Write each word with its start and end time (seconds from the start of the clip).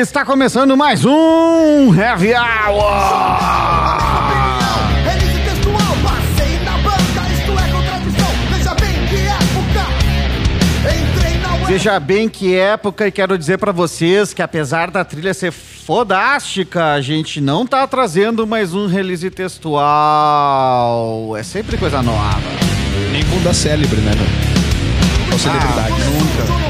está 0.00 0.24
começando 0.24 0.76
mais 0.76 1.04
um 1.04 1.92
Heavy 1.94 2.32
Hour! 2.32 3.58
Veja 11.66 11.98
bem 12.00 12.28
que 12.28 12.54
época. 12.56 13.08
E 13.08 13.12
quero 13.12 13.36
dizer 13.36 13.58
pra 13.58 13.72
vocês 13.72 14.32
que 14.32 14.40
apesar 14.40 14.90
da 14.90 15.04
trilha 15.04 15.34
ser 15.34 15.52
fodástica, 15.52 16.92
a 16.92 17.00
gente 17.02 17.40
não 17.40 17.66
tá 17.66 17.86
trazendo 17.86 18.46
mais 18.46 18.74
um 18.74 18.86
release 18.86 19.28
textual. 19.30 19.76
É 21.36 21.42
sempre 21.42 21.76
coisa 21.76 22.00
nova. 22.02 22.40
Nem 23.12 23.22
bunda 23.24 23.52
célebre, 23.52 24.00
né, 24.00 24.12
meu? 24.14 24.26
Ou 25.32 25.38
celebridade. 25.38 25.92
nunca. 25.92 26.67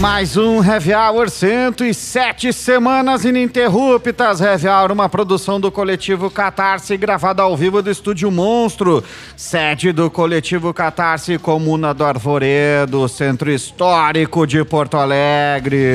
Mais 0.00 0.36
um 0.36 0.62
Heavy 0.62 0.92
Hour 0.92 1.30
107 1.30 2.52
semanas 2.52 3.24
ininterruptas. 3.24 4.42
Heavy 4.42 4.68
Hour, 4.68 4.92
uma 4.92 5.08
produção 5.08 5.58
do 5.58 5.72
coletivo 5.72 6.30
Catarse, 6.30 6.96
gravada 6.98 7.42
ao 7.42 7.56
vivo 7.56 7.80
do 7.80 7.90
Estúdio 7.90 8.30
Monstro, 8.30 9.02
sede 9.34 9.92
do 9.92 10.10
coletivo 10.10 10.74
Catarse, 10.74 11.38
Comuna 11.38 11.94
do 11.94 12.04
Arvoredo, 12.04 13.08
centro 13.08 13.50
histórico 13.50 14.46
de 14.46 14.62
Porto 14.64 14.98
Alegre. 14.98 15.86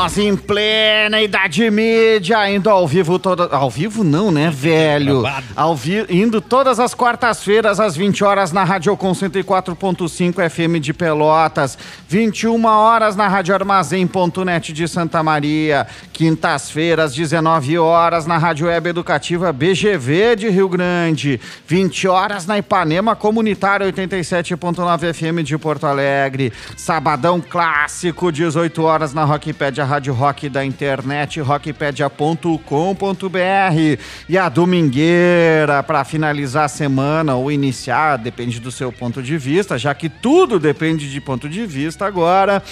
Nós 0.00 0.16
em 0.16 0.34
plena 0.34 1.20
idade 1.20 1.70
mídia, 1.70 2.50
indo 2.50 2.70
ao 2.70 2.88
vivo 2.88 3.18
toda... 3.18 3.54
Ao 3.54 3.68
vivo 3.68 4.02
não, 4.02 4.30
né, 4.30 4.50
velho? 4.50 5.20
Gravado. 5.20 5.46
Ao 5.54 5.76
vi... 5.76 6.06
Indo 6.08 6.40
todas 6.40 6.80
as 6.80 6.94
quartas-feiras, 6.94 7.78
às 7.78 7.96
20 7.96 8.24
horas, 8.24 8.50
na 8.50 8.64
Rádio 8.64 8.96
Com 8.96 9.12
104.5 9.12 10.48
FM 10.48 10.80
de 10.80 10.94
Pelotas. 10.94 11.76
21 12.08 12.64
horas 12.64 13.14
na 13.14 13.28
Rádio 13.28 13.54
Armazém.net 13.54 14.72
de 14.72 14.88
Santa 14.88 15.22
Maria. 15.22 15.86
Quintas-feiras, 16.14 17.14
19 17.14 17.78
horas, 17.78 18.24
na 18.24 18.38
Rádio 18.38 18.68
Web 18.68 18.88
Educativa 18.88 19.52
BGV 19.52 20.34
de 20.34 20.48
Rio 20.48 20.70
Grande. 20.70 21.38
20 21.66 22.08
horas 22.08 22.46
na 22.46 22.56
Ipanema 22.56 23.14
Comunitária 23.14 23.86
87.9 23.86 25.12
FM 25.12 25.44
de 25.44 25.58
Porto 25.58 25.86
Alegre. 25.86 26.54
Sabadão 26.74 27.38
clássico, 27.38 28.32
18 28.32 28.82
horas 28.82 29.12
na 29.12 29.24
Rockpedia, 29.24 29.89
Rádio 29.90 30.14
Rock 30.14 30.48
da 30.48 30.64
internet, 30.64 31.40
rockpedia.com.br. 31.40 34.00
E 34.28 34.38
a 34.38 34.48
domingueira, 34.48 35.82
para 35.82 36.04
finalizar 36.04 36.66
a 36.66 36.68
semana 36.68 37.34
ou 37.34 37.50
iniciar, 37.50 38.16
depende 38.16 38.60
do 38.60 38.70
seu 38.70 38.92
ponto 38.92 39.20
de 39.20 39.36
vista, 39.36 39.76
já 39.76 39.92
que 39.92 40.08
tudo 40.08 40.60
depende 40.60 41.10
de 41.10 41.20
ponto 41.20 41.48
de 41.48 41.66
vista 41.66 42.06
agora. 42.06 42.62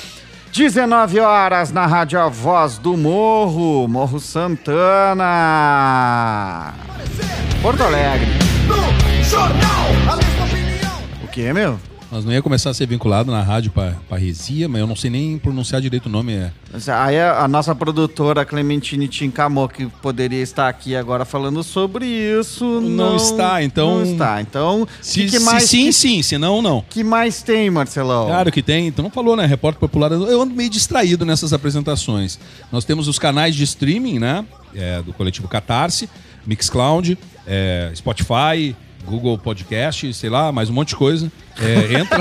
19 0.52 1.18
horas 1.18 1.72
na 1.72 1.86
Rádio 1.86 2.20
A 2.20 2.28
Voz 2.28 2.78
do 2.78 2.96
Morro, 2.96 3.88
Morro 3.88 4.20
Santana. 4.20 5.24
Porto 7.60 7.82
Alegre. 7.82 8.30
No 8.68 8.76
jornal, 9.24 9.88
a 10.08 10.14
mesma 10.16 10.44
opinião. 10.44 11.02
O 11.24 11.26
que, 11.26 11.52
meu? 11.52 11.80
Nós 12.10 12.24
não 12.24 12.32
ia 12.32 12.40
começar 12.40 12.70
a 12.70 12.74
ser 12.74 12.86
vinculado 12.86 13.30
na 13.30 13.42
rádio 13.42 13.70
Parresia, 14.08 14.66
mas 14.66 14.80
eu 14.80 14.86
não 14.86 14.96
sei 14.96 15.10
nem 15.10 15.38
pronunciar 15.38 15.78
direito 15.82 16.06
o 16.06 16.08
nome. 16.08 16.32
É. 16.32 16.50
Mas 16.72 16.88
Aí 16.88 17.20
a, 17.20 17.46
nossa 17.46 17.74
produtora 17.74 18.46
Clementine 18.46 19.06
Tincamô, 19.08 19.68
que 19.68 19.84
poderia 19.86 20.42
estar 20.42 20.68
aqui 20.68 20.96
agora 20.96 21.26
falando 21.26 21.62
sobre 21.62 22.06
isso, 22.06 22.64
não, 22.80 23.10
Não 23.10 23.16
está, 23.16 23.62
então- 23.62 23.96
Não 23.98 24.04
está. 24.10 24.40
Então, 24.40 24.88
Se, 25.02 25.20
que, 25.24 25.30
que 25.32 25.38
se 25.38 25.44
mais, 25.44 25.64
sim, 25.64 25.84
que, 25.86 25.92
sim, 25.92 26.22
se 26.22 26.38
não, 26.38 26.62
não. 26.62 26.82
que 26.88 27.04
mais 27.04 27.42
tem, 27.42 27.68
Marcelão? 27.68 28.26
Claro 28.26 28.50
que 28.50 28.62
tem. 28.62 28.86
Então 28.86 29.02
não 29.02 29.10
falou, 29.10 29.36
né? 29.36 29.44
Repórter 29.44 29.78
Popular. 29.78 30.10
Eu 30.10 30.40
ando 30.40 30.54
meio 30.54 30.70
distraído 30.70 31.26
nessas 31.26 31.52
apresentações. 31.52 32.38
Nós 32.72 32.86
temos 32.86 33.06
os 33.06 33.18
canais 33.18 33.54
de 33.54 33.64
streaming, 33.64 34.18
né? 34.18 34.46
É, 34.74 35.02
do 35.02 35.12
coletivo 35.12 35.46
Catarse, 35.46 36.08
Mixcloud, 36.46 37.18
é, 37.46 37.90
Spotify, 37.94 38.74
Google 39.04 39.36
Podcast, 39.38 40.12
sei 40.14 40.30
lá, 40.30 40.50
mais 40.52 40.70
um 40.70 40.72
monte 40.72 40.88
de 40.90 40.96
coisa. 40.96 41.30
É, 41.60 41.94
entra 42.00 42.18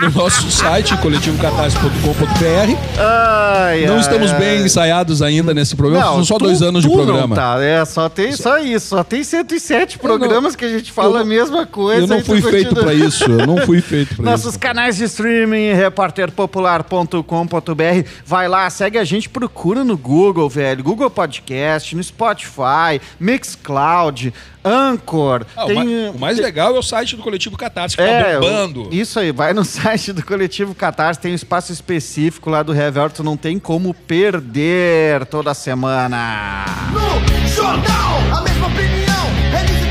no 0.00 0.10
nosso 0.10 0.50
site, 0.50 0.96
coletivocatarse.com.br. 0.98 3.86
Não 3.86 3.98
estamos 3.98 4.30
ai. 4.32 4.38
bem 4.38 4.62
ensaiados 4.64 5.20
ainda 5.22 5.52
nesse 5.52 5.74
programa. 5.76 6.06
São 6.06 6.24
só 6.24 6.38
tu- 6.38 6.44
dois 6.44 6.62
anos 6.62 6.82
de 6.82 6.88
não 6.88 6.96
programa. 6.96 7.34
tá, 7.34 7.56
é, 7.62 7.84
só 7.84 8.08
tem 8.08 8.32
só 8.32 8.58
isso, 8.58 8.88
só 8.88 9.04
tem 9.04 9.22
107 9.24 9.98
programas 9.98 10.54
que 10.56 10.64
a 10.64 10.68
gente 10.68 10.90
fala 10.92 11.16
a 11.16 11.18
não- 11.20 11.26
mesma 11.26 11.66
coisa. 11.66 12.02
Eu 12.02 12.06
não 12.06 12.24
fui 12.24 12.40
feito 12.40 12.74
pra 12.74 12.94
isso. 12.94 13.24
Eu 13.24 13.46
não 13.46 13.58
fui 13.58 13.80
feito 13.82 14.22
Nossos 14.22 14.50
isso. 14.50 14.58
canais 14.58 14.96
de 14.96 15.04
streaming, 15.04 15.72
repórterpopular.com.br. 15.74 18.08
Vai 18.24 18.48
lá, 18.48 18.68
segue 18.70 18.98
a 18.98 19.04
gente, 19.04 19.28
procura 19.28 19.84
no 19.84 19.96
Google, 19.96 20.48
velho. 20.48 20.82
Google 20.82 21.10
Podcast, 21.10 21.94
no 21.94 22.02
Spotify, 22.02 23.00
Mixcloud, 23.20 24.32
Anchor. 24.64 25.44
Ah, 25.56 25.64
o, 25.64 25.68
tem, 25.68 26.08
o 26.10 26.18
mais 26.18 26.38
legal 26.38 26.74
é 26.76 26.78
o 26.78 26.82
site 26.82 27.16
do 27.16 27.22
coletivo 27.22 27.56
Catarse, 27.56 27.96
que 27.96 28.02
é, 28.02 28.21
tá 28.24 28.40
bombando. 28.40 28.88
Isso 28.90 29.18
aí, 29.18 29.32
vai 29.32 29.52
no 29.52 29.64
site 29.64 30.12
do 30.12 30.24
Coletivo 30.24 30.74
Catarse, 30.74 31.20
tem 31.20 31.32
um 31.32 31.34
espaço 31.34 31.72
específico 31.72 32.50
lá 32.50 32.62
do 32.62 32.74
Heavy 32.74 32.98
Hour, 32.98 33.10
tu 33.10 33.22
não 33.22 33.36
tem 33.36 33.58
como 33.58 33.92
perder 33.94 35.26
toda 35.26 35.54
semana. 35.54 36.64
No 36.92 37.48
jornal, 37.48 38.18
a 38.34 38.40
mesma 38.42 38.66
opinião. 38.66 39.12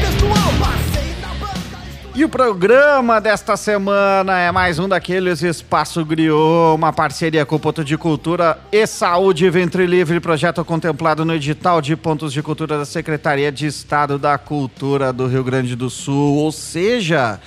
Textual, 0.02 0.54
passei 0.60 1.16
na 1.22 1.28
banca. 1.36 1.78
isto 2.04 2.20
E 2.20 2.26
o 2.26 2.30
programa 2.30 3.22
desta 3.22 3.56
semana 3.56 4.40
é 4.40 4.52
mais 4.52 4.80
um 4.80 4.90
daqueles 4.90 5.42
Espaço 5.42 6.04
Griot, 6.04 6.76
uma 6.76 6.92
parceria 6.92 7.46
com 7.46 7.56
o 7.56 7.60
Ponto 7.60 7.84
de 7.84 7.98
Cultura 7.98 8.58
e 8.72 8.86
Saúde 8.88 9.50
Ventre 9.50 9.86
Livre, 9.86 10.20
projeto 10.20 10.66
contemplado 10.66 11.24
no 11.24 11.34
edital 11.36 11.82
de 11.82 11.96
pontos 11.96 12.34
de 12.34 12.42
cultura 12.42 12.78
da 12.78 12.86
Secretaria 12.86 13.52
de 13.52 13.68
Estado 13.68 14.18
da 14.18 14.38
Cultura 14.38 15.14
do 15.14 15.28
Rio 15.28 15.44
Grande 15.44 15.76
do 15.76 15.90
Sul. 15.90 16.36
Ou 16.38 16.52
seja, 16.52 17.40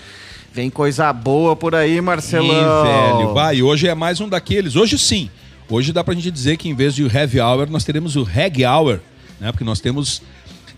vem 0.54 0.70
coisa 0.70 1.12
boa 1.12 1.56
por 1.56 1.74
aí, 1.74 2.00
Marcelão. 2.00 2.84
Velho, 2.84 3.34
vai. 3.34 3.60
Hoje 3.60 3.88
é 3.88 3.94
mais 3.94 4.20
um 4.20 4.28
daqueles. 4.28 4.76
Hoje 4.76 4.96
sim. 4.96 5.28
Hoje 5.68 5.92
dá 5.92 6.04
pra 6.04 6.14
gente 6.14 6.30
dizer 6.30 6.56
que 6.56 6.68
em 6.68 6.74
vez 6.74 6.94
de 6.94 7.02
o 7.02 7.10
Heavy 7.12 7.40
Hour, 7.40 7.68
nós 7.68 7.82
teremos 7.82 8.14
o 8.14 8.22
Reg 8.22 8.64
Hour, 8.64 9.00
né? 9.40 9.50
Porque 9.50 9.64
nós 9.64 9.80
temos, 9.80 10.22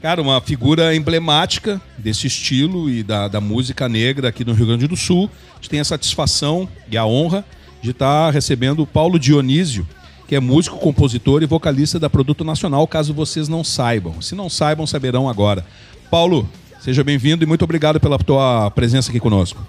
cara, 0.00 0.22
uma 0.22 0.40
figura 0.40 0.94
emblemática 0.94 1.78
desse 1.98 2.26
estilo 2.26 2.88
e 2.88 3.02
da, 3.02 3.28
da 3.28 3.38
música 3.38 3.86
negra 3.86 4.28
aqui 4.28 4.46
no 4.46 4.54
Rio 4.54 4.66
Grande 4.66 4.86
do 4.86 4.96
Sul. 4.96 5.30
A 5.52 5.56
gente 5.56 5.68
tem 5.68 5.80
a 5.80 5.84
satisfação 5.84 6.66
e 6.90 6.96
a 6.96 7.04
honra 7.04 7.44
de 7.82 7.90
estar 7.90 8.30
recebendo 8.30 8.82
o 8.82 8.86
Paulo 8.86 9.18
Dionísio, 9.18 9.86
que 10.26 10.34
é 10.34 10.40
músico, 10.40 10.78
compositor 10.78 11.42
e 11.42 11.46
vocalista 11.46 12.00
da 12.00 12.08
Produto 12.08 12.44
Nacional, 12.44 12.86
caso 12.86 13.12
vocês 13.12 13.46
não 13.46 13.62
saibam. 13.62 14.22
Se 14.22 14.34
não 14.34 14.48
saibam, 14.48 14.86
saberão 14.86 15.28
agora. 15.28 15.66
Paulo, 16.10 16.48
seja 16.86 17.02
bem-vindo 17.02 17.42
e 17.42 17.46
muito 17.48 17.64
obrigado 17.64 17.98
pela 17.98 18.16
tua 18.16 18.70
presença 18.70 19.10
aqui 19.10 19.18
conosco. 19.18 19.60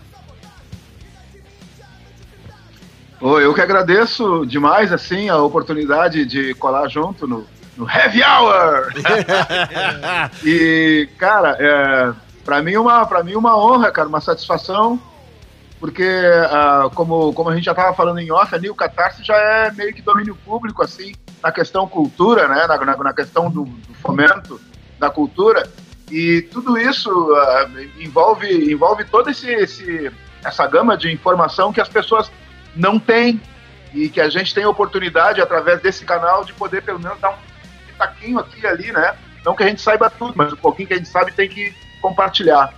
Ô, 3.19 3.39
eu 3.39 3.55
que 3.55 3.61
agradeço 3.61 4.45
demais 4.45 4.93
assim 4.93 5.27
a 5.27 5.37
oportunidade 5.37 6.27
de 6.27 6.53
colar 6.53 6.87
junto 6.87 7.27
no, 7.27 7.43
no 7.75 7.89
Heavy 7.89 8.21
Hour. 8.21 8.93
e 10.45 11.09
cara, 11.17 11.57
é, 11.59 12.13
para 12.45 12.61
mim 12.61 12.75
uma 12.75 13.03
para 13.07 13.23
mim 13.23 13.33
uma 13.33 13.57
honra, 13.57 13.91
cara, 13.91 14.07
uma 14.07 14.21
satisfação, 14.21 15.01
porque 15.79 16.07
ah, 16.51 16.87
como 16.93 17.33
como 17.33 17.49
a 17.49 17.55
gente 17.55 17.65
já 17.65 17.71
estava 17.71 17.95
falando 17.95 18.19
em 18.19 18.31
off 18.31 18.53
ali, 18.53 18.69
o 18.69 18.75
Catarse 18.75 19.23
já 19.23 19.35
é 19.35 19.71
meio 19.71 19.91
que 19.91 20.03
domínio 20.03 20.37
público 20.45 20.83
assim 20.83 21.15
na 21.41 21.51
questão 21.51 21.87
cultura, 21.87 22.47
né, 22.47 22.67
na, 22.67 22.77
na, 22.77 22.95
na 22.95 23.13
questão 23.13 23.49
do, 23.49 23.63
do 23.63 23.93
fomento 23.95 24.61
da 24.99 25.09
cultura 25.09 25.67
e 26.09 26.41
tudo 26.43 26.77
isso 26.77 27.09
ah, 27.35 27.69
envolve 27.97 28.71
envolve 28.71 29.03
todo 29.05 29.29
esse, 29.29 29.49
esse 29.51 30.11
essa 30.43 30.65
gama 30.67 30.97
de 30.97 31.11
informação 31.11 31.73
que 31.73 31.81
as 31.81 31.89
pessoas 31.89 32.31
não 32.75 32.99
têm 32.99 33.41
e 33.93 34.09
que 34.09 34.21
a 34.21 34.29
gente 34.29 34.53
tem 34.53 34.63
a 34.63 34.69
oportunidade 34.69 35.41
através 35.41 35.81
desse 35.81 36.05
canal 36.05 36.43
de 36.43 36.53
poder 36.53 36.81
pelo 36.83 36.99
menos 36.99 37.19
dar 37.19 37.31
um 37.31 37.37
pitaquinho 37.87 38.39
aqui 38.39 38.61
e 38.61 38.67
ali, 38.67 38.91
né? 38.91 39.15
Não 39.43 39.55
que 39.55 39.63
a 39.63 39.67
gente 39.67 39.81
saiba 39.81 40.09
tudo, 40.09 40.33
mas 40.35 40.51
o 40.51 40.57
pouquinho 40.57 40.87
que 40.87 40.93
a 40.93 40.97
gente 40.97 41.09
sabe 41.09 41.31
tem 41.31 41.49
que 41.49 41.73
compartilhar. 42.01 42.73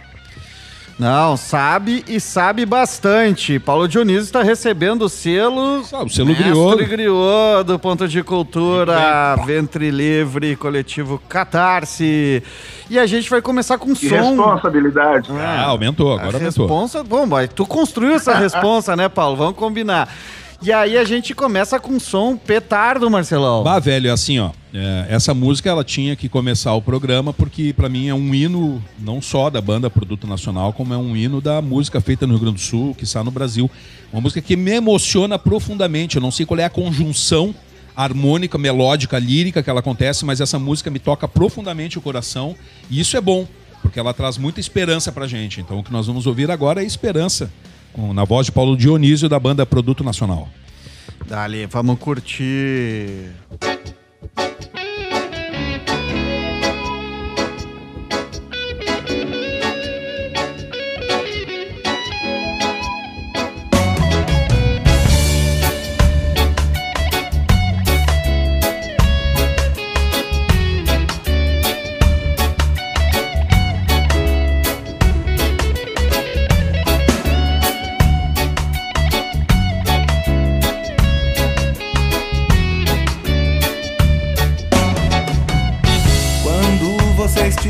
Não, 0.99 1.37
sabe 1.37 2.03
e 2.09 2.19
sabe 2.19 2.65
bastante. 2.65 3.57
Paulo 3.57 3.87
Dionísio 3.87 4.23
está 4.23 4.43
recebendo 4.43 5.03
o 5.03 5.09
selo. 5.09 5.81
Ah, 5.93 6.03
o 6.03 6.09
selo 6.09 6.27
Mestre 6.27 6.43
Griot. 6.51 6.85
Griot 6.85 7.63
do 7.65 7.79
Ponto 7.79 8.05
de 8.05 8.21
Cultura, 8.21 9.37
Ventre 9.45 9.89
Livre, 9.91 10.57
Coletivo 10.57 11.21
Catarse. 11.29 12.43
E 12.89 12.99
a 12.99 13.05
gente 13.05 13.29
vai 13.29 13.41
começar 13.41 13.77
com 13.77 13.93
Que 13.95 14.09
som. 14.09 14.15
responsabilidade. 14.15 15.29
Ah, 15.31 15.67
aumentou, 15.67 16.11
agora 16.11 16.35
a 16.37 16.39
aumentou. 16.39 16.65
responsa, 16.65 17.01
bom, 17.01 17.25
mas 17.25 17.49
tu 17.55 17.65
construiu 17.65 18.13
essa 18.15 18.35
responsa, 18.37 18.93
né, 18.95 19.07
Paulo? 19.07 19.37
Vamos 19.37 19.55
combinar. 19.55 20.09
E 20.61 20.73
aí 20.73 20.97
a 20.97 21.05
gente 21.05 21.33
começa 21.33 21.79
com 21.79 21.97
som 21.97 22.35
petardo, 22.35 23.09
Marcelão. 23.09 23.63
Bah, 23.63 23.79
velho, 23.79 24.11
assim, 24.11 24.39
ó. 24.39 24.51
é, 24.73 25.05
essa 25.09 25.33
música 25.33 25.69
ela 25.69 25.85
tinha 25.85 26.17
que 26.17 26.27
começar 26.27 26.73
o 26.73 26.81
programa 26.81 27.31
porque 27.31 27.71
pra 27.71 27.87
mim 27.87 28.09
é 28.09 28.13
um 28.13 28.33
hino 28.35 28.83
não 28.99 29.21
só 29.21 29.49
da 29.49 29.61
banda 29.61 29.89
Produto 29.89 30.27
Nacional, 30.27 30.73
como 30.73 30.93
é 30.93 30.97
um 30.97 31.15
hino 31.15 31.39
da 31.39 31.61
música 31.61 32.01
feita 32.01 32.27
no 32.27 32.33
Rio 32.33 32.41
Grande 32.41 32.57
do 32.57 32.61
Sul, 32.61 32.93
que 32.93 33.05
está 33.05 33.23
no 33.23 33.31
Brasil. 33.31 33.71
Uma 34.11 34.21
música 34.21 34.41
que 34.41 34.57
me 34.57 34.71
emociona 34.71 35.39
profundamente. 35.39 36.17
Eu 36.17 36.21
não 36.21 36.31
sei 36.31 36.45
qual 36.45 36.59
é 36.59 36.65
a 36.65 36.69
conjunção 36.69 37.55
harmônica, 37.95 38.57
melódica, 38.57 39.17
lírica 39.17 39.63
que 39.63 39.69
ela 39.69 39.79
acontece, 39.79 40.25
mas 40.25 40.41
essa 40.41 40.59
música 40.59 40.89
me 40.89 40.99
toca 40.99 41.27
profundamente 41.27 41.97
o 41.97 42.01
coração 42.01 42.55
e 42.89 42.99
isso 42.99 43.17
é 43.17 43.21
bom, 43.21 43.45
porque 43.81 43.99
ela 43.99 44.13
traz 44.13 44.37
muita 44.37 44.59
esperança 44.59 45.11
pra 45.11 45.27
gente. 45.27 45.61
Então 45.61 45.79
o 45.79 45.83
que 45.83 45.91
nós 45.91 46.07
vamos 46.07 46.25
ouvir 46.27 46.49
agora 46.51 46.81
é 46.81 46.85
esperança, 46.85 47.51
na 47.97 48.23
voz 48.23 48.45
de 48.45 48.51
Paulo 48.51 48.75
Dionísio 48.77 49.27
da 49.29 49.39
banda 49.39 49.65
Produto 49.65 50.03
Nacional. 50.03 50.47
Dali, 51.27 51.65
vamos 51.65 51.99
curtir. 51.99 53.31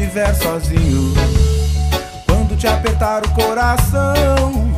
Estiver 0.09 0.33
sozinho, 0.33 1.13
quando 2.25 2.57
te 2.57 2.67
apertar 2.67 3.23
o 3.23 3.29
coração, 3.29 4.73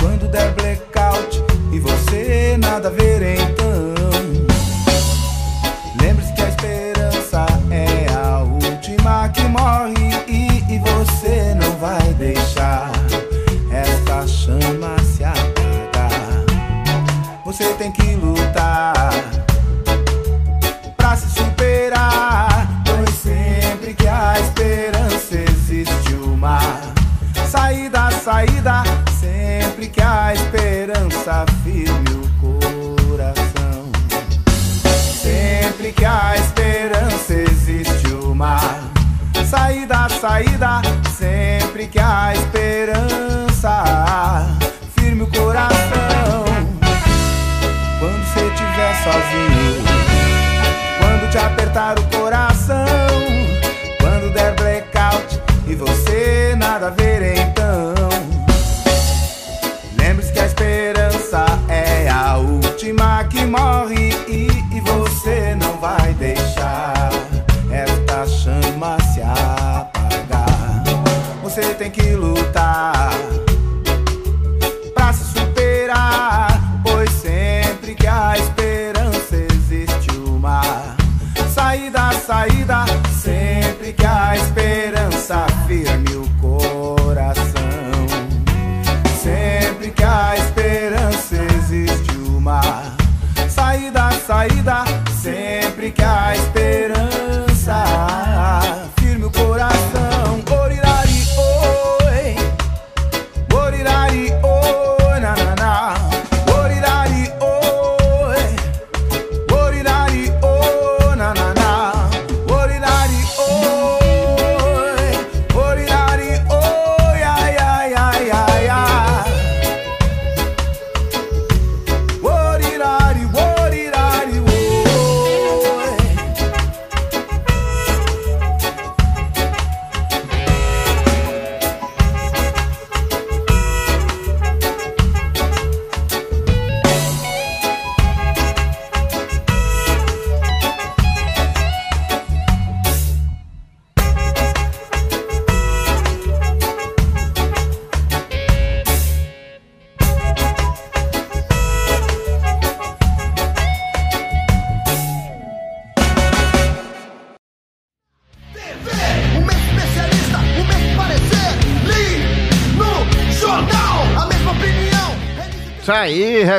quando 0.00 0.26
der 0.30 0.54
blackout 0.54 1.44
e 1.70 1.78
você 1.78 2.56
nada 2.58 2.88
ver 2.88 3.40
então. 3.40 3.99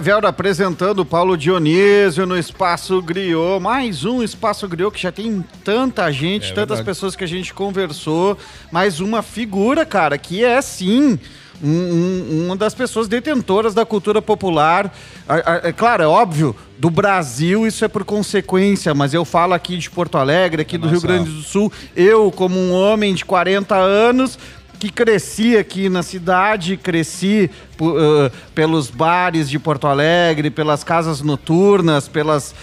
Reveldo 0.02 0.26
apresentando 0.26 1.06
Paulo 1.06 1.38
Dionísio 1.38 2.26
no 2.26 2.36
Espaço 2.36 3.00
Griot. 3.04 3.62
Mais 3.62 4.04
um 4.04 4.24
Espaço 4.24 4.68
Griot 4.68 4.92
que 4.96 5.00
já 5.04 5.12
tem 5.12 5.46
tanta 5.64 6.12
gente, 6.12 6.46
É 6.52 6.56
tantas 6.56 6.78
verdade. 6.80 6.86
pessoas 6.86 7.16
que 7.16 7.24
a 7.24 7.28
gente 7.28 7.54
conversou. 7.54 8.36
Mais 8.72 9.00
uma 9.00 9.22
figura, 9.22 9.86
cara, 9.86 10.18
que 10.18 10.44
é 10.44 10.60
sim. 10.60 11.20
um- 11.64 11.68
um- 11.70 12.46
uma 12.48 12.56
das 12.56 12.74
pessoas 12.74 13.08
detentoras 13.08 13.76
da 13.76 13.86
cultura 13.86 14.20
popular. 14.20 14.92
A- 15.30 15.62
É 15.68 15.72
claro, 15.72 16.02
é 16.02 16.08
óbvio, 16.08 16.56
do 16.80 16.90
Brasil 16.90 17.68
isso 17.68 17.86
é 17.86 17.88
por 17.88 18.04
consequência, 18.04 18.96
mas 18.96 19.14
eu 19.14 19.24
falo 19.24 19.54
aqui 19.54 19.78
de 19.78 19.88
Porto 19.88 20.18
Alegre, 20.18 20.64
aqui 20.64 20.76
do 20.76 20.88
Rio 20.88 20.96
nossa- 20.96 21.06
Grande 21.06 21.30
do 21.30 21.44
Sul. 21.44 21.72
Eu, 21.96 22.32
como 22.32 22.58
um 22.58 22.74
homem 22.74 23.14
de 23.14 23.24
40 23.24 23.76
anos, 23.76 24.40
que 24.82 24.90
cresci 24.90 25.56
aqui 25.56 25.90
na 25.90 26.02
cidade, 26.02 26.76
cresci 26.76 27.52
ãh, 27.80 28.32
pelos 28.56 28.90
bares 28.90 29.48
de 29.48 29.60
Porto 29.60 29.86
Alegre, 29.86 30.50
pelas 30.50 30.84
casas 30.84 31.22
noturnas, 31.22 32.08
pelas 32.08 32.56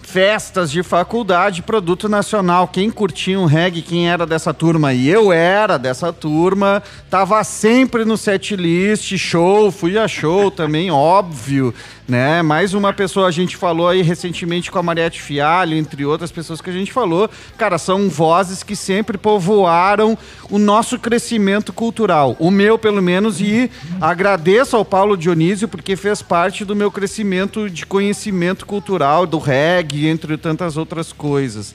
festas 0.00 0.70
de 0.70 0.82
faculdade, 0.82 1.62
produto 1.62 2.08
nacional. 2.08 2.66
Quem 2.66 2.90
curtia 2.90 3.38
um 3.38 3.44
reggae, 3.44 3.82
quem 3.82 4.08
era 4.08 4.24
dessa 4.24 4.54
turma? 4.54 4.94
E 4.94 5.06
eu 5.06 5.30
era 5.30 5.76
dessa 5.76 6.14
turma, 6.14 6.82
tava 7.10 7.44
sempre 7.44 8.06
no 8.06 8.16
set 8.16 8.56
list, 8.56 9.14
show, 9.18 9.70
fui 9.70 9.98
a 9.98 10.08
show 10.08 10.50
também, 10.50 10.90
óbvio, 10.90 11.74
né? 12.08 12.40
Mais 12.42 12.74
uma 12.74 12.92
pessoa, 12.92 13.26
a 13.26 13.30
gente 13.30 13.56
falou 13.56 13.88
aí 13.88 14.02
recentemente 14.02 14.70
com 14.70 14.78
a 14.78 14.82
Mariette 14.82 15.20
Fialho, 15.20 15.76
entre 15.76 16.04
outras 16.04 16.30
pessoas 16.30 16.60
que 16.60 16.70
a 16.70 16.72
gente 16.72 16.92
falou. 16.92 17.28
Cara, 17.58 17.78
são 17.78 18.08
vozes 18.08 18.62
que 18.62 18.76
sempre 18.76 19.18
povoaram 19.18 20.16
o 20.50 20.58
nosso 20.58 20.98
crescimento 20.98 21.72
cultural. 21.72 22.36
O 22.38 22.50
meu, 22.50 22.78
pelo 22.78 23.02
menos, 23.02 23.40
e 23.40 23.70
agradeço 24.00 24.76
ao 24.76 24.84
Paulo 24.84 25.16
Dionísio, 25.16 25.68
porque 25.68 25.96
fez 25.96 26.22
parte 26.22 26.64
do 26.64 26.76
meu 26.76 26.90
crescimento 26.90 27.68
de 27.68 27.84
conhecimento 27.84 28.66
cultural, 28.66 29.26
do 29.26 29.38
reggae, 29.38 30.06
entre 30.06 30.36
tantas 30.36 30.76
outras 30.76 31.12
coisas. 31.12 31.74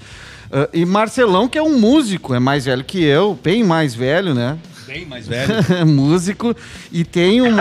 Ah, 0.52 0.70
e 0.74 0.86
Marcelão, 0.86 1.48
que 1.48 1.58
é 1.58 1.64
um 1.64 1.80
músico, 1.80 2.34
é 2.34 2.40
mais 2.40 2.66
velho 2.66 2.84
que 2.84 3.04
eu, 3.04 3.38
bem 3.42 3.64
mais 3.64 3.96
velho, 3.96 4.34
né? 4.34 4.58
Bem 4.92 5.06
mais 5.06 5.26
velho. 5.30 5.54
músico 5.88 6.54
e 6.92 7.06
tem 7.06 7.42
um 7.42 7.56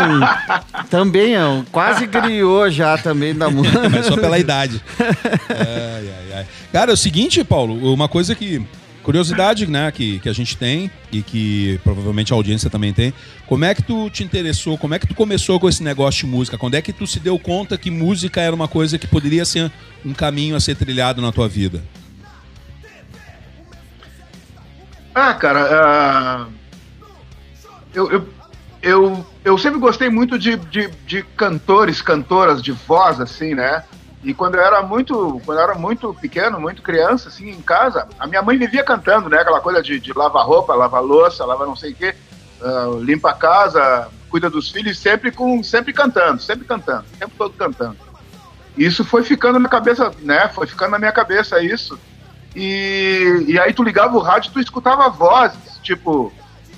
também 0.91 1.35
é 1.35 1.47
um, 1.47 1.65
quase 1.65 2.05
griou 2.05 2.69
já 2.69 2.99
também 2.99 3.33
da 3.33 3.49
música. 3.49 3.87
Mas 3.89 4.07
só 4.07 4.17
pela 4.17 4.37
idade. 4.37 4.83
Ai, 4.99 6.09
ai, 6.09 6.39
ai. 6.39 6.47
Cara, 6.73 6.91
é 6.91 6.95
o 6.95 6.97
seguinte, 6.97 7.45
Paulo, 7.45 7.93
uma 7.95 8.09
coisa 8.09 8.35
que. 8.35 8.61
Curiosidade, 9.03 9.67
né, 9.67 9.91
que, 9.91 10.19
que 10.19 10.29
a 10.29 10.33
gente 10.33 10.59
tem 10.59 10.91
e 11.11 11.23
que 11.23 11.81
provavelmente 11.83 12.35
a 12.35 12.37
audiência 12.37 12.69
também 12.69 12.93
tem. 12.93 13.15
Como 13.47 13.65
é 13.65 13.75
que 13.75 13.83
tu 13.83 14.11
te 14.11 14.23
interessou? 14.23 14.77
Como 14.77 14.93
é 14.93 14.99
que 14.99 15.07
tu 15.07 15.15
começou 15.15 15.59
com 15.59 15.67
esse 15.69 15.83
negócio 15.83 16.27
de 16.27 16.31
música? 16.31 16.59
Quando 16.59 16.75
é 16.75 16.83
que 16.83 16.93
tu 16.93 17.07
se 17.07 17.19
deu 17.19 17.39
conta 17.39 17.79
que 17.79 17.91
música 17.91 18.43
era 18.43 18.55
uma 18.55 18.69
coisa 18.69 18.99
que 18.99 19.07
poderia 19.07 19.47
ser 19.47 19.73
um 20.05 20.13
caminho 20.13 20.55
a 20.55 20.61
ser 20.61 20.77
trilhado 20.77 21.23
na 21.23 21.33
tua 21.33 21.49
vida? 21.49 21.83
Ah, 25.15 25.33
cara, 25.33 25.67
ah, 25.73 26.47
eu, 27.95 28.11
eu, 28.11 28.29
eu, 28.83 29.27
eu 29.45 29.59
sempre 29.59 29.79
gostei 29.79 30.09
muito 30.09 30.39
de, 30.39 30.57
de, 30.57 30.89
de 31.07 31.23
cantores, 31.23 32.01
cantoras 32.01 32.63
de 32.63 32.73
voz, 32.73 33.21
assim, 33.21 33.55
né? 33.55 33.85
E 34.23 34.35
quando 34.35 34.57
eu 34.57 34.61
era 34.61 34.83
muito, 34.83 35.41
quando 35.47 35.61
era 35.61 35.75
muito 35.75 36.13
pequeno, 36.15 36.61
muito 36.61 36.83
criança, 36.83 37.29
assim, 37.29 37.51
em 37.51 37.63
casa, 37.63 38.07
a 38.19 38.27
minha 38.27 38.43
mãe 38.43 38.59
vivia 38.59 38.85
cantando, 38.85 39.31
né? 39.31 39.39
Aquela 39.39 39.61
coisa 39.61 39.83
de, 39.83 39.99
de 39.99 40.13
lavar 40.13 40.45
roupa, 40.45 40.75
lavar 40.75 41.03
louça, 41.03 41.45
lavar 41.45 41.67
não 41.67 41.77
sei 41.77 41.93
o 41.93 41.95
quê, 41.95 42.15
ah, 42.63 42.99
limpa 43.01 43.31
a 43.31 43.35
casa, 43.35 44.09
cuida 44.29 44.51
dos 44.51 44.71
filhos, 44.71 44.99
sempre 44.99 45.33
com, 45.33 45.63
sempre 45.63 45.93
cantando, 45.93 46.41
sempre 46.41 46.67
cantando, 46.67 47.05
o 47.15 47.17
tempo 47.19 47.33
todo 47.37 47.55
cantando. 47.55 47.97
Isso 48.77 49.05
foi 49.05 49.25
ficando 49.25 49.59
na 49.59 49.69
cabeça, 49.69 50.13
né? 50.21 50.49
Foi 50.49 50.67
ficando 50.67 50.93
na 50.93 50.99
minha 50.99 51.13
cabeça 51.13 51.63
isso. 51.63 51.99
E, 52.55 53.45
e 53.49 53.59
aí 53.59 53.73
tu 53.73 53.83
ligava 53.83 54.17
o 54.17 54.21
rádio 54.21 54.51
e 54.51 54.53
tu 54.53 54.61
escutava 54.61 55.09
vozes, 55.09 55.79
tipo 55.83 56.33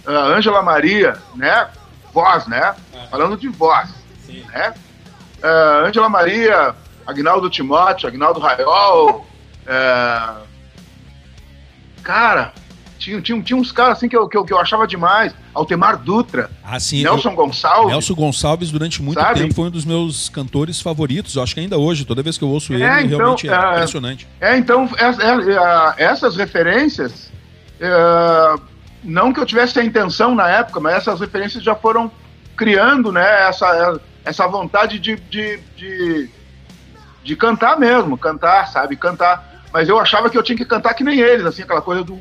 Ângela 0.07 0.63
Maria, 0.63 1.17
né? 1.35 1.69
Voz, 2.13 2.47
né? 2.47 2.75
Falando 3.11 3.37
de 3.37 3.49
voz, 3.49 3.91
né? 4.53 4.75
Ah, 5.43 5.85
Ângela 5.87 6.09
Maria, 6.09 6.75
Agnaldo 7.07 7.51
Timóteo, 7.51 8.09
Agnaldo 8.09 8.41
Raiol, 8.41 9.27
é, 9.67 10.29
cara, 12.03 12.53
tinha, 12.99 13.21
tinha, 13.21 13.43
tinha 13.43 13.57
uns 13.57 13.73
caras 13.73 13.99
assim 13.99 14.09
que 14.09 14.17
eu, 14.17 14.29
que, 14.29 14.37
eu, 14.37 14.45
que 14.45 14.53
eu 14.53 14.59
achava 14.59 14.87
demais, 14.87 15.35
Altemar 15.53 15.97
Dutra, 15.99 16.51
Assim, 16.65 17.03
Nelson 17.03 17.35
Gonçalves, 17.35 17.91
Nelson 17.91 18.15
Gonçalves, 18.15 18.71
durante 18.71 19.03
muito 19.03 19.21
Sabe? 19.21 19.41
tempo, 19.41 19.55
foi 19.55 19.67
um 19.67 19.71
dos 19.71 19.85
meus 19.85 20.29
cantores 20.29 20.81
favoritos. 20.81 21.35
Eu 21.35 21.43
acho 21.43 21.55
que 21.55 21.61
ainda 21.61 21.77
hoje, 21.77 22.05
toda 22.05 22.23
vez 22.23 22.39
que 22.39 22.45
eu 22.45 22.49
ouço 22.49 22.73
ele, 22.73 22.85
É, 22.85 23.03
então, 23.03 23.19
realmente 23.19 23.49
é 23.49 23.53
é, 23.53 23.73
impressionante. 23.73 24.29
É, 24.41 24.57
então, 24.57 24.89
é, 24.97 25.99
é, 26.01 26.05
essas 26.05 26.37
referências, 26.37 27.31
é, 27.81 28.55
não 29.03 29.33
que 29.33 29.41
eu 29.41 29.47
tivesse 29.47 29.79
a 29.79 29.85
intenção 29.85 30.35
na 30.35 30.49
época, 30.49 30.81
mas 30.81 30.95
essas 30.95 31.21
referências 31.21 31.63
já 31.63 31.75
foram 31.75 32.11
criando 32.57 33.11
né, 33.11 33.49
essa, 33.49 34.01
essa 34.25 34.47
vontade 34.47 34.99
de, 34.99 35.17
de, 35.17 35.59
de, 35.77 36.31
de 37.23 37.37
cantar 37.37 37.79
mesmo, 37.79 38.17
cantar, 38.17 38.69
sabe? 38.69 38.97
Cantar. 38.97 39.63
Mas 39.73 39.89
eu 39.89 39.99
achava 39.99 40.29
que 40.29 40.37
eu 40.37 40.43
tinha 40.43 40.57
que 40.57 40.65
cantar 40.65 40.95
que 40.95 41.03
nem 41.03 41.19
eles, 41.19 41.47
assim, 41.47 41.63
aquela 41.63 41.83
coisa 41.83 42.05
do. 42.05 42.19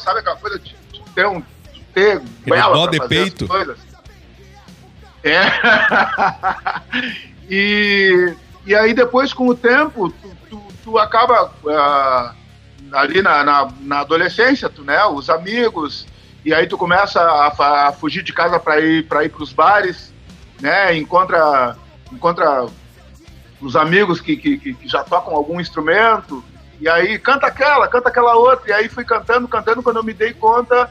Sabe 0.00 0.20
aquela 0.20 0.36
coisa 0.36 0.58
de, 0.58 0.76
de 0.92 1.00
ter 1.14 1.26
um. 1.26 1.42
De 1.72 1.80
ter 1.94 2.22
pra 2.44 2.86
de 2.86 3.08
peito. 3.08 3.48
É. 5.24 5.42
e, 7.48 8.34
e 8.66 8.74
aí 8.74 8.92
depois, 8.92 9.32
com 9.32 9.48
o 9.48 9.54
tempo, 9.54 10.10
tu, 10.10 10.36
tu, 10.50 10.62
tu 10.84 10.98
acaba 10.98 11.50
ah, 11.68 12.34
ali 12.92 13.22
na, 13.22 13.42
na, 13.42 13.68
na 13.80 14.00
adolescência, 14.00 14.68
tu, 14.68 14.82
né? 14.82 15.04
Os 15.06 15.30
amigos, 15.30 16.06
e 16.44 16.52
aí 16.52 16.66
tu 16.66 16.76
começa 16.76 17.20
a, 17.20 17.88
a 17.88 17.92
fugir 17.92 18.22
de 18.22 18.32
casa 18.32 18.58
para 18.58 18.80
ir 18.80 19.06
para 19.06 19.24
ir 19.24 19.30
para 19.30 19.42
os 19.42 19.52
bares, 19.52 20.12
né? 20.60 20.96
Encontra 20.96 21.76
encontra 22.12 22.66
os 23.60 23.76
amigos 23.76 24.20
que, 24.20 24.36
que, 24.36 24.58
que 24.58 24.88
já 24.88 25.02
tocam 25.04 25.34
algum 25.34 25.60
instrumento 25.60 26.44
e 26.80 26.88
aí 26.88 27.18
canta 27.18 27.46
aquela, 27.46 27.86
canta 27.88 28.08
aquela 28.08 28.34
outra 28.34 28.70
e 28.70 28.72
aí 28.72 28.88
fui 28.88 29.04
cantando, 29.04 29.46
cantando 29.46 29.82
quando 29.82 29.96
eu 29.96 30.02
me 30.02 30.12
dei 30.12 30.32
conta 30.34 30.90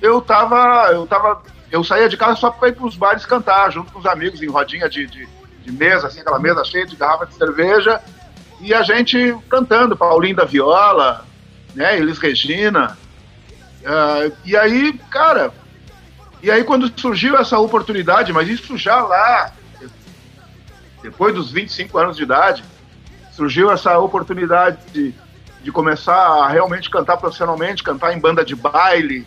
eu 0.00 0.20
tava 0.20 0.90
eu 0.92 1.06
tava 1.06 1.42
eu 1.70 1.82
saía 1.82 2.08
de 2.08 2.16
casa 2.16 2.36
só 2.36 2.50
para 2.50 2.68
ir 2.68 2.74
para 2.74 2.86
os 2.86 2.96
bares 2.96 3.26
cantar 3.26 3.70
junto 3.70 3.92
com 3.92 3.98
os 3.98 4.06
amigos 4.06 4.40
em 4.40 4.48
rodinha 4.48 4.88
de, 4.88 5.06
de, 5.06 5.28
de 5.62 5.72
mesa 5.72 6.06
assim 6.06 6.20
aquela 6.20 6.38
mesa 6.38 6.64
cheia 6.64 6.86
de 6.86 6.96
garrafa 6.96 7.26
de 7.26 7.34
cerveja 7.34 8.00
e 8.62 8.72
a 8.72 8.82
gente 8.82 9.36
cantando 9.50 9.96
Paulinho 9.96 10.36
da 10.36 10.44
Viola, 10.44 11.26
né? 11.74 11.98
Elis 11.98 12.18
Regina 12.18 12.96
ah, 13.84 14.30
e 14.44 14.56
aí, 14.56 14.92
cara, 15.10 15.52
e 16.42 16.50
aí 16.50 16.64
quando 16.64 16.92
surgiu 17.00 17.36
essa 17.36 17.58
oportunidade, 17.58 18.32
mas 18.32 18.48
isso 18.48 18.76
já 18.76 19.00
lá, 19.02 19.52
depois 21.02 21.34
dos 21.34 21.50
25 21.50 21.98
anos 21.98 22.16
de 22.16 22.22
idade, 22.22 22.64
surgiu 23.32 23.70
essa 23.70 23.98
oportunidade 23.98 24.78
de, 24.92 25.14
de 25.62 25.72
começar 25.72 26.14
a 26.14 26.48
realmente 26.48 26.90
cantar 26.90 27.16
profissionalmente, 27.16 27.82
cantar 27.82 28.12
em 28.12 28.20
banda 28.20 28.44
de 28.44 28.54
baile, 28.54 29.26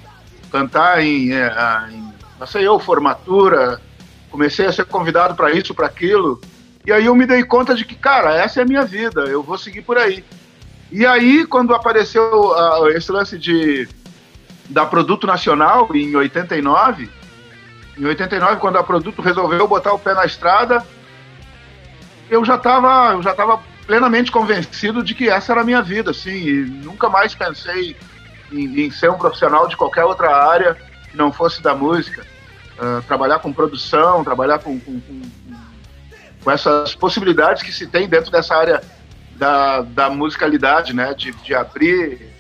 cantar 0.52 1.04
em, 1.04 1.34
é, 1.34 1.52
em 1.92 2.14
não 2.40 2.48
sei 2.48 2.68
eu, 2.68 2.80
formatura, 2.80 3.82
comecei 4.30 4.66
a 4.66 4.72
ser 4.72 4.86
convidado 4.86 5.36
para 5.36 5.52
isso, 5.52 5.74
para 5.74 5.88
aquilo, 5.88 6.40
e 6.86 6.92
aí 6.92 7.06
eu 7.06 7.16
me 7.16 7.26
dei 7.26 7.44
conta 7.44 7.74
de 7.74 7.84
que, 7.84 7.96
cara, 7.96 8.36
essa 8.36 8.60
é 8.60 8.64
a 8.64 8.68
minha 8.68 8.86
vida, 8.86 9.22
eu 9.22 9.42
vou 9.42 9.58
seguir 9.58 9.82
por 9.82 9.98
aí. 9.98 10.24
E 10.96 11.06
aí, 11.06 11.46
quando 11.46 11.76
apareceu 11.76 12.54
ah, 12.54 12.90
esse 12.96 13.12
lance 13.12 13.38
de 13.38 13.86
da 14.70 14.86
Produto 14.86 15.28
Nacional 15.28 15.94
em 15.94 16.16
89. 16.16 17.10
Em 17.98 18.06
89, 18.06 18.62
quando 18.62 18.78
a 18.78 18.84
Produto 18.84 19.22
resolveu 19.22 19.68
botar 19.68 19.92
o 19.92 20.00
pé 20.00 20.14
na 20.14 20.24
estrada, 20.24 20.82
eu 22.30 22.46
já 22.46 22.56
estava 22.56 23.12
eu 23.12 23.22
já 23.22 23.36
tava 23.36 23.62
plenamente 23.86 24.32
convencido 24.32 25.04
de 25.04 25.14
que 25.14 25.28
essa 25.28 25.52
era 25.52 25.60
a 25.60 25.64
minha 25.66 25.82
vida, 25.82 26.12
assim, 26.12 26.62
nunca 26.82 27.10
mais 27.10 27.36
pensei 27.36 27.98
em, 28.50 28.86
em 28.86 28.90
ser 28.90 29.12
um 29.12 29.18
profissional 29.18 29.68
de 29.68 29.76
qualquer 29.76 30.06
outra 30.06 30.34
área 30.34 30.78
que 31.12 31.18
não 31.18 31.30
fosse 31.30 31.62
da 31.62 31.76
música. 31.76 32.26
Ah, 32.80 33.02
trabalhar 33.06 33.40
com 33.40 33.52
produção, 33.52 34.24
trabalhar 34.24 34.60
com, 34.60 34.80
com, 34.80 35.02
com, 35.02 35.22
com 36.42 36.52
essas 36.52 36.96
possibilidades 36.96 37.64
que 37.64 37.74
se 37.74 37.86
tem 37.86 38.08
dentro 38.08 38.32
dessa 38.32 38.56
área 38.56 38.82
da, 39.36 39.82
da 39.82 40.10
musicalidade, 40.10 40.94
né, 40.94 41.14
de, 41.14 41.32
de 41.32 41.54
abrir 41.54 42.34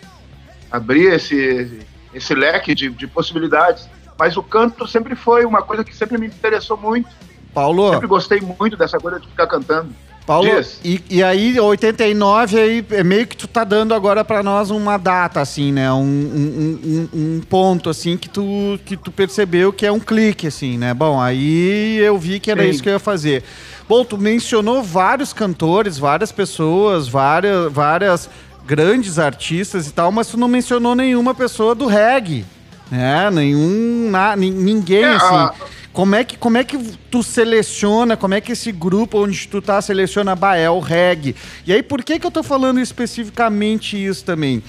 abrir 0.71 1.13
esse, 1.13 1.85
esse 2.13 2.33
leque 2.33 2.75
de, 2.75 2.89
de 2.89 3.07
possibilidades. 3.07 3.87
Mas 4.17 4.37
o 4.37 4.43
canto 4.43 4.87
sempre 4.87 5.15
foi 5.15 5.45
uma 5.45 5.61
coisa 5.61 5.83
que 5.83 5.95
sempre 5.95 6.17
me 6.17 6.27
interessou 6.27 6.77
muito. 6.77 7.09
Paulo, 7.53 7.91
Sempre 7.91 8.07
gostei 8.07 8.41
muito 8.41 8.75
dessa 8.75 8.97
coisa 8.97 9.19
de 9.19 9.27
ficar 9.27 9.47
cantando. 9.47 9.89
Paulo, 10.25 10.49
Diz. 10.49 10.79
e, 10.83 11.01
e 11.09 11.23
aí 11.23 11.59
89 11.59 12.59
aí 12.59 12.85
é 12.91 13.03
meio 13.03 13.27
que 13.27 13.37
tu 13.37 13.47
tá 13.47 13.63
dando 13.63 13.93
agora 13.93 14.25
pra 14.25 14.41
nós 14.41 14.71
uma 14.71 14.97
data 14.97 15.39
assim, 15.39 15.71
né? 15.71 15.91
Um, 15.93 15.99
um, 16.01 16.79
um- 16.83 17.09
um 17.37 17.41
ponto 17.47 17.89
assim 17.89 18.17
que 18.17 18.27
tu 18.27 18.79
que 18.85 18.97
tu 18.97 19.11
percebeu 19.11 19.71
que 19.71 19.85
é 19.85 19.91
um 19.91 19.99
clique 19.99 20.47
assim, 20.47 20.77
né? 20.77 20.93
Bom, 20.93 21.21
aí 21.21 21.97
eu 21.97 22.17
vi 22.17 22.39
que 22.39 22.49
era 22.49 22.63
Sim. 22.63 22.69
isso 22.69 22.81
que 22.81 22.89
eu 22.89 22.93
ia 22.93 22.99
fazer. 22.99 23.43
Bom, 23.87 24.03
tu 24.03 24.17
mencionou 24.17 24.81
vários 24.81 25.31
cantores, 25.31 25.97
várias 25.99 26.31
pessoas, 26.31 27.07
várias 27.07 27.71
várias 27.71 28.29
grandes 28.65 29.19
artistas 29.19 29.85
e 29.87 29.93
tal, 29.93 30.11
mas 30.11 30.25
tu 30.27 30.37
não 30.37 30.47
mencionou 30.47 30.95
nenhuma 30.95 31.35
pessoa 31.35 31.75
do 31.75 31.85
reggae, 31.85 32.43
né? 32.89 33.29
Nenhum 33.29 34.09
na, 34.09 34.35
nin- 34.35 34.49
ninguém 34.49 35.03
É, 35.03 35.15
assim. 35.15 35.35
a- 35.35 35.53
Como 35.95 36.13
é, 36.13 36.25
que, 36.25 36.35
como 36.37 36.57
é 36.57 36.63
que 36.65 36.77
tu 37.09 37.23
seleciona, 37.23 38.17
como 38.17 38.33
é 38.33 38.41
que 38.41 38.51
esse 38.51 38.69
grupo 38.69 39.23
onde 39.23 39.47
tu 39.47 39.61
tá 39.61 39.81
seleciona 39.81 40.35
o 40.69 40.79
reggae? 40.79 41.33
E 41.65 41.71
aí, 41.71 41.81
por 41.81 42.03
que 42.03 42.19
que 42.19 42.27
eu 42.27 42.31
tô 42.31 42.43
falando 42.43 42.81
especificamente 42.81 43.95
isso 43.95 44.25
também? 44.25 44.61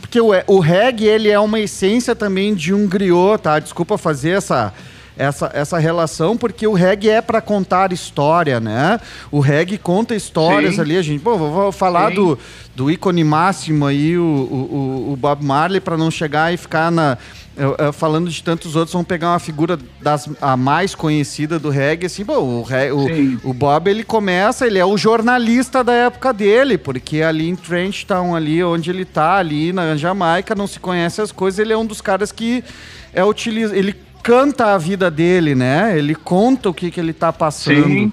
Porque 0.00 0.18
o, 0.18 0.30
o 0.46 0.58
reggae, 0.58 1.04
ele 1.04 1.28
é 1.28 1.38
uma 1.38 1.60
essência 1.60 2.16
também 2.16 2.54
de 2.54 2.72
um 2.72 2.86
griot, 2.86 3.42
tá? 3.42 3.58
Desculpa 3.58 3.98
fazer 3.98 4.30
essa, 4.30 4.72
essa, 5.20 5.50
essa 5.52 5.78
relação, 5.78 6.36
porque 6.36 6.66
o 6.66 6.72
reggae 6.72 7.10
é 7.10 7.20
para 7.20 7.40
contar 7.42 7.92
história, 7.92 8.58
né? 8.58 8.98
O 9.30 9.38
reggae 9.38 9.76
conta 9.76 10.14
histórias 10.14 10.76
Sim. 10.76 10.80
ali, 10.80 10.96
a 10.96 11.02
gente, 11.02 11.20
pô, 11.20 11.36
vou, 11.36 11.70
falar 11.70 12.08
Sim. 12.08 12.14
do, 12.14 12.38
do 12.74 12.90
ícone 12.90 13.22
máximo 13.22 13.84
aí, 13.86 14.16
o, 14.16 14.22
o, 14.22 15.12
o- 15.12 15.16
Bob 15.16 15.44
Marley, 15.44 15.80
para 15.80 15.98
não 15.98 16.10
chegar 16.10 16.54
e 16.54 16.56
ficar 16.56 16.90
na 16.90 17.18
eu- 17.56 17.76
eu 17.78 17.92
falando 17.92 18.30
de 18.30 18.42
tantos 18.42 18.74
outros, 18.74 18.92
vamos 18.94 19.06
pegar 19.08 19.28
uma 19.32 19.38
figura 19.38 19.78
das, 20.00 20.26
a 20.40 20.56
mais 20.56 20.94
conhecida 20.94 21.58
do 21.58 21.68
reggae, 21.68 22.06
assim, 22.06 22.24
pô, 22.24 22.38
o, 22.38 22.62
o, 22.62 23.50
o 23.50 23.52
Bob, 23.52 23.90
ele 23.90 24.02
começa, 24.02 24.66
ele 24.66 24.78
é 24.78 24.84
o 24.86 24.96
jornalista 24.96 25.84
da 25.84 25.92
época 25.92 26.32
dele, 26.32 26.78
porque 26.78 27.20
ali 27.20 27.46
em 27.46 27.56
Trenchtown, 27.56 28.34
ali 28.34 28.64
onde 28.64 28.88
ele 28.88 29.04
tá, 29.04 29.34
ali 29.34 29.72
na 29.74 29.94
Jamaica, 29.96 30.54
não 30.54 30.66
se 30.66 30.80
conhece 30.80 31.20
as 31.20 31.30
coisas, 31.30 31.58
ele 31.58 31.72
é 31.74 31.76
um 31.76 31.84
dos 31.84 32.00
caras 32.00 32.32
que 32.32 32.64
é 33.12 33.22
utiliza, 33.22 33.76
ele 33.76 33.94
canta 34.22 34.74
a 34.74 34.78
vida 34.78 35.10
dele, 35.10 35.54
né? 35.54 35.96
Ele 35.96 36.14
conta 36.14 36.68
o 36.68 36.74
que, 36.74 36.90
que 36.90 37.00
ele 37.00 37.12
tá 37.12 37.32
passando. 37.32 37.84
Sim. 37.84 38.12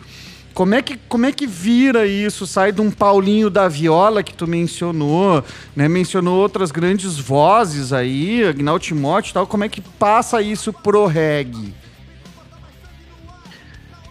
Como 0.53 0.73
é, 0.73 0.81
que, 0.81 0.97
como 1.07 1.25
é 1.27 1.31
que 1.31 1.45
vira 1.45 2.07
isso? 2.07 2.47
Sai 2.47 2.71
de 2.71 2.81
um 2.81 2.89
Paulinho 2.89 3.47
da 3.47 3.67
Viola 3.67 4.23
que 4.23 4.33
tu 4.33 4.47
mencionou, 4.47 5.43
né? 5.75 5.87
Mencionou 5.87 6.39
outras 6.39 6.71
grandes 6.71 7.19
vozes 7.19 7.93
aí, 7.93 8.43
Agnaldo 8.43 8.83
Timóteo 8.83 9.29
e 9.29 9.33
tal. 9.33 9.45
Como 9.45 9.63
é 9.63 9.69
que 9.69 9.81
passa 9.81 10.41
isso 10.41 10.73
pro 10.73 11.05
reggae? 11.05 11.75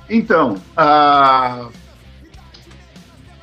Então, 0.08 0.56
ah, 0.76 1.66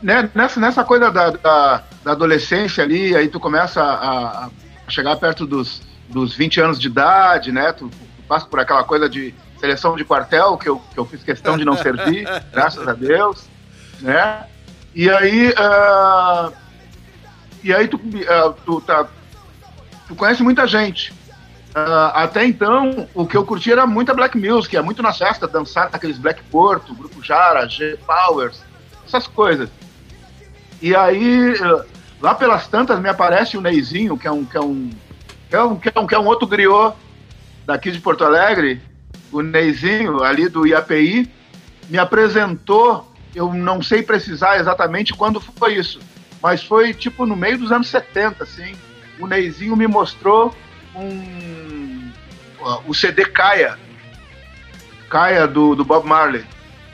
né, 0.02 0.30
nessa, 0.34 0.60
nessa 0.62 0.84
coisa 0.84 1.12
da, 1.12 1.32
da, 1.32 1.84
da 2.04 2.12
adolescência 2.14 2.84
ali, 2.84 3.16
aí 3.16 3.28
tu 3.28 3.38
começa 3.40 3.82
a, 3.82 4.46
a 4.46 4.50
chegar 4.88 5.18
perto 5.18 5.46
dos, 5.46 5.82
dos 6.10 6.34
20 6.34 6.62
anos 6.62 6.80
de 6.80 6.88
idade, 6.88 7.52
né? 7.52 7.74
Tu, 7.74 7.90
tu 8.24 8.28
passa 8.28 8.46
por 8.46 8.60
aquela 8.60 8.84
coisa 8.84 9.10
de 9.10 9.34
seleção 9.60 9.96
de 9.96 10.04
quartel, 10.04 10.58
que 10.58 10.68
eu, 10.68 10.82
que 10.94 10.98
eu 10.98 11.06
fiz 11.06 11.24
questão 11.24 11.58
de 11.58 11.66
não 11.66 11.78
servir, 11.78 12.28
graças 12.52 12.88
a 12.88 12.94
Deus, 12.94 13.46
né? 14.02 14.46
E 14.96 15.10
aí, 15.10 15.54
ah, 15.58 16.52
e 17.64 17.74
aí 17.74 17.88
tu, 17.88 18.00
ah, 18.28 18.54
tu, 18.66 18.82
tá, 18.82 19.08
tu 20.08 20.16
conhece 20.16 20.44
muita 20.44 20.68
gente. 20.68 21.14
Ah, 21.74 22.24
até 22.24 22.46
então, 22.46 23.08
o 23.14 23.26
que 23.26 23.36
eu 23.36 23.46
curti 23.46 23.72
era 23.72 23.88
muita 23.88 24.14
black 24.14 24.38
music, 24.38 24.76
é 24.76 24.82
muito 24.82 25.02
na 25.02 25.14
festa, 25.14 25.48
dançar 25.48 25.90
naqueles 25.92 26.18
Black 26.18 26.44
Porto, 26.44 26.94
Grupo 26.94 27.24
Jara, 27.24 27.68
G 27.68 27.98
Powers, 28.06 28.62
essas 29.08 29.28
coisas. 29.28 29.70
E 30.82 30.96
aí, 30.96 31.54
lá 32.22 32.36
pelas 32.36 32.68
tantas, 32.68 33.00
me 33.00 33.10
aparece 33.10 33.58
o 33.58 33.62
Neizinho, 33.62 34.18
que 34.18 34.28
é 34.28 34.32
um, 34.32 34.46
que 34.46 34.58
é 34.58 34.62
um, 34.62 34.90
que 35.50 35.56
é 35.56 35.64
um, 35.64 35.76
que 35.78 35.90
é 35.90 36.00
um, 36.00 36.08
que 36.08 36.16
é 36.16 36.20
um 36.20 36.28
outro 36.28 36.46
griot 36.46 36.96
daqui 37.66 37.92
de 37.92 38.00
Porto 38.00 38.24
Alegre, 38.24 38.82
o 39.32 39.42
Neizinho, 39.42 40.24
ali 40.24 40.48
do 40.48 40.66
IAPI, 40.68 41.30
me 41.90 41.98
apresentou, 41.98 43.12
eu 43.36 43.54
não 43.54 43.82
sei 43.82 44.02
precisar 44.02 44.58
exatamente 44.58 45.14
quando 45.14 45.40
foi 45.40 45.76
isso, 45.76 46.00
mas 46.42 46.64
foi 46.64 46.94
tipo 46.94 47.26
no 47.26 47.36
meio 47.36 47.58
dos 47.58 47.72
anos 47.72 47.88
70, 47.88 48.44
assim. 48.44 48.76
O 49.20 49.28
Neizinho 49.28 49.76
me 49.76 49.88
mostrou 49.88 50.54
um, 50.96 52.12
o 52.86 52.94
CD 52.94 53.26
Caia, 53.26 53.78
Caia 55.10 55.48
do, 55.48 55.76
do 55.76 55.86
Bob 55.86 56.08
Marley. 56.08 56.44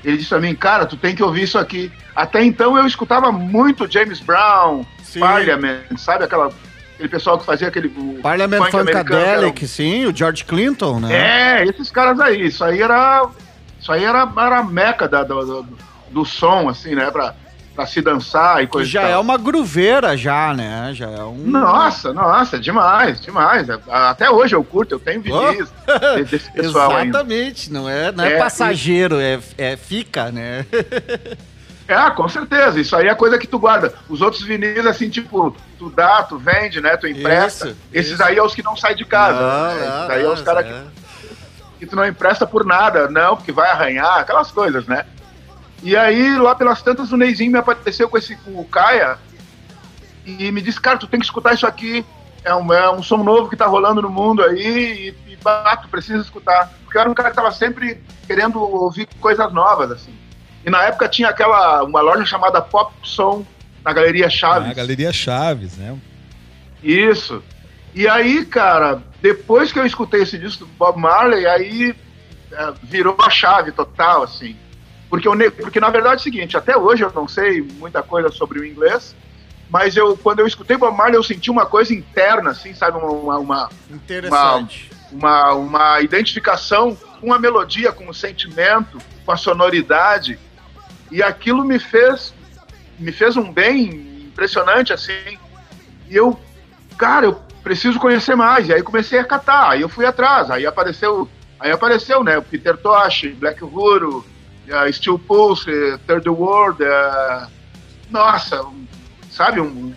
Ele 0.03 0.17
disse 0.17 0.29
pra 0.29 0.39
mim, 0.39 0.55
cara, 0.55 0.85
tu 0.85 0.95
tem 0.95 1.15
que 1.15 1.23
ouvir 1.23 1.43
isso 1.43 1.57
aqui. 1.57 1.91
Até 2.15 2.43
então 2.43 2.77
eu 2.77 2.85
escutava 2.85 3.31
muito 3.31 3.89
James 3.89 4.19
Brown, 4.19 4.85
Sim. 5.03 5.19
Parliament, 5.19 5.97
sabe 5.97 6.25
aquela, 6.25 6.51
aquele 6.99 7.09
pessoal 7.09 7.39
que 7.39 7.45
fazia 7.45 7.69
aquele 7.69 7.87
Parliament 8.21 8.69
Funkadelic, 8.69 9.65
sim, 9.67 10.05
o 10.05 10.15
George 10.15 10.43
Clinton, 10.43 10.99
né? 10.99 11.61
é, 11.61 11.65
esses 11.65 11.89
caras 11.89 12.19
aí, 12.19 12.45
isso 12.47 12.63
aí 12.63 12.81
era. 12.81 13.25
Isso 13.79 13.89
aí 13.93 14.03
era, 14.03 14.29
era 14.37 14.57
a 14.59 14.63
meca 14.63 15.07
da- 15.07 15.23
do, 15.23 15.45
do, 15.63 15.67
do 16.11 16.25
som, 16.25 16.67
assim, 16.67 16.93
né? 16.95 17.09
Pra, 17.09 17.33
pra 17.73 17.85
se 17.85 18.01
dançar 18.01 18.61
e 18.61 18.67
coisa 18.67 18.85
e 18.89 18.91
já 18.91 19.03
é 19.07 19.17
uma 19.17 19.37
gruveira, 19.37 20.17
já, 20.17 20.53
né? 20.53 20.91
Já 20.93 21.09
é 21.09 21.23
um. 21.23 21.37
Nossa, 21.47 22.11
nossa, 22.11 22.59
demais, 22.59 23.21
demais. 23.21 23.67
Até 23.87 24.29
hoje 24.29 24.53
eu 24.53 24.63
curto, 24.65 24.95
eu 24.95 24.99
tenho 24.99 25.21
vinis 25.21 25.71
de- 26.17 26.23
desse 26.25 26.51
pessoal 26.51 26.93
ainda. 26.97 27.19
Exatamente, 27.19 27.71
não 27.71 27.87
é, 27.87 28.11
não 28.11 28.25
é, 28.25 28.33
É, 28.33 28.37
passageiro, 28.37 29.15
é, 29.17 29.39
é 29.57 29.77
fica, 29.77 30.29
né? 30.29 30.65
É, 31.89 32.11
com 32.11 32.29
certeza. 32.29 32.79
Isso 32.79 32.95
aí 32.95 33.07
é 33.07 33.15
coisa 33.15 33.39
que 33.39 33.47
tu 33.47 33.57
guarda. 33.57 33.91
Os 34.07 34.21
outros 34.21 34.43
vinis, 34.43 34.85
assim, 34.85 35.09
tipo, 35.09 35.55
tu 35.79 35.89
dá, 35.89 36.21
tu 36.21 36.37
vende, 36.37 36.79
né? 36.79 36.95
Tu 36.95 37.07
empresta. 37.07 37.69
Isso, 37.69 37.77
Esses 37.91 38.11
isso. 38.13 38.23
aí 38.23 38.37
é 38.37 38.43
os 38.43 38.53
que 38.53 38.61
não 38.61 38.77
saem 38.77 38.95
de 38.95 39.05
casa. 39.05 39.39
Não, 39.41 39.75
né? 39.75 39.97
Esses 39.97 40.09
aí 40.11 40.23
é 40.23 40.27
os 40.29 40.41
caras 40.43 40.65
é. 40.67 40.69
que, 40.69 41.79
que 41.79 41.85
tu 41.87 41.95
não 41.95 42.05
empresta 42.05 42.45
por 42.45 42.63
nada, 42.63 43.09
não, 43.09 43.35
porque 43.35 43.51
vai 43.51 43.71
arranhar, 43.71 44.19
aquelas 44.19 44.51
coisas, 44.51 44.85
né? 44.85 45.03
E 45.81 45.97
aí, 45.97 46.37
lá 46.37 46.53
pelas 46.53 46.79
tantas, 46.83 47.11
o 47.11 47.17
Neizinho 47.17 47.51
me 47.51 47.57
apareceu 47.57 48.07
com 48.07 48.17
esse 48.19 48.35
com 48.35 48.59
o 48.59 48.65
Caia 48.65 49.17
e 50.25 50.51
me 50.51 50.61
disse, 50.61 50.79
cara, 50.79 50.99
tu 50.99 51.07
tem 51.07 51.19
que 51.19 51.25
escutar 51.25 51.55
isso 51.55 51.65
aqui. 51.65 52.05
É 52.43 52.53
um, 52.53 52.71
é 52.71 52.89
um 52.91 53.01
som 53.01 53.23
novo 53.23 53.49
que 53.49 53.55
tá 53.55 53.65
rolando 53.65 54.01
no 54.01 54.09
mundo 54.09 54.43
aí 54.43 55.15
e, 55.27 55.31
e 55.31 55.35
bah, 55.37 55.75
tu 55.77 55.89
precisa 55.89 56.21
escutar. 56.21 56.71
Porque 56.83 56.97
eu 56.97 57.01
era 57.01 57.09
um 57.09 57.15
cara 57.15 57.31
que 57.31 57.35
tava 57.35 57.51
sempre 57.51 58.03
querendo 58.27 58.61
ouvir 58.61 59.07
coisas 59.19 59.51
novas, 59.51 59.91
assim. 59.91 60.13
E 60.65 60.69
na 60.69 60.83
época 60.83 61.07
tinha 61.07 61.29
aquela, 61.29 61.83
uma 61.83 62.01
loja 62.01 62.25
chamada 62.25 62.61
Pop 62.61 62.93
Som, 63.03 63.45
na 63.83 63.93
Galeria 63.93 64.29
Chaves. 64.29 64.69
A 64.71 64.73
Galeria 64.73 65.11
Chaves, 65.11 65.77
né? 65.77 65.97
Isso. 66.83 67.41
E 67.93 68.07
aí, 68.07 68.45
cara, 68.45 69.01
depois 69.21 69.71
que 69.71 69.79
eu 69.79 69.85
escutei 69.85 70.21
esse 70.21 70.37
disco 70.37 70.65
do 70.65 70.71
Bob 70.73 70.97
Marley, 70.99 71.45
aí 71.47 71.95
é, 72.51 72.73
virou 72.83 73.15
a 73.19 73.29
chave 73.29 73.71
total, 73.71 74.23
assim. 74.23 74.55
Porque, 75.09 75.27
eu, 75.27 75.33
ne- 75.35 75.49
porque 75.49 75.79
na 75.79 75.89
verdade 75.89 76.15
é 76.15 76.17
o 76.17 76.19
seguinte, 76.19 76.55
até 76.55 76.77
hoje 76.77 77.03
eu 77.03 77.11
não 77.13 77.27
sei 77.27 77.61
muita 77.61 78.03
coisa 78.03 78.29
sobre 78.29 78.59
o 78.59 78.65
inglês, 78.65 79.15
mas 79.69 79.95
eu, 79.97 80.15
quando 80.17 80.39
eu 80.39 80.47
escutei 80.47 80.77
Bob 80.77 80.95
Marley, 80.95 81.15
eu 81.15 81.23
senti 81.23 81.49
uma 81.49 81.65
coisa 81.65 81.93
interna, 81.93 82.51
assim, 82.51 82.73
sabe? 82.73 82.97
Uma, 82.97 83.37
uma, 83.39 83.69
Interessante. 83.89 84.91
uma, 85.11 85.53
uma 85.53 86.01
identificação 86.01 86.95
com 87.19 87.33
a 87.33 87.39
melodia, 87.39 87.91
com 87.91 88.07
o 88.07 88.13
sentimento, 88.13 88.99
com 89.25 89.31
a 89.31 89.37
sonoridade. 89.37 90.39
E 91.11 91.23
aquilo 91.23 91.63
me 91.65 91.79
fez, 91.79 92.33
me 92.97 93.11
fez 93.11 93.35
um 93.35 93.51
bem 93.51 94.25
impressionante, 94.27 94.93
assim. 94.93 95.37
E 96.07 96.15
eu, 96.15 96.39
cara, 96.97 97.25
eu 97.25 97.33
preciso 97.63 97.99
conhecer 97.99 98.35
mais. 98.35 98.67
E 98.67 98.73
aí 98.73 98.81
comecei 98.83 99.19
a 99.19 99.23
catar, 99.23 99.71
aí 99.71 99.81
eu 99.81 99.89
fui 99.89 100.05
atrás. 100.05 100.49
Aí 100.51 100.65
apareceu, 100.65 101.27
aí 101.59 101.71
apareceu, 101.71 102.23
né? 102.23 102.37
O 102.37 102.41
Peter 102.43 102.77
Tosh, 102.77 103.25
Black 103.35 103.63
Uhuru, 103.63 104.25
eh, 104.67 104.91
Steel 104.91 105.17
Pulse, 105.19 105.71
Third 106.05 106.29
World, 106.29 106.83
eh, 106.83 107.47
nossa, 108.09 108.61
um- 108.63 108.87
sabe, 109.29 109.59
um, 109.59 109.93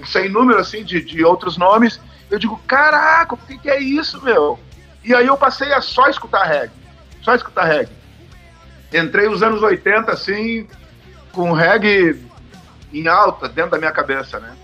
um 0.00 0.06
sem 0.06 0.28
número 0.28 0.58
assim 0.58 0.84
de, 0.84 1.00
de 1.02 1.24
outros 1.24 1.56
nomes. 1.56 2.00
Eu 2.30 2.38
digo, 2.38 2.56
caraca, 2.66 3.34
o 3.34 3.36
que, 3.38 3.58
que 3.58 3.68
é 3.68 3.80
isso, 3.80 4.22
meu? 4.22 4.58
E 5.02 5.14
aí 5.14 5.26
eu 5.26 5.36
passei 5.36 5.72
a 5.72 5.80
só 5.80 6.08
escutar 6.08 6.44
reggae. 6.44 6.72
Só 7.22 7.34
escutar 7.34 7.64
reggae. 7.64 7.92
Entrei 8.92 9.28
os 9.28 9.42
anos 9.42 9.62
80, 9.62 10.10
assim, 10.12 10.66
com 11.32 11.52
reggae 11.52 12.20
em 12.92 13.06
alta 13.06 13.48
dentro 13.48 13.72
da 13.72 13.78
minha 13.78 13.92
cabeça, 13.92 14.40
né? 14.40 14.56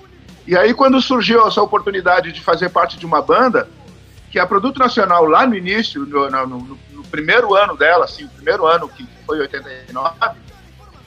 E 0.47 0.57
aí 0.57 0.75
quando 0.75 1.01
surgiu 1.01 1.47
essa 1.47 1.63
oportunidade 1.63 2.33
de 2.33 2.41
fazer 2.41 2.69
parte 2.71 2.99
de 2.99 3.07
uma 3.07 3.23
banda, 3.23 3.69
que 4.31 4.39
a 4.39 4.47
Produto 4.47 4.79
Nacional 4.79 5.25
lá 5.25 5.47
no 5.47 5.55
início, 5.55 6.05
no, 6.05 6.29
no- 6.31 6.47
no- 6.47 6.79
no 6.93 7.05
primeiro 7.05 7.55
ano 7.55 7.77
dela, 7.77 8.05
assim, 8.05 8.25
o 8.25 8.29
primeiro 8.29 8.67
ano 8.67 8.89
que 8.89 9.07
foi 9.25 9.39
89, 9.41 10.15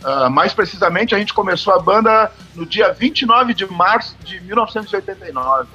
ah, 0.04 0.30
mais 0.30 0.54
precisamente 0.54 1.14
a 1.14 1.20
gente 1.20 1.34
começou 1.34 1.74
a 1.74 1.80
banda 1.80 2.32
no 2.56 2.66
dia 2.66 2.94
29 2.94 3.54
de 3.54 3.66
março 3.70 4.16
de 4.24 4.40
1989. 4.42 5.68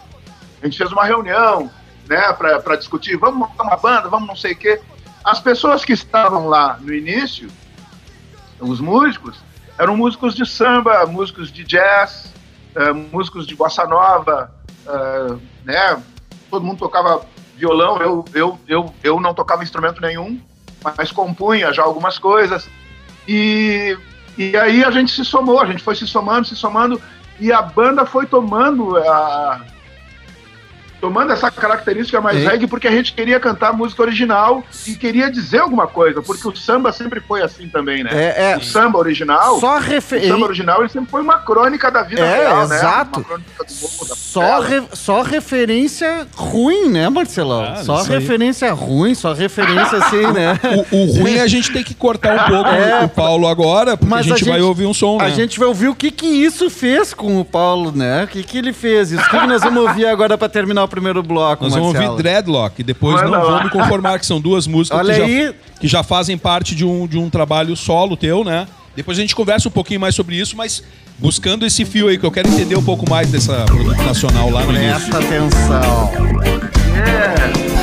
A 0.62 0.64
gente 0.66 0.78
fez 0.78 0.90
uma 0.90 1.04
reunião, 1.04 1.70
né, 2.08 2.32
para 2.32 2.76
discutir, 2.76 3.16
vamos 3.16 3.38
montar 3.38 3.62
uma 3.64 3.76
banda, 3.76 4.08
vamos 4.08 4.26
não 4.26 4.36
sei 4.36 4.52
o 4.52 4.56
quê. 4.56 4.80
As 5.24 5.40
pessoas 5.40 5.84
que 5.84 5.94
estavam 5.94 6.48
lá 6.48 6.78
no 6.80 6.92
início, 6.92 7.48
os 8.60 8.78
músicos, 8.78 9.38
eram 9.78 9.96
músicos 9.96 10.34
de 10.34 10.44
samba, 10.44 11.06
músicos 11.06 11.50
de 11.50 11.64
jazz, 11.64 12.32
eh, 12.74 12.92
músicos 12.92 13.46
de 13.46 13.56
bossa 13.56 13.86
nova, 13.86 14.52
eh, 14.86 15.36
né? 15.64 16.02
Todo 16.50 16.64
mundo 16.64 16.78
tocava 16.78 17.24
violão, 17.56 18.00
eu, 18.02 18.24
eu, 18.34 18.60
eu, 18.68 18.94
eu 19.02 19.20
não 19.20 19.32
tocava 19.32 19.62
instrumento 19.62 20.00
nenhum, 20.00 20.40
mas 20.96 21.10
compunha 21.10 21.72
já 21.72 21.82
algumas 21.82 22.18
coisas. 22.18 22.68
E, 23.26 23.96
e 24.36 24.54
aí 24.56 24.84
a 24.84 24.90
gente 24.90 25.10
se 25.10 25.24
somou, 25.24 25.60
a 25.60 25.66
gente 25.66 25.82
foi 25.82 25.94
se 25.94 26.06
somando, 26.06 26.46
se 26.46 26.54
somando, 26.54 27.00
e 27.40 27.50
a 27.50 27.62
banda 27.62 28.04
foi 28.04 28.26
tomando 28.26 28.96
a, 28.98 29.62
tomando 31.04 31.30
essa 31.34 31.50
característica 31.50 32.18
mais 32.18 32.38
É. 32.42 32.48
reggae 32.48 32.66
porque 32.66 32.88
a 32.88 32.90
gente 32.90 33.12
queria 33.12 33.38
cantar 33.38 33.74
música 33.74 34.00
original 34.00 34.64
e 34.86 34.94
queria 34.94 35.30
dizer 35.30 35.58
alguma 35.58 35.86
coisa, 35.86 36.22
porque 36.22 36.48
o 36.48 36.56
samba 36.56 36.92
sempre 36.92 37.20
foi 37.20 37.42
assim 37.42 37.68
também, 37.68 38.02
né? 38.02 38.08
É, 38.10 38.52
é. 38.52 38.56
O 38.56 38.64
samba 38.64 38.98
original, 38.98 39.60
Só 39.60 39.76
o 39.76 39.80
referência. 39.80 40.32
samba 40.32 40.46
original 40.46 40.80
ele 40.80 40.88
sempre 40.88 41.10
foi 41.10 41.20
uma 41.20 41.36
crônica 41.36 41.90
da 41.90 42.02
vida 42.02 42.22
É, 42.22 42.38
real, 42.38 42.62
exato. 42.62 43.20
né? 43.20 43.24
Uma 43.24 43.24
crônica 43.24 43.64
do 43.64 43.74
mundo, 43.74 44.08
da 44.08 44.14
Só, 44.16 44.60
re- 44.60 44.82
só 44.94 45.20
referência 45.22 46.26
ruim, 46.34 46.88
né, 46.88 47.08
Marcelão? 47.10 47.62
Ah, 47.64 47.84
só 47.84 47.98
aí. 48.00 48.08
referência 48.08 48.72
ruim, 48.72 49.14
só 49.14 49.34
referência 49.34 49.98
assim, 49.98 50.22
né? 50.32 50.58
O, 50.90 50.96
o 50.96 51.12
ruim 51.20 51.34
é 51.36 51.42
a 51.42 51.46
gente 51.46 51.70
ter 51.70 51.84
que 51.84 51.94
cortar 51.94 52.34
um 52.34 52.48
pouco 52.50 52.70
É, 52.70 53.04
o 53.04 53.08
Paulo 53.10 53.46
agora, 53.46 53.94
porque 53.94 54.14
a 54.14 54.22
gente, 54.22 54.32
a 54.32 54.46
vai 54.46 54.54
gente- 54.54 54.62
ouvir 54.62 54.86
um 54.86 54.94
som, 54.94 55.18
né? 55.18 55.26
A 55.26 55.30
gente 55.30 55.58
vai 55.58 55.68
ouvir 55.68 55.88
o 55.88 55.94
que 55.94 56.10
que 56.10 56.26
isso 56.26 56.70
fez 56.70 57.12
com 57.12 57.38
o 57.38 57.44
Paulo, 57.44 57.92
né? 57.94 58.24
O 58.24 58.28
que 58.28 58.42
que 58.42 58.56
ele 58.56 58.72
fez? 58.72 59.12
Isso 59.12 59.22
O 59.22 59.30
que, 59.30 59.38
que 59.38 59.46
nós 59.46 59.62
vamos 59.62 59.82
ouvir 59.86 60.06
agora 60.06 60.38
pra 60.38 60.48
terminar 60.48 60.84
o 60.84 60.88
primeiro 60.94 61.22
bloco, 61.22 61.64
Nós 61.64 61.72
vamos 61.74 61.92
Marcelo? 61.92 62.12
ouvir 62.12 62.22
Dreadlock, 62.22 62.80
e 62.80 62.84
depois 62.84 63.16
Manda 63.16 63.28
não 63.28 63.44
lá. 63.44 63.50
vou 63.50 63.64
me 63.64 63.70
conformar, 63.70 64.18
que 64.18 64.26
são 64.26 64.40
duas 64.40 64.66
músicas 64.66 64.98
Olha 64.98 65.14
que, 65.14 65.20
aí. 65.22 65.46
Já, 65.46 65.54
que 65.80 65.88
já 65.88 66.02
fazem 66.02 66.38
parte 66.38 66.74
de 66.74 66.84
um, 66.84 67.06
de 67.06 67.18
um 67.18 67.28
trabalho 67.28 67.74
solo 67.76 68.16
teu, 68.16 68.44
né? 68.44 68.66
Depois 68.96 69.18
a 69.18 69.20
gente 69.20 69.34
conversa 69.34 69.68
um 69.68 69.72
pouquinho 69.72 70.00
mais 70.00 70.14
sobre 70.14 70.36
isso, 70.36 70.56
mas 70.56 70.82
buscando 71.18 71.66
esse 71.66 71.84
fio 71.84 72.08
aí, 72.08 72.16
que 72.18 72.24
eu 72.24 72.30
quero 72.30 72.48
entender 72.48 72.76
um 72.76 72.82
pouco 72.84 73.08
mais 73.08 73.28
dessa 73.30 73.64
produto 73.64 74.02
nacional 74.02 74.50
lá 74.50 74.62
no 74.64 74.72
início. 74.72 75.10
Presta 75.10 75.18
atenção. 75.18 76.10
Cuidado, 76.12 77.73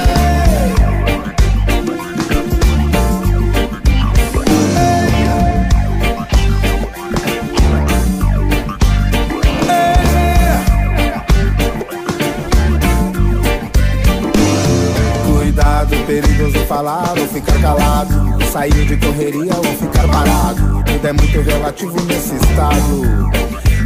perigoso 15.98 16.60
falar 16.68 17.14
ou 17.18 17.28
ficar 17.28 17.60
calado. 17.62 18.44
Sair 18.52 18.86
de 18.86 18.98
correria 18.98 19.56
ou 19.56 19.64
ficar 19.64 20.08
parado. 20.08 20.84
Tudo 20.84 21.08
é 21.08 21.14
muito 21.14 21.42
relativo 21.42 22.02
nesse 22.04 22.36
estado. 22.36 23.32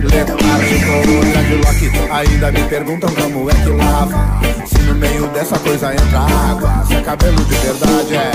Letárgico 0.06 0.92
ou 0.92 1.22
dreadlock 1.22 2.12
Ainda 2.12 2.52
me 2.52 2.64
perguntam 2.70 3.10
como 3.16 3.50
é 3.50 3.54
que 3.54 3.70
lava 3.70 4.40
Se 4.66 4.78
no 4.84 4.96
meio 4.96 5.28
dessa 5.30 5.58
coisa 5.60 5.94
entra 5.94 6.20
água 6.20 6.86
Se 6.88 6.96
é 6.96 7.02
cabelo 7.02 7.44
de 7.44 7.56
verdade 7.56 8.16
é 8.16 8.32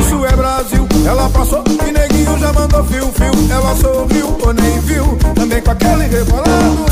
Isso 0.00 0.24
é 0.24 0.36
Brasil, 0.36 0.88
ela 1.06 1.28
passou 1.30 1.62
E 1.86 1.92
neguinho 1.92 2.38
já 2.38 2.52
mandou 2.52 2.84
fio-fio 2.84 3.32
Ela 3.50 3.76
sorriu 3.76 4.36
ou 4.40 4.52
nem 4.52 4.80
viu 4.80 5.16
Também 5.34 5.60
com 5.60 5.70
aquele 5.70 6.06
rebolado. 6.06 6.86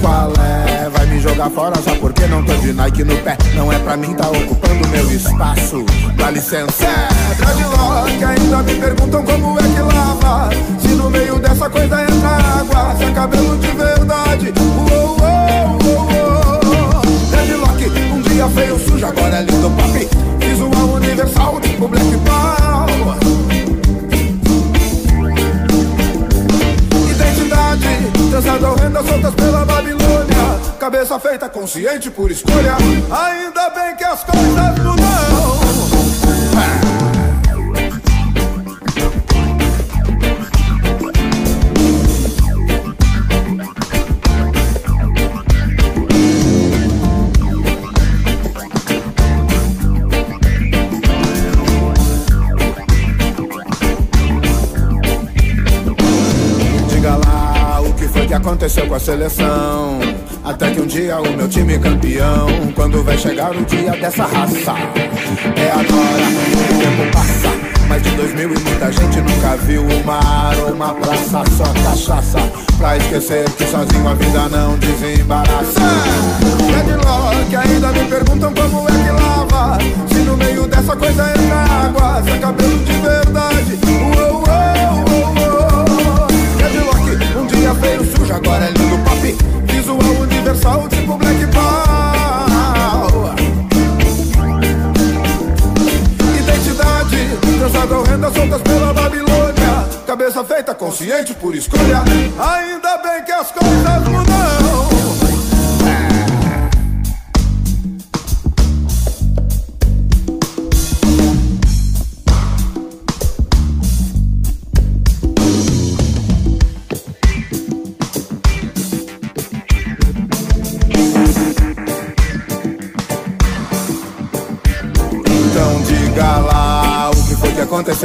Qual 0.00 0.32
é? 0.36 0.41
Jogar 1.22 1.50
fora 1.50 1.76
só 1.76 1.94
porque 2.00 2.26
não 2.26 2.44
tô 2.44 2.52
de 2.54 2.72
Nike 2.72 3.04
no 3.04 3.16
pé. 3.18 3.38
Não 3.54 3.72
é 3.72 3.78
pra 3.78 3.96
mim, 3.96 4.12
tá 4.12 4.28
ocupando 4.28 4.88
meu 4.88 5.08
espaço. 5.08 5.84
Dá 6.16 6.32
licença. 6.32 6.84
É 6.84 7.34
dreadlock, 7.36 8.24
ainda 8.24 8.62
me 8.64 8.74
perguntam 8.74 9.24
como 9.24 9.56
é 9.56 9.62
que 9.62 9.94
lava. 9.94 10.50
Se 10.80 10.88
no 10.88 11.08
meio 11.08 11.38
dessa 11.38 11.70
coisa 11.70 12.02
entra 12.02 12.28
água 12.58 12.96
Se 12.98 13.04
é 13.04 13.10
cabelo 13.12 13.56
de 13.56 13.68
verdade. 13.68 14.52
Uou, 14.58 15.16
uou, 15.20 15.78
uou, 15.84 17.02
um 18.16 18.20
dia 18.22 18.48
feio, 18.48 18.76
sujo, 18.80 19.06
agora 19.06 19.36
é 19.36 19.42
lindo 19.42 19.70
papi 19.70 20.08
Visual 20.40 20.94
universal, 20.94 21.60
tipo 21.60 21.86
Black 21.86 22.16
Power. 22.26 23.16
Identidade, 27.08 28.28
trançada 28.28 28.74
renda 28.82 29.02
soltas 29.04 29.34
pela 29.36 29.64
Babilônia 29.64 29.81
Feita, 31.20 31.48
consciente 31.48 32.10
por 32.10 32.30
escolha 32.30 32.76
Ainda 33.10 33.70
bem 33.70 33.96
que 33.96 34.04
as 34.04 34.24
coisas 34.24 34.78
mudam 34.78 35.02
aconteceu 58.42 58.86
com 58.86 58.94
a 58.94 59.00
seleção. 59.00 60.21
Até 60.44 60.70
que 60.72 60.80
um 60.80 60.86
dia 60.86 61.20
o 61.20 61.36
meu 61.36 61.48
time 61.48 61.78
campeão. 61.78 62.48
Quando 62.74 63.02
vai 63.04 63.16
chegar 63.16 63.54
o 63.54 63.64
dia 63.64 63.92
dessa 63.92 64.24
raça? 64.24 64.74
É 65.56 65.70
agora, 65.70 66.26
o 66.26 66.80
tempo 66.80 67.12
passa. 67.12 67.48
Mais 67.88 68.02
de 68.02 68.10
dois 68.10 68.34
mil 68.34 68.52
e 68.52 68.58
muita 68.58 68.90
gente 68.90 69.20
nunca 69.20 69.56
viu 69.58 69.82
o 69.82 70.04
mar 70.04 70.56
ou 70.64 70.72
uma 70.72 70.94
praça, 70.94 71.44
só 71.56 71.64
cachaça. 71.84 72.38
Pra 72.76 72.96
esquecer 72.96 73.48
que 73.50 73.64
sozinho 73.66 74.08
a 74.08 74.14
vida 74.14 74.48
não 74.48 74.76
desembaraça. 74.78 75.80
Deadlock, 76.86 77.54
ainda 77.54 77.92
me 77.92 78.04
perguntam 78.06 78.52
como 78.52 78.88
é 78.88 78.92
que 78.92 79.10
lava. 79.10 79.78
Se 80.08 80.18
no 80.20 80.36
meio 80.36 80.66
dessa 80.66 80.96
coisa 80.96 81.30
entra 81.30 81.56
água, 81.56 82.22
se 82.24 82.30
é 82.30 82.38
cabelo 82.38 82.78
de 82.78 82.92
verdade. 82.92 83.78
Uou, 83.86 84.42
uou, 84.42 85.04
uou, 85.08 85.34
uou. 85.38 86.26
Deadlock, 86.56 87.38
um 87.38 87.46
dia 87.46 87.74
feio, 87.74 88.16
sujo, 88.16 88.32
agora 88.32 88.64
é 88.64 88.70
lindo 88.70 88.98
universal, 90.62 90.88
tipo 90.88 91.18
Black 91.18 91.46
Power. 91.48 93.34
Identidade, 96.38 97.38
trançada 97.58 97.94
ou 97.96 98.04
renda 98.04 98.32
soltas 98.32 98.62
pela 98.62 98.92
Babilônia. 98.92 99.88
Cabeça 100.06 100.44
feita, 100.44 100.74
consciente 100.74 101.34
por 101.34 101.54
escolha. 101.54 102.02
Ainda 102.38 102.98
bem 102.98 103.24
que 103.24 103.32
as 103.32 103.50
coisas 103.50 104.08
mudam 104.08 105.01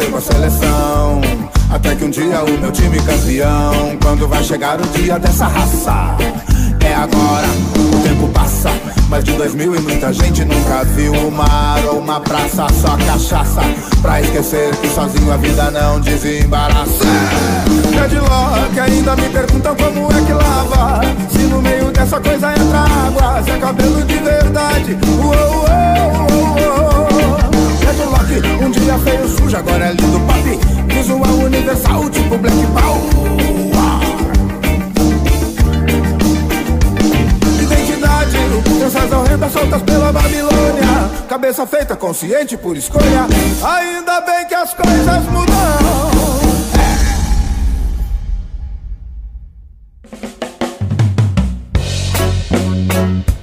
com 0.06 0.18
a 0.18 0.22
seleção. 0.22 1.22
Até 1.72 1.96
que 1.96 2.06
um 2.06 2.10
dia 2.10 2.44
o 2.44 2.58
meu 2.60 2.72
time 2.72 2.98
campeão. 3.02 3.98
Quando 4.02 4.28
vai 4.28 4.44
chegar 4.44 4.80
o 4.80 4.86
dia 4.88 5.18
dessa 5.18 5.48
raça? 5.48 6.16
É 6.86 6.94
agora, 6.94 7.48
o 7.76 8.04
tempo 8.04 8.28
passa. 8.30 8.70
Mais 9.10 9.24
de 9.24 9.34
dois 9.34 9.56
mil 9.56 9.76
e 9.76 9.80
muita 9.80 10.14
gente 10.14 10.46
nunca 10.46 10.84
viu 10.84 11.14
o 11.14 11.32
mar 11.32 11.80
ou 11.86 12.00
uma 12.00 12.20
praça, 12.20 12.68
só 12.82 12.96
cachaça. 12.98 13.62
Pra 14.02 14.22
esquecer 14.22 14.76
que 14.78 14.88
sozinho 14.90 15.32
a 15.34 15.38
vida 15.38 15.72
não 15.72 16.00
desembaraça. 16.00 17.06
Deadlock, 17.92 18.80
ainda 18.80 19.16
me 19.16 19.30
perguntam 19.30 19.76
como 19.76 20.12
é 20.12 20.26
que 20.26 20.34
lava. 20.34 21.02
Se 21.32 21.40
no 21.40 21.62
meio 21.62 21.92
dessa 21.92 22.20
coisa 22.20 22.52
entra 22.52 22.80
água, 22.80 23.44
se 23.44 23.52
é 23.52 23.58
cabelo 23.58 24.04
de 24.04 24.18
verdade. 24.18 24.98
Uou, 25.08 25.34
uou, 25.34 25.68
uou, 26.32 26.94
uou. 26.94 26.97
Um 28.38 28.70
dia 28.70 28.98
feio, 29.00 29.28
sujo, 29.28 29.58
agora 29.58 29.86
é 29.86 29.92
lindo 29.94 30.20
papi 30.22 30.60
Visual 30.94 31.34
universal, 31.46 32.10
tipo 32.10 32.38
Black 32.38 32.58
Power. 32.68 33.28
Identidade, 37.62 38.38
crianças 38.64 39.12
horrendas 39.12 39.52
soltas 39.52 39.82
pela 39.82 40.12
Babilônia. 40.12 41.10
Cabeça 41.28 41.66
feita, 41.66 41.96
consciente 41.96 42.56
por 42.58 42.78
escolha. 42.78 43.28
Ainda 43.64 44.22
bem 44.22 44.48
que 44.48 44.56
as 44.56 44.74
coisas 44.74 45.24
mudam. 45.26 46.08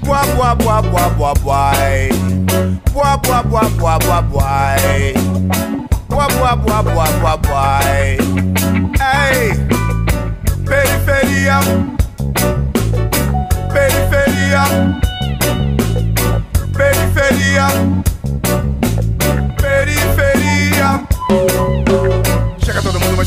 Boa, 0.00 0.22
boa, 0.24 0.54
boa, 0.54 0.82
boa, 0.82 1.08
boa, 1.10 1.34
boy. 1.34 2.33
Boa, 2.94 3.16
boa, 3.16 3.42
boa, 3.42 3.68
boa, 3.70 3.98
boa, 3.98 4.22
boy. 4.22 5.14
Boa, 6.08 6.28
boa, 6.28 6.54
boa, 6.54 6.82
boa, 6.84 7.06
boa, 7.18 7.36
boy. 7.38 8.18
Ei, 9.02 9.50
periferia, 10.64 11.58
periferia, 13.72 14.64
periferia, 16.72 17.66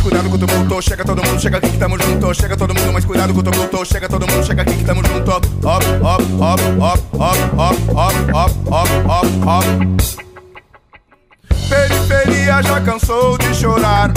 cuidado 0.08 0.34
o 0.34 0.38
tumulto. 0.38 0.58
junto, 0.78 0.82
chega 0.82 1.04
todo 1.04 1.24
mundo, 1.24 1.41
chega 1.41 1.58
aqui 1.58 1.70
que 1.70 1.78
tamo 1.78 1.98
junto, 2.02 2.34
chega 2.34 2.58
todo 2.58 2.74
mundo, 2.74 2.93
mas 2.93 3.06
cuidado 3.06 3.34
com 3.34 3.39
o 3.39 3.43
tumulto, 3.43 3.86
chega 3.86 4.08
todo 4.08 4.26
mundo, 4.28 4.46
chega 4.46 4.62
aqui 4.62 4.76
que 4.76 4.86
tamo 4.86 5.02
junto. 5.06 5.32
Hop, 5.32 5.43
hop, 5.63 5.84
hop, 6.02 6.22
hop, 6.41 7.00
hop, 7.13 7.38
hop, 7.54 7.76
hop, 7.93 8.52
hop, 8.72 8.89
hop, 9.08 9.28
hop. 9.46 9.65
Periferia 11.70 12.62
já 12.62 12.80
cansou 12.82 13.38
de 13.38 13.54
chorar. 13.54 14.12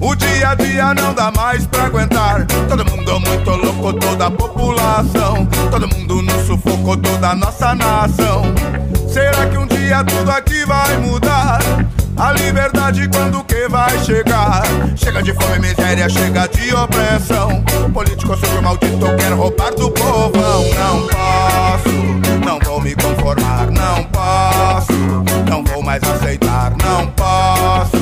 O 0.00 0.14
dia 0.14 0.50
a 0.50 0.54
dia 0.54 0.94
não 0.94 1.12
dá 1.12 1.30
mais 1.30 1.66
pra 1.66 1.84
aguentar. 1.84 2.46
Todo 2.68 2.84
mundo 2.90 3.20
muito 3.20 3.50
louco, 3.50 3.92
toda 3.94 4.26
a 4.26 4.30
população. 4.30 5.46
Todo 5.70 5.88
mundo 5.88 6.22
no 6.22 6.46
sufoco, 6.46 6.96
toda 6.96 7.30
a 7.30 7.34
nossa 7.34 7.74
nação. 7.74 8.42
Será 9.06 9.46
que 9.46 9.58
um 9.58 9.66
dia 9.66 10.02
tudo 10.04 10.30
aqui 10.30 10.64
vai 10.64 10.96
mudar? 10.98 11.58
A 12.18 12.32
liberdade 12.32 13.06
quando 13.08 13.44
que 13.44 13.68
vai 13.68 13.98
chegar? 13.98 14.62
Chega 14.96 15.22
de 15.22 15.34
fome 15.34 15.56
e 15.56 15.60
miséria, 15.60 16.08
chega 16.08 16.46
de 16.48 16.74
opressão. 16.74 17.62
Político 17.92 18.34
sobre 18.36 18.60
maldito 18.62 19.06
quer 19.18 19.32
roubar 19.32 19.74
do 19.74 19.90
povão. 19.90 20.64
Não 20.78 21.06
posso, 21.08 22.44
não 22.44 22.58
vou 22.60 22.80
me 22.80 22.94
conformar. 22.94 23.70
Não 23.70 24.04
posso, 24.04 24.92
não 25.48 25.62
vou 25.62 25.82
mais 25.82 26.02
aceitar. 26.02 26.72
Não 26.82 27.06
posso, 27.08 27.98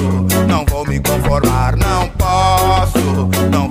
não 0.48 0.64
vou 0.64 0.86
me 0.86 1.00
conformar. 1.00 1.74
Não 1.76 2.08
posso, 2.10 3.28
não 3.50 3.68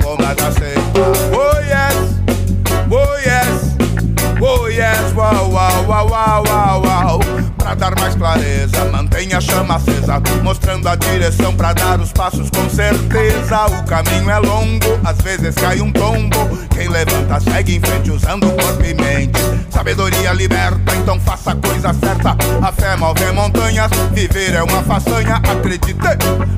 clareza, 8.24 8.86
mantenha 8.86 9.38
a 9.38 9.42
chama 9.42 9.76
acesa, 9.76 10.22
mostrando 10.42 10.88
a 10.88 10.96
direção 10.96 11.54
pra 11.54 11.74
dar 11.74 12.00
os 12.00 12.14
passos 12.14 12.50
com 12.50 12.70
certeza. 12.70 13.66
O 13.66 13.84
caminho 13.84 14.30
é 14.30 14.40
longo, 14.40 14.98
às 15.04 15.18
vezes 15.18 15.54
cai 15.56 15.82
um 15.82 15.92
tombo. 15.92 16.38
Quem 16.70 16.88
levanta 16.88 17.42
segue 17.42 17.76
em 17.76 17.82
frente 17.82 18.12
usando 18.12 18.50
corpo 18.50 18.82
e 18.86 18.94
mente. 18.94 19.42
Sabedoria 19.70 20.32
liberta, 20.32 20.96
então 20.96 21.20
faça 21.20 21.52
a 21.52 21.56
coisa 21.56 21.94
certa. 21.94 22.38
A 22.66 22.72
fé 22.72 22.96
move 22.96 23.30
montanhas, 23.34 23.92
viver 24.14 24.54
é 24.54 24.64
uma 24.64 24.82
façanha. 24.84 25.36
Acredite, 25.36 25.94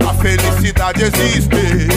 a 0.07 0.13
felicidade 0.13 1.01
existe. 1.01 1.87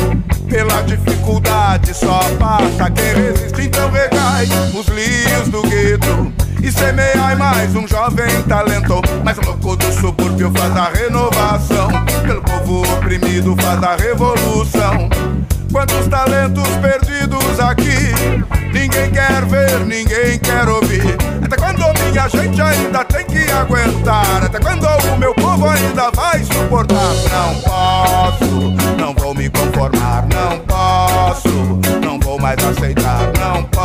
Pela 0.49 0.81
dificuldade 0.81 1.93
só 1.93 2.21
passa 2.39 2.91
quem 2.91 3.15
resiste, 3.23 3.67
então 3.67 3.91
recai 3.91 4.49
os 4.73 4.87
lírios 4.89 5.49
do 5.51 5.61
gueto 5.61 6.48
e 6.63 6.71
semeai 6.73 7.35
mais 7.37 7.75
um 7.75 7.87
jovem 7.87 8.43
talento. 8.43 9.01
Mas 9.25 9.39
o 9.39 9.45
louco 9.45 9.77
do 9.77 9.93
subúrbio 9.93 10.53
faz 10.57 10.77
a 10.77 10.91
renovação, 10.91 11.89
pelo 12.27 12.43
povo 12.43 12.83
oprimido 12.95 13.57
faz 13.61 13.83
a 13.83 13.97
revolução. 13.97 15.09
Quantos 15.71 16.07
talentos 16.09 16.69
perdidos 16.77 17.61
aqui? 17.61 18.49
Ninguém 18.73 19.11
quer 19.11 19.45
ver, 19.45 19.81
ninguém 19.87 20.39
quer 20.39 20.69
ouvir. 20.69 21.03
Até 21.45 21.57
quando 21.57 21.79
minha 22.03 22.29
gente 22.29 22.61
ainda 22.61 23.05
tem 23.05 23.25
que 23.27 23.51
aguentar? 23.51 24.45
Até 24.45 24.59
quando 24.59 24.87
o 24.87 25.19
meu 25.19 25.35
povo 25.35 25.69
ainda 25.69 26.11
vai 26.11 26.43
suportar? 26.45 27.15
Não 27.31 27.61
posso, 27.61 28.97
não 28.99 29.15
vou 29.15 29.35
me 29.35 29.49
conformar. 29.51 30.27
Não 30.29 30.59
posso, 30.61 31.49
não 32.03 32.19
vou 32.19 32.39
mais 32.41 32.59
aceitar. 32.65 33.31
Não 33.39 33.63
posso, 33.65 33.78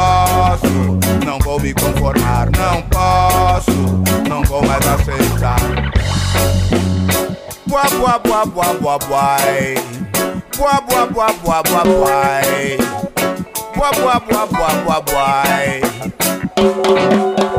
me 1.64 1.74
conformar. 1.74 2.50
Não 2.52 2.82
posso, 2.90 3.72
não 4.28 4.44
vou 4.44 4.62
mais 4.66 4.86
aceitar. 4.86 5.56
Boa, 7.66 7.90
boa, 7.90 8.20
boa, 8.20 8.46
boa, 8.46 8.74
boa, 8.74 9.00
boa. 9.00 9.38
Boa, 10.58 10.82
boa, 10.82 11.06
boa, 11.08 11.34
boa, 11.34 11.64
boa, 11.64 11.84
boa. 11.86 12.12
Boa, 13.76 13.92
boa, 13.94 14.20
boa, 14.20 14.46
boa, 14.46 14.74
boa, 14.74 15.02
boa. 15.02 15.44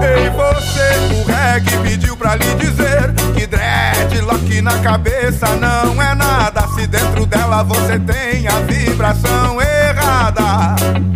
Ei, 0.03 0.31
você, 0.31 1.14
o 1.14 1.25
reggae 1.25 1.79
pediu 1.79 2.14
pra 2.14 2.37
lhe 2.37 2.55
dizer 2.57 3.14
que 3.35 3.47
dreadlock 3.47 4.61
na 4.61 4.79
cabeça 4.81 5.47
não 5.57 6.01
é 6.03 6.14
nada. 6.14 6.69
Se 6.75 6.87
dentro 6.87 7.25
dela 7.25 7.62
você 7.62 7.99
tem 7.99 8.47
a 8.49 8.61
vibração 8.61 9.59
errada. 9.62 11.13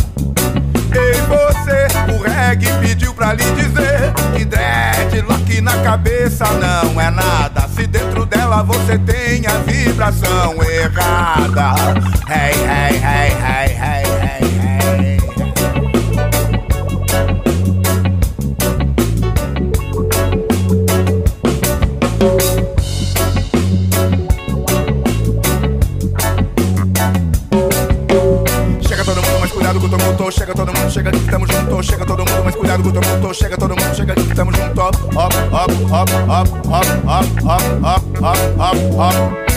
Reggae 2.49 2.73
pediu 2.81 3.13
pra 3.13 3.35
lhe 3.35 3.45
dizer 3.45 4.11
que 4.35 4.43
dreadlock 4.43 5.61
na 5.61 5.83
cabeça 5.83 6.47
não 6.47 6.99
é 6.99 7.11
nada. 7.11 7.69
Se 7.69 7.87
dentro 7.87 8.25
dela 8.25 8.63
você 8.63 8.99
tem 8.99 9.47
a 9.47 9.59
vibração 9.59 10.55
errada. 10.63 11.75
Hey, 12.27 12.55
hey, 12.55 12.97
hey, 12.97 13.33
hey, 13.37 13.77
hey, 13.77 13.98
mas 30.09 30.09
cuidado 30.09 30.09
com 30.09 30.09
o 30.09 30.17
tumulto. 30.17 30.31
Chega 30.31 30.55
todo 30.55 30.73
mundo, 30.73 30.91
chega 30.91 31.11
que 31.11 31.31
tamo 31.31 31.47
junto. 31.47 31.83
Chega 31.83 32.07
todo 32.07 32.19
mundo, 32.19 32.45
mas 32.45 32.55
cuidado 32.55 32.83
com 32.83 32.89
o 32.89 32.93
tumulto. 32.93 33.35
Chega 33.35 33.57
todo 33.57 33.77
mundo, 33.77 33.95
chega 33.95 34.15
que 34.15 34.35
tamo 34.35 34.53
junto. 34.53 34.81
Hop, 34.81 34.95
hop, 35.15 35.33
hop, 35.53 35.71
hop, 35.91 36.11
hop, 36.29 36.49
hop, 36.69 37.27
hop, 37.45 37.75
hop, 37.85 38.43
hop, 38.59 38.99
hop, 38.99 39.48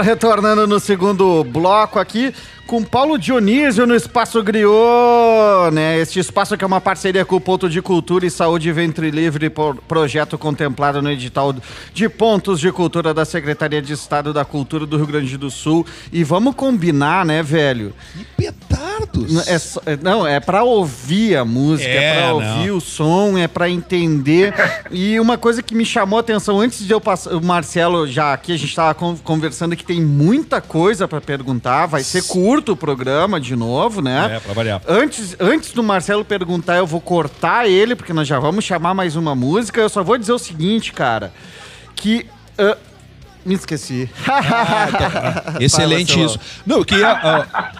retornando 0.00 0.66
no 0.66 0.80
segundo 0.80 1.44
bloco 1.44 1.98
aqui 1.98 2.34
com 2.70 2.84
Paulo 2.84 3.18
Dionísio 3.18 3.84
no 3.84 3.96
Espaço 3.96 4.40
Griot, 4.44 4.70
né? 5.72 5.98
Este 5.98 6.20
espaço 6.20 6.56
que 6.56 6.62
é 6.62 6.66
uma 6.68 6.80
parceria 6.80 7.24
com 7.24 7.34
o 7.34 7.40
Ponto 7.40 7.68
de 7.68 7.82
Cultura 7.82 8.24
e 8.24 8.30
Saúde 8.30 8.70
Ventre 8.70 9.10
Livre, 9.10 9.50
por- 9.50 9.74
projeto 9.88 10.38
contemplado 10.38 11.02
no 11.02 11.10
edital 11.10 11.52
de 11.92 12.08
pontos 12.08 12.60
de 12.60 12.70
cultura 12.70 13.12
da 13.12 13.24
Secretaria 13.24 13.82
de 13.82 13.92
Estado 13.92 14.32
da 14.32 14.44
Cultura 14.44 14.86
do 14.86 14.96
Rio 14.96 15.06
Grande 15.08 15.36
do 15.36 15.50
Sul. 15.50 15.84
E 16.12 16.22
vamos 16.22 16.54
combinar, 16.54 17.26
né, 17.26 17.42
velho? 17.42 17.92
E 18.16 18.24
petardos. 18.36 19.32
N- 19.32 19.42
É 19.48 19.58
só- 19.58 19.82
é- 19.84 19.96
não, 20.00 20.24
é 20.24 20.38
pra 20.38 20.62
ouvir 20.62 21.34
a 21.36 21.44
música, 21.44 21.90
é, 21.90 22.04
É, 22.04 22.14
pra 22.14 22.28
não. 22.28 22.34
ouvir 22.36 22.70
o 22.70 22.80
som, 22.80 23.36
é 23.36 23.48
pra 23.48 23.68
entender. 23.68 24.54
e 24.92 25.18
uma 25.18 25.36
coisa 25.36 25.60
que 25.60 25.74
me 25.74 25.84
chamou 25.84 26.18
a 26.18 26.20
atenção 26.20 26.60
antes 26.60 26.86
de 26.86 26.92
eu 26.92 27.00
passar, 27.00 27.34
o 27.34 27.44
Marcelo 27.44 28.06
já 28.06 28.32
aqui 28.32 28.52
a 28.52 28.56
gente 28.56 28.72
tava 28.76 28.94
con- 28.94 29.16
conversando 29.24 29.74
que 29.74 29.82
tem 29.84 30.00
muita 30.00 30.60
coisa 30.60 31.08
pra 31.08 31.20
perguntar, 31.20 31.86
vai 31.86 32.04
ser 32.04 32.22
curto 32.22 32.59
o 32.68 32.76
programa 32.76 33.40
de 33.40 33.56
novo, 33.56 34.02
né? 34.02 34.36
É, 34.36 34.40
pra 34.40 34.52
variar. 34.52 34.82
Antes, 34.86 35.34
antes 35.40 35.72
do 35.72 35.82
Marcelo 35.82 36.24
perguntar, 36.24 36.76
eu 36.76 36.86
vou 36.86 37.00
cortar 37.00 37.66
ele, 37.66 37.96
porque 37.96 38.12
nós 38.12 38.28
já 38.28 38.38
vamos 38.38 38.64
chamar 38.64 38.92
mais 38.92 39.16
uma 39.16 39.34
música. 39.34 39.80
Eu 39.80 39.88
só 39.88 40.02
vou 40.02 40.18
dizer 40.18 40.32
o 40.32 40.38
seguinte, 40.38 40.92
cara, 40.92 41.32
que 41.96 42.26
ah, 42.58 42.76
me 43.44 43.54
esqueci. 43.54 44.08
Excelente 45.60 46.14
Vai, 46.14 46.24
isso. 46.24 46.38
Não, 46.66 46.78
eu 46.78 46.84
queria. 46.84 47.10
ah, 47.10 47.72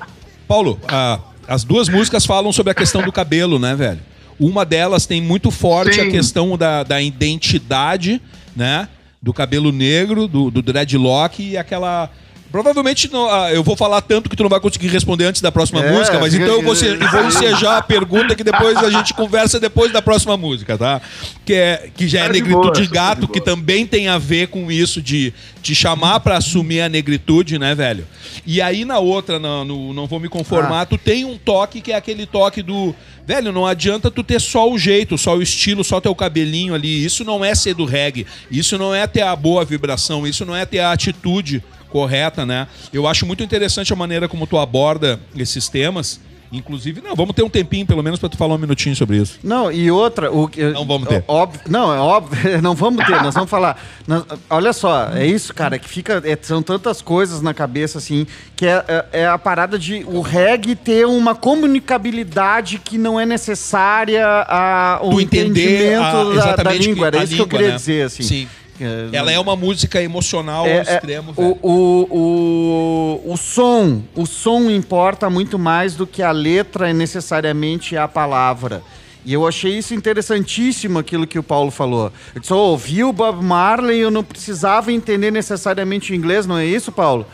Paulo, 0.49 0.81
ah, 0.89 1.21
as 1.47 1.65
duas 1.65 1.89
músicas 1.89 2.25
falam 2.25 2.53
sobre 2.53 2.73
a 2.73 2.75
questão 2.75 3.03
do 3.03 3.13
cabelo, 3.13 3.59
né, 3.59 3.75
velho? 3.75 4.01
Uma 4.39 4.65
delas 4.65 5.05
tem 5.05 5.21
muito 5.21 5.51
forte 5.51 6.01
a 6.01 6.05
Sim. 6.05 6.11
questão 6.11 6.57
da, 6.57 6.83
da 6.83 7.03
identidade, 7.03 8.23
né? 8.57 8.89
Do 9.21 9.35
cabelo 9.35 9.71
negro, 9.71 10.27
do, 10.27 10.51
do 10.51 10.63
dreadlock 10.63 11.43
e 11.43 11.59
aquela. 11.59 12.11
Provavelmente 12.51 13.11
não- 13.13 13.31
ah, 13.31 13.53
eu 13.53 13.63
vou 13.63 13.77
falar 13.77 14.01
tanto 14.01 14.29
que 14.29 14.35
tu 14.35 14.43
não 14.43 14.51
vai 14.51 14.59
conseguir 14.59 14.89
responder 14.89 15.25
antes 15.25 15.41
da 15.41 15.53
próxima 15.53 15.85
É, 15.85 15.93
música, 15.93 16.19
mas 16.19 16.35
então 16.35 16.47
eu 16.49 16.63
vou, 16.63 16.75
se- 16.75 16.87
eu 16.87 17.11
vou 17.11 17.25
ensejar 17.27 17.77
a 17.79 17.83
pergunta 17.83 18.35
que 18.35 18.43
depois 18.43 18.77
a 18.79 18.91
gente 18.91 19.15
conversa 19.15 19.61
depois 19.61 19.93
da 19.93 20.03
próxima 20.03 20.37
música, 20.37 20.77
tá? 20.77 21.01
Que, 21.45 21.55
é, 21.55 21.89
que 21.97 22.09
já 22.09 22.21
é 22.25 22.27
de 22.29 22.33
negritude 22.41 22.81
boa, 22.83 22.93
gato, 22.93 23.29
que 23.29 23.41
também 23.41 23.87
tem 23.87 24.09
a 24.09 24.19
ver 24.19 24.49
com 24.49 24.71
isso 24.71 25.01
de 25.01 25.33
te 25.63 25.75
chamar 25.75 26.19
pra 26.21 26.39
assumir 26.39 26.81
a 26.81 26.89
negritude, 26.89 27.59
né, 27.59 27.75
velho? 27.75 28.07
E 28.45 28.61
aí 28.61 28.85
na 28.85 28.99
outra, 28.99 29.39
na- 29.39 29.65
no, 29.65 29.93
Não 29.93 30.07
Vou 30.09 30.19
Me 30.19 30.29
Conformar, 30.29 30.87
tu 30.87 30.99
tem 30.99 31.25
um 31.25 31.39
toque 31.39 31.81
que 31.81 31.93
é 31.93 31.97
aquele 31.97 32.27
toque 32.27 32.63
do. 32.63 32.95
Velho, 33.27 33.53
não 33.53 33.65
adianta 33.65 34.11
tu 34.11 34.25
ter 34.25 34.41
só 34.41 34.69
o 34.69 34.77
jeito, 34.77 35.17
só 35.17 35.37
o 35.37 35.43
estilo, 35.43 35.85
só 35.85 36.01
teu 36.01 36.15
cabelinho 36.17 36.75
ali. 36.75 37.05
Isso 37.05 37.25
não 37.25 37.45
é 37.45 37.55
ser 37.55 37.75
do 37.75 37.85
reggae. 37.85 38.27
Isso 38.51 38.77
não 38.77 38.93
é 38.93 39.07
ter 39.07 39.23
a 39.23 39.37
boa 39.37 39.65
vibração. 39.65 40.27
Isso 40.27 40.45
não 40.45 40.57
é 40.57 40.67
ter 40.67 40.81
a 40.81 40.91
atitude 40.91 41.63
correta, 41.91 42.47
né? 42.47 42.67
Eu 42.93 43.07
acho 43.07 43.27
muito 43.27 43.43
interessante 43.43 43.93
a 43.93 43.97
maneira 43.97 44.29
como 44.29 44.47
tu 44.47 44.57
aborda 44.59 45.21
esses 45.37 45.69
temas. 45.69 46.21
Inclusive, 46.53 47.01
não, 47.01 47.15
vamos 47.15 47.33
ter 47.33 47.45
um 47.45 47.49
tempinho 47.49 47.87
pelo 47.87 48.03
menos 48.03 48.19
pra 48.19 48.29
tu 48.29 48.37
falar 48.37 48.57
um 48.57 48.59
minutinho 48.59 48.97
sobre 48.97 49.19
isso. 49.19 49.39
Não, 49.41 49.71
e 49.71 49.89
outra. 49.89 50.33
O, 50.33 50.49
que- 50.49 50.61
Não 50.73 50.85
vamos 50.85 51.07
ter. 51.09 51.23
Óbvio, 51.29 51.61
não, 51.69 51.95
é 51.95 51.99
óbvio. 52.01 52.41
Não 52.61 52.75
vamos 52.75 53.07
ter, 53.07 53.23
nós 53.23 53.33
vamos 53.35 53.49
falar. 53.49 53.81
Nós- 54.05 54.25
olha 54.51 54.73
só, 54.73 55.11
é 55.15 55.25
isso, 55.25 55.55
cara, 55.55 55.79
que 55.79 55.89
fica. 55.89 56.21
é, 56.25 56.37
são 56.43 56.61
tantas 56.61 57.01
coisas 57.01 57.41
na 57.41 57.55
cabeça, 57.55 57.99
assim, 57.99 58.27
que 58.57 58.67
é, 58.67 58.85
é- 58.89 59.05
é 59.21 59.27
a 59.29 59.39
parada 59.39 59.79
de 59.79 60.03
o 60.09 60.21
reggae 60.23 60.75
ter 60.75 61.07
uma 61.07 61.37
comunicabilidade 61.37 62.79
que 62.79 62.99
não 62.99 63.19
é 63.19 63.25
necessária 63.27 64.27
a, 64.27 64.99
o 65.03 65.21
entendimento 65.21 66.03
a- 66.03 66.35
da, 66.57 66.63
da 66.65 66.73
língua. 66.73 67.07
Era 67.09 67.19
isso 67.19 67.27
que 67.29 67.33
eu 67.35 67.45
língua, 67.45 67.49
queria 67.49 67.69
né? 67.71 67.77
dizer, 67.77 68.07
assim. 68.07 68.23
Sim. 68.25 68.49
É, 68.81 69.09
Ela 69.17 69.31
é 69.33 69.39
uma 69.39 69.55
música 69.57 70.03
emocional 70.03 70.67
é- 70.67 70.73
ao 70.73 70.79
é- 70.79 70.95
extremo, 70.95 71.33
velho. 71.33 71.59
o, 71.63 71.69
o, 72.11 73.21
o, 73.27 73.33
o 73.33 73.37
som, 73.37 74.03
o 74.15 74.27
som 74.27 74.71
importa 74.71 75.29
muito 75.29 75.59
mais 75.59 75.95
do 75.95 76.07
que 76.07 76.23
a 76.23 76.31
letra 76.33 76.91
e 76.91 76.93
necessariamente 76.93 77.97
a 77.97 78.09
palavra. 78.09 78.83
E 79.25 79.33
eu 79.35 79.47
achei 79.47 79.77
isso 79.77 79.95
interessantíssimo 79.95 80.99
aquilo 80.99 81.27
que 81.27 81.39
o 81.39 81.43
Paulo 81.43 81.71
falou. 81.71 82.11
Eu 82.35 82.41
disse, 82.41 82.53
eu 82.53 82.57
ouvi 82.57 83.05
o 83.05 83.13
Bob 83.13 83.45
Marley, 83.45 83.99
eu 83.99 84.11
não 84.11 84.25
precisava 84.25 84.91
entender 84.91 85.31
necessariamente 85.31 86.13
o 86.13 86.15
inglês, 86.15 86.47
não 86.47 86.57
é 86.57 86.65
isso, 86.65 86.91
Paulo? 86.91 87.27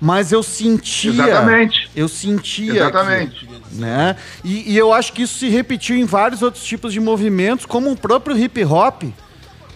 Mas 0.00 0.32
eu 0.32 0.42
sentia. 0.42 1.10
Exatamente. 1.10 1.90
Eu 1.94 2.08
sentia. 2.08 2.74
Exatamente. 2.74 3.48
né? 3.72 4.16
E, 4.44 4.72
e 4.72 4.76
eu 4.76 4.92
acho 4.92 5.12
que 5.12 5.22
isso 5.22 5.38
se 5.38 5.48
repetiu 5.48 5.96
em 5.96 6.04
vários 6.04 6.42
outros 6.42 6.64
tipos 6.64 6.92
de 6.92 7.00
movimentos, 7.00 7.66
como 7.66 7.90
o 7.90 7.96
próprio 7.96 8.36
hip 8.36 8.64
hop. 8.64 9.04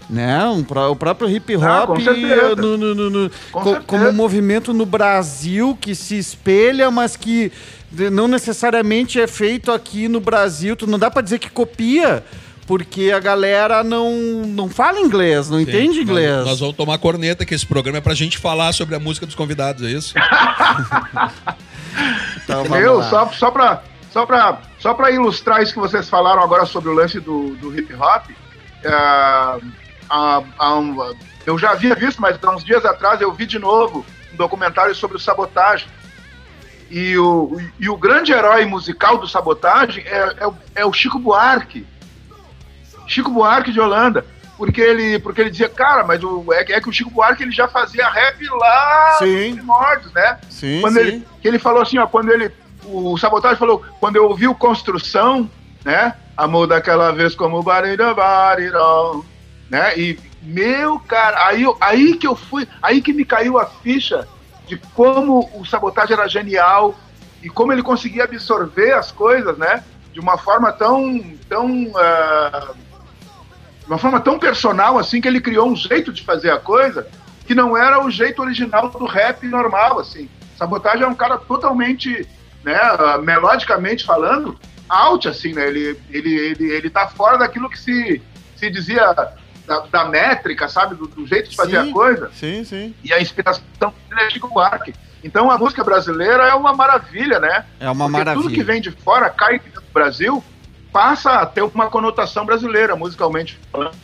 Né? 0.08 0.44
Um 0.46 0.60
o 0.90 0.96
próprio 0.96 1.28
hip 1.28 1.54
Ah, 1.56 1.82
hop 1.82 1.88
com 1.96 2.00
certeza. 2.00 2.54
no- 2.54 2.76
no- 2.76 2.94
no- 2.94 3.10
no- 3.10 3.30
Com 3.50 3.60
co- 3.62 3.80
como 3.84 4.08
um 4.08 4.12
movimento 4.12 4.72
no 4.72 4.86
Brasil 4.86 5.76
que 5.80 5.94
se 5.96 6.16
espelha, 6.16 6.90
mas 6.92 7.16
que 7.16 7.50
não 8.12 8.28
necessariamente 8.28 9.20
é 9.20 9.26
feito 9.26 9.72
aqui 9.72 10.06
no 10.06 10.20
Brasil. 10.20 10.76
Tu 10.76 10.86
não 10.86 10.96
dá 10.98 11.10
pra 11.10 11.22
dizer 11.22 11.40
que 11.40 11.50
copia, 11.50 12.22
porque 12.68 13.10
a 13.10 13.18
galera 13.18 13.82
não, 13.82 14.12
não 14.46 14.68
fala 14.68 15.00
inglês, 15.00 15.50
não 15.50 15.58
entende 15.60 15.94
Sim, 15.96 16.02
inglês. 16.02 16.36
Nós, 16.36 16.46
nós 16.46 16.60
vamos 16.60 16.76
tomar 16.76 16.98
corneta, 16.98 17.44
que 17.44 17.54
esse 17.54 17.66
programa 17.66 17.98
é 17.98 18.00
pra 18.00 18.14
gente 18.14 18.38
falar 18.38 18.72
sobre 18.72 18.94
a 18.94 19.00
música 19.00 19.26
dos 19.26 19.34
convidados, 19.34 19.82
é 19.82 19.90
isso? 19.90 20.14
Então, 22.44 22.62
vamos 22.64 22.84
Eu, 22.84 22.98
lá. 22.98 23.10
só, 23.10 23.26
só 23.32 23.50
para 23.50 23.82
só 24.12 24.24
pra, 24.26 24.60
só 24.78 24.94
pra 24.94 25.10
ilustrar 25.10 25.62
isso 25.62 25.72
que 25.74 25.78
vocês 25.80 26.08
falaram 26.08 26.42
agora 26.42 26.64
sobre 26.64 26.88
o 26.90 26.92
lance 26.94 27.18
do, 27.20 27.54
do 27.56 27.76
hip 27.76 27.92
hop, 27.94 28.30
é, 28.84 29.58
há- 30.08 30.42
há 30.58 30.74
um- 30.78 31.14
eu 31.44 31.58
já 31.58 31.70
havia 31.72 31.94
visto, 31.94 32.20
mas 32.20 32.38
há 32.42 32.50
uns 32.50 32.64
dias 32.64 32.84
atrás 32.84 33.20
eu 33.20 33.32
vi 33.32 33.46
de 33.46 33.58
novo 33.58 34.04
um 34.32 34.36
documentário 34.36 34.94
sobre 34.94 35.16
o 35.16 35.20
sabotagem. 35.20 35.88
E 36.90 37.16
o, 37.18 37.60
e 37.80 37.88
o 37.88 37.96
grande 37.96 38.32
herói 38.32 38.64
musical 38.64 39.18
do 39.18 39.26
sabotagem 39.28 40.04
é, 40.06 40.34
é, 40.38 40.46
o- 40.46 40.54
é 40.74 40.86
o 40.86 40.92
Chico 40.92 41.18
Buarque. 41.18 41.86
Chico 43.06 43.30
Buarque 43.30 43.72
de 43.72 43.80
Holanda. 43.80 44.24
Porque 44.56 44.80
ele, 44.80 45.18
porque 45.18 45.42
ele 45.42 45.50
dizia, 45.50 45.68
cara, 45.68 46.02
mas 46.04 46.22
o, 46.24 46.50
é, 46.52 46.64
que- 46.64 46.72
é 46.72 46.80
que 46.80 46.88
o 46.88 46.92
Chico 46.92 47.10
Buarque 47.10 47.42
ele 47.42 47.52
já 47.52 47.68
fazia 47.68 48.08
rap 48.08 48.42
lá 48.48 49.16
Sim. 49.18 49.48
nos 49.48 49.56
primórdios, 49.56 50.12
né? 50.14 50.38
Sim, 50.48 50.80
quando 50.80 50.94
sim. 50.94 51.00
ele, 51.00 51.28
que 51.42 51.48
ele 51.48 51.58
falou 51.58 51.82
assim, 51.82 51.98
ó, 51.98 52.06
quando 52.06 52.30
ele, 52.32 52.50
o 52.84 53.18
Sabotagem 53.18 53.58
falou, 53.58 53.84
quando 54.00 54.16
eu 54.16 54.24
ouvi 54.24 54.48
o 54.48 54.54
Construção, 54.54 55.50
né, 55.84 56.14
amor 56.36 56.66
daquela 56.66 57.12
vez 57.12 57.34
como 57.34 57.58
o 57.58 57.62
barulho, 57.62 58.14
né, 59.70 59.98
e 59.98 60.18
meu 60.42 60.98
cara, 61.00 61.48
aí, 61.48 61.64
aí 61.80 62.16
que 62.16 62.26
eu 62.26 62.36
fui, 62.36 62.68
aí 62.80 63.02
que 63.02 63.12
me 63.12 63.24
caiu 63.24 63.58
a 63.58 63.66
ficha 63.66 64.26
de 64.66 64.76
como 64.94 65.50
o 65.54 65.64
Sabotagem 65.64 66.16
era 66.16 66.28
genial 66.28 66.94
e 67.42 67.48
como 67.48 67.72
ele 67.72 67.82
conseguia 67.82 68.24
absorver 68.24 68.92
as 68.92 69.10
coisas, 69.10 69.56
né, 69.58 69.82
de 70.12 70.20
uma 70.20 70.38
forma 70.38 70.72
tão, 70.72 71.20
tão, 71.48 71.68
de 71.74 71.92
uma 73.86 73.98
forma 73.98 74.20
tão 74.20 74.38
personal 74.38 74.98
assim 74.98 75.20
que 75.20 75.28
ele 75.28 75.40
criou 75.40 75.68
um 75.68 75.76
jeito 75.76 76.12
de 76.12 76.22
fazer 76.22 76.50
a 76.50 76.58
coisa 76.58 77.06
que 77.46 77.54
não 77.54 77.76
era 77.76 78.04
o 78.04 78.10
jeito 78.10 78.42
original 78.42 78.88
do 78.88 79.06
rap 79.06 79.46
normal, 79.46 80.00
assim. 80.00 80.28
Sabotagem 80.58 81.04
é 81.04 81.06
um 81.06 81.14
cara 81.14 81.38
totalmente, 81.38 82.26
né, 82.64 82.76
melodicamente 83.22 84.04
falando, 84.04 84.58
out, 84.88 85.28
assim, 85.28 85.52
né? 85.52 85.68
Ele, 85.68 86.00
ele, 86.10 86.34
ele, 86.34 86.72
ele 86.72 86.90
tá 86.90 87.06
fora 87.06 87.38
daquilo 87.38 87.70
que 87.70 87.78
se, 87.78 88.20
se 88.56 88.70
dizia 88.70 89.14
da, 89.66 89.80
da 89.80 90.04
métrica, 90.04 90.68
sabe? 90.68 90.94
Do, 90.94 91.06
do 91.06 91.26
jeito 91.26 91.50
de 91.50 91.56
fazer 91.56 91.82
Sim. 91.82 91.90
a 91.90 91.92
coisa. 91.92 92.30
Sim, 92.34 92.64
sim. 92.64 92.94
E 93.02 93.12
a 93.12 93.20
inspiração 93.20 93.62
é 94.18 94.30
Chico 94.30 94.48
Buarque. 94.48 94.94
Então 95.24 95.50
a 95.50 95.58
música 95.58 95.82
brasileira 95.82 96.44
é 96.44 96.54
uma 96.54 96.72
maravilha, 96.72 97.40
né? 97.40 97.64
É 97.80 97.90
uma 97.90 98.04
Porque 98.04 98.18
maravilha. 98.18 98.42
tudo 98.44 98.54
que 98.54 98.62
vem 98.62 98.80
de 98.80 98.90
fora, 98.92 99.28
cai 99.30 99.60
no 99.74 99.82
Brasil, 99.92 100.44
passa 100.92 101.32
a 101.40 101.46
ter 101.46 101.62
uma 101.62 101.88
conotação 101.90 102.46
brasileira, 102.46 102.94
musicalmente 102.94 103.58
falando. 103.72 103.96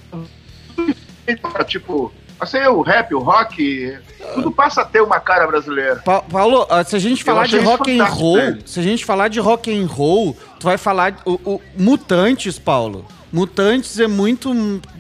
Tipo, 1.67 2.13
assim, 2.41 2.59
o 2.67 2.83
rap, 2.83 3.15
o 3.15 3.21
rock, 3.21 3.97
tudo 4.35 4.51
passa 4.51 4.83
a 4.83 4.85
ter 4.85 5.01
uma 5.01 5.21
cara 5.21 5.47
brasileira. 5.47 5.97
Pa- 6.05 6.23
Paulo, 6.23 6.67
se 6.85 6.97
a 6.97 6.99
gente 6.99 7.23
falar 7.23 7.47
de 7.47 7.59
rock 7.59 8.01
and 8.01 8.05
roll, 8.05 8.37
velho. 8.37 8.63
se 8.67 8.81
a 8.81 8.83
gente 8.83 9.05
falar 9.05 9.29
de 9.29 9.39
rock 9.39 9.73
and 9.73 9.87
roll, 9.87 10.37
tu 10.59 10.65
vai 10.65 10.77
falar 10.77 11.15
o, 11.25 11.35
o 11.45 11.61
Mutantes, 11.79 12.59
Paulo. 12.59 13.07
Mutantes 13.33 13.99
é 13.99 14.07
muito 14.07 14.53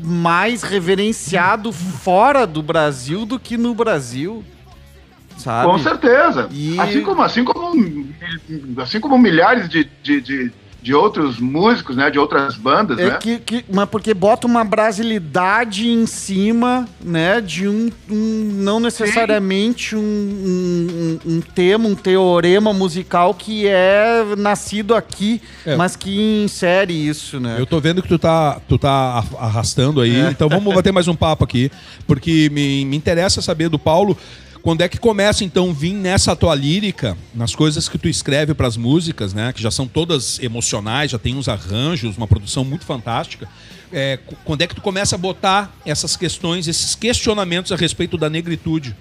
mais 0.03 0.62
reverenciado 0.62 1.71
fora 1.73 2.47
do 2.47 2.62
Brasil 2.62 3.27
do 3.27 3.38
que 3.38 3.57
no 3.59 3.75
Brasil. 3.75 4.42
Sabe? 5.37 5.71
Com 5.71 5.79
certeza. 5.79 6.49
E- 6.51 6.79
Assim 6.79 7.03
como, 7.03 7.23
assim 7.23 7.45
como, 7.45 8.07
assim 8.79 9.01
como 9.01 9.18
milhares 9.18 9.68
de, 9.68 9.88
de, 10.03 10.21
de, 10.21 10.53
de 10.83 10.92
outros 10.92 11.38
músicos, 11.38 11.95
né? 11.97 12.11
De 12.11 12.18
outras 12.18 12.57
bandas, 12.57 12.99
É 12.99 13.11
né? 13.11 13.18
que, 13.21 13.38
que- 13.38 13.64
mas 13.73 13.88
porque 13.88 14.12
bota 14.12 14.47
uma 14.49 14.64
brasilidade 14.64 15.88
em 15.88 16.07
cima, 16.07 16.88
né, 17.01 17.40
de 17.40 17.68
um, 17.68 17.88
um- 18.11 18.51
não 18.57 18.81
necessariamente 18.81 19.95
um, 19.95 20.01
um, 20.01 21.18
um- 21.37 21.40
tema, 21.40 21.87
um 21.88 21.95
teorema 21.95 22.73
musical 22.73 23.33
que 23.33 23.66
é 23.66 24.25
nascido 24.37 24.95
aqui, 24.95 25.40
É. 25.64 25.77
mas 25.77 25.95
que 25.95 26.42
insere 26.45 26.92
isso, 26.92 27.38
né? 27.38 27.57
Eu 27.59 27.66
tô 27.66 27.79
vendo 27.81 28.03
que 28.03 28.09
tu 28.09 28.18
tá, 28.18 28.61
tu 28.68 28.77
tá 28.77 29.23
arrastando 29.38 30.01
aí, 30.01 30.18
então 30.31 30.49
vamos 30.49 30.75
bater 30.75 30.92
mais 30.92 31.07
um 31.07 31.14
papo 31.14 31.45
aqui, 31.45 31.71
porque 32.07 32.51
me, 32.53 32.85
me 32.85 32.97
interessa 32.97 33.40
saber 33.40 33.68
do 33.68 33.79
Paulo. 33.79 34.16
Quando 34.62 34.81
é 34.83 34.88
que 34.88 34.96
começa 34.96 35.42
então 35.42 35.75
vir 35.75 35.92
nessa 35.92 36.37
tua 36.37 36.55
lírica, 36.55 37.18
nas 37.35 37.53
coisas 37.53 37.88
que 37.88 37.98
tu 37.98 38.09
escreve 38.09 38.55
pras 38.55 38.77
músicas, 38.77 39.35
né, 39.35 39.53
que 39.53 39.61
já 39.61 39.72
são 39.72 39.88
todas 39.88 40.38
emocionais, 40.38 41.11
já 41.11 41.18
tem 41.18 41.35
uns 41.35 41.48
arranjos, 41.48 42.16
uma 42.16 42.29
produção 42.29 42.64
muito 42.64 42.87
fantástica. 42.87 43.48
É, 43.92 44.20
quando 44.44 44.62
é 44.62 44.66
que 44.68 44.75
tu 44.75 44.81
começa 44.81 45.16
a 45.16 45.18
botar 45.18 45.72
essas 45.85 46.16
questões, 46.16 46.68
esses 46.68 46.94
questionamentos 46.94 47.72
a 47.72 47.77
respeito 47.77 48.16
da 48.16 48.31
negritude? 48.31 48.96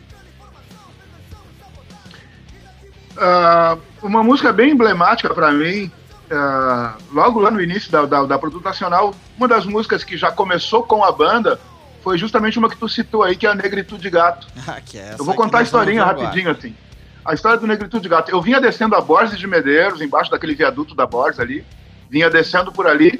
Ah, 3.15 3.77
uma 4.01 4.23
música 4.23 4.51
bem 4.51 4.71
emblemática 4.71 5.31
para 5.31 5.51
mim, 5.51 5.91
ah, 6.31 6.95
logo 7.13 7.39
lá 7.39 7.51
no 7.51 7.61
início 7.61 7.91
da, 7.91 8.05
da, 8.07 8.25
da 8.25 8.39
Produto 8.39 8.63
Nacional, 8.63 9.13
uma 9.37 9.47
das 9.47 9.67
músicas 9.67 10.03
que 10.03 10.17
já 10.17 10.31
começou 10.31 10.81
com 10.81 11.03
a 11.03 11.11
banda 11.11 11.59
foi 12.03 12.17
justamente 12.17 12.57
uma 12.57 12.69
que 12.69 12.77
tu 12.77 12.89
citou 12.89 13.23
aí, 13.23 13.35
que 13.35 13.45
é 13.45 13.49
a 13.49 13.55
Negritude 13.55 14.09
Gato. 14.09 14.47
Ah, 14.67 14.79
que 14.79 14.97
é 14.97 15.15
Eu 15.17 15.25
vou 15.25 15.35
contar 15.35 15.59
a 15.59 15.63
historinha 15.63 16.03
rapidinho, 16.03 16.51
assim. 16.51 16.75
A 17.23 17.33
história 17.33 17.57
do 17.57 17.67
Negritude 17.67 18.07
Gato. 18.07 18.31
Eu 18.31 18.41
vinha 18.41 18.59
descendo 18.59 18.95
a 18.95 19.01
Borges 19.01 19.37
de 19.37 19.47
Medeiros, 19.47 20.01
embaixo 20.01 20.31
daquele 20.31 20.55
viaduto 20.55 20.95
da 20.95 21.05
Borges 21.05 21.39
ali. 21.39 21.65
Vinha 22.09 22.29
descendo 22.29 22.71
por 22.71 22.87
ali. 22.87 23.19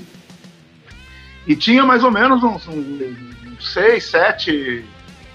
E 1.48 1.56
tinha 1.56 1.84
mais 1.84 2.04
ou 2.04 2.12
menos 2.12 2.44
uns, 2.44 2.68
uns, 2.68 3.18
uns 3.48 3.74
seis, 3.74 4.06
sete... 4.06 4.86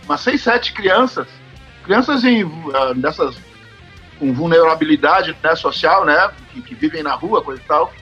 Umas 0.05 0.21
seis, 0.21 0.41
sete 0.43 0.73
crianças. 0.73 1.27
Crianças 1.85 2.25
em, 2.25 2.45
ah, 2.75 2.93
dessas... 2.95 3.37
Com 4.19 4.33
vulnerabilidade 4.33 5.37
né, 5.43 5.55
social, 5.55 6.05
né? 6.07 6.31
Que, 6.53 6.63
que 6.63 6.75
vivem 6.75 7.03
na 7.03 7.15
rua, 7.15 7.43
coisa 7.43 7.61
e 7.63 7.67
tal. 7.67 7.93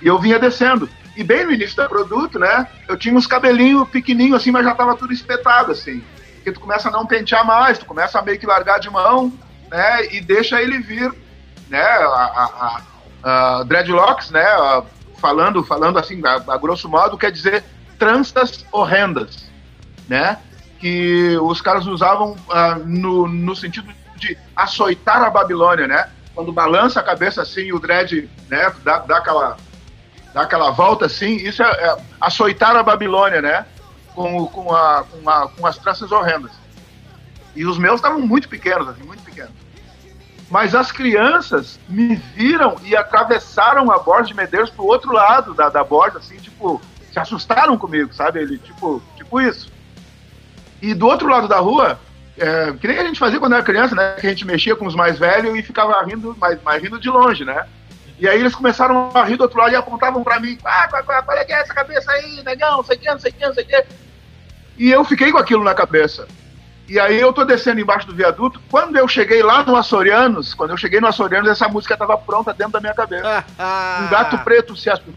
E 0.00 0.06
eu 0.06 0.18
vinha 0.18 0.38
descendo. 0.38 0.88
E 1.18 1.24
bem 1.24 1.44
no 1.44 1.50
início 1.50 1.82
do 1.82 1.88
produto, 1.88 2.38
né? 2.38 2.68
Eu 2.86 2.96
tinha 2.96 3.12
uns 3.12 3.26
cabelinhos 3.26 3.88
pequenininhos 3.88 4.40
assim, 4.40 4.52
mas 4.52 4.64
já 4.64 4.72
tava 4.72 4.94
tudo 4.94 5.12
espetado, 5.12 5.72
assim. 5.72 6.00
Porque 6.36 6.52
tu 6.52 6.60
começa 6.60 6.88
a 6.88 6.92
não 6.92 7.04
pentear 7.04 7.44
mais, 7.44 7.76
tu 7.76 7.84
começa 7.84 8.20
a 8.20 8.22
meio 8.22 8.38
que 8.38 8.46
largar 8.46 8.78
de 8.78 8.88
mão, 8.88 9.32
né, 9.68 10.14
e 10.14 10.20
deixa 10.20 10.62
ele 10.62 10.78
vir, 10.78 11.12
né, 11.68 11.82
a, 11.82 12.80
a, 13.24 13.58
a 13.58 13.64
dreadlocks, 13.64 14.30
né, 14.30 14.44
a- 14.44 14.84
falando, 15.20 15.64
falando 15.64 15.98
assim, 15.98 16.22
a, 16.24 16.56
grosso 16.56 16.88
modo, 16.88 17.18
quer 17.18 17.32
dizer 17.32 17.64
tranças 17.98 18.64
horrendas, 18.70 19.50
né, 20.08 20.38
que 20.78 21.36
os 21.42 21.60
caras 21.60 21.84
usavam 21.88 22.36
ah, 22.48 22.76
no, 22.84 23.26
no 23.26 23.56
sentido 23.56 23.92
de 24.14 24.38
açoitar 24.54 25.20
a 25.24 25.30
Babilônia, 25.30 25.88
né, 25.88 26.08
quando 26.32 26.52
balança 26.52 27.00
a 27.00 27.02
cabeça 27.02 27.42
assim, 27.42 27.72
o 27.72 27.80
dread, 27.80 28.30
né, 28.48 28.72
dá, 28.84 28.98
dá 29.00 29.18
aquela 29.18 29.56
dá 30.32 30.42
aquela 30.42 30.70
volta 30.70 31.06
assim, 31.06 31.36
isso 31.36 31.62
é, 31.62 31.66
é 31.66 31.96
açoitar 32.20 32.76
a 32.76 32.82
Babilônia, 32.82 33.40
né? 33.40 33.66
Com, 34.14 34.46
com, 34.46 34.74
a, 34.74 35.04
com, 35.04 35.30
a, 35.30 35.48
com 35.48 35.66
as 35.66 35.78
tranças 35.78 36.10
horrendas. 36.10 36.52
E 37.54 37.64
os 37.64 37.78
meus 37.78 37.96
estavam 37.96 38.20
muito 38.20 38.48
pequenos, 38.48 38.88
assim, 38.88 39.02
muito 39.02 39.22
pequenos. 39.22 39.52
Mas 40.50 40.74
as 40.74 40.90
crianças 40.90 41.78
me 41.88 42.14
viram 42.14 42.76
e 42.82 42.96
atravessaram 42.96 43.90
a 43.90 43.98
borda 43.98 44.28
de 44.28 44.34
Medeiros 44.34 44.70
pro 44.70 44.84
outro 44.84 45.12
lado 45.12 45.54
da, 45.54 45.68
da 45.68 45.84
borda, 45.84 46.18
assim, 46.18 46.36
tipo, 46.36 46.80
se 47.12 47.18
assustaram 47.18 47.76
comigo, 47.76 48.12
sabe? 48.14 48.40
Ele, 48.40 48.58
tipo, 48.58 49.02
tipo 49.16 49.40
isso. 49.40 49.70
E 50.80 50.94
do 50.94 51.06
outro 51.06 51.28
lado 51.28 51.48
da 51.48 51.58
rua, 51.58 51.98
é, 52.36 52.72
que 52.72 52.86
nem 52.86 52.98
a 52.98 53.04
gente 53.04 53.18
fazia 53.18 53.38
quando 53.38 53.54
era 53.54 53.62
criança, 53.62 53.94
né? 53.94 54.14
Que 54.20 54.26
a 54.26 54.30
gente 54.30 54.46
mexia 54.46 54.76
com 54.76 54.86
os 54.86 54.94
mais 54.94 55.18
velhos 55.18 55.56
e 55.56 55.62
ficava 55.62 56.02
rindo, 56.04 56.36
mas, 56.38 56.58
mas 56.62 56.82
rindo 56.82 56.98
de 56.98 57.10
longe, 57.10 57.44
né? 57.44 57.66
E 58.18 58.28
aí 58.28 58.40
eles 58.40 58.54
começaram 58.54 59.10
a 59.14 59.24
rir 59.24 59.36
do 59.36 59.42
outro 59.42 59.58
lado 59.58 59.72
e 59.72 59.76
apontavam 59.76 60.24
pra 60.24 60.40
mim, 60.40 60.58
ah, 60.64 60.88
qual, 60.88 61.04
qual, 61.04 61.22
qual 61.22 61.38
é 61.38 61.44
que 61.44 61.52
é 61.52 61.60
essa 61.60 61.72
cabeça 61.72 62.10
aí, 62.10 62.42
negão, 62.42 62.78
não 62.78 62.84
sei 62.84 62.96
o 62.96 63.00
que, 63.00 63.06
não 63.06 63.18
sei 63.18 63.30
o 63.30 63.34
que, 63.34 63.46
não 63.46 63.54
sei 63.54 63.64
o 63.64 63.66
que. 63.66 63.84
E 64.76 64.90
eu 64.90 65.04
fiquei 65.04 65.30
com 65.30 65.38
aquilo 65.38 65.62
na 65.62 65.74
cabeça. 65.74 66.26
E 66.88 66.98
aí 66.98 67.20
eu 67.20 67.32
tô 67.32 67.44
descendo 67.44 67.80
embaixo 67.80 68.06
do 68.06 68.14
viaduto, 68.14 68.60
quando 68.70 68.96
eu 68.96 69.06
cheguei 69.06 69.42
lá 69.42 69.62
no 69.62 69.76
Açorianos, 69.76 70.54
quando 70.54 70.70
eu 70.70 70.76
cheguei 70.76 71.00
no 71.00 71.06
Açorianos, 71.06 71.50
essa 71.50 71.68
música 71.68 71.96
tava 71.96 72.16
pronta 72.16 72.54
dentro 72.54 72.72
da 72.72 72.80
minha 72.80 72.94
cabeça. 72.94 73.44
Um 74.02 74.08
gato 74.08 74.38
preto 74.38 74.74
se 74.74 74.88
assustou. 74.88 75.14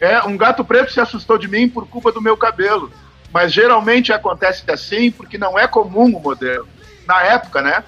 É, 0.00 0.20
um 0.24 0.36
gato 0.36 0.64
preto 0.64 0.90
se 0.90 1.00
assustou 1.00 1.38
de 1.38 1.46
mim 1.46 1.68
por 1.68 1.86
culpa 1.86 2.10
do 2.10 2.20
meu 2.20 2.36
cabelo. 2.36 2.92
Mas 3.32 3.52
geralmente 3.52 4.12
acontece 4.12 4.68
assim 4.68 5.10
porque 5.12 5.38
não 5.38 5.56
é 5.56 5.68
comum 5.68 6.16
o 6.16 6.20
modelo. 6.20 6.68
Na 7.06 7.22
época, 7.22 7.62
né? 7.62 7.84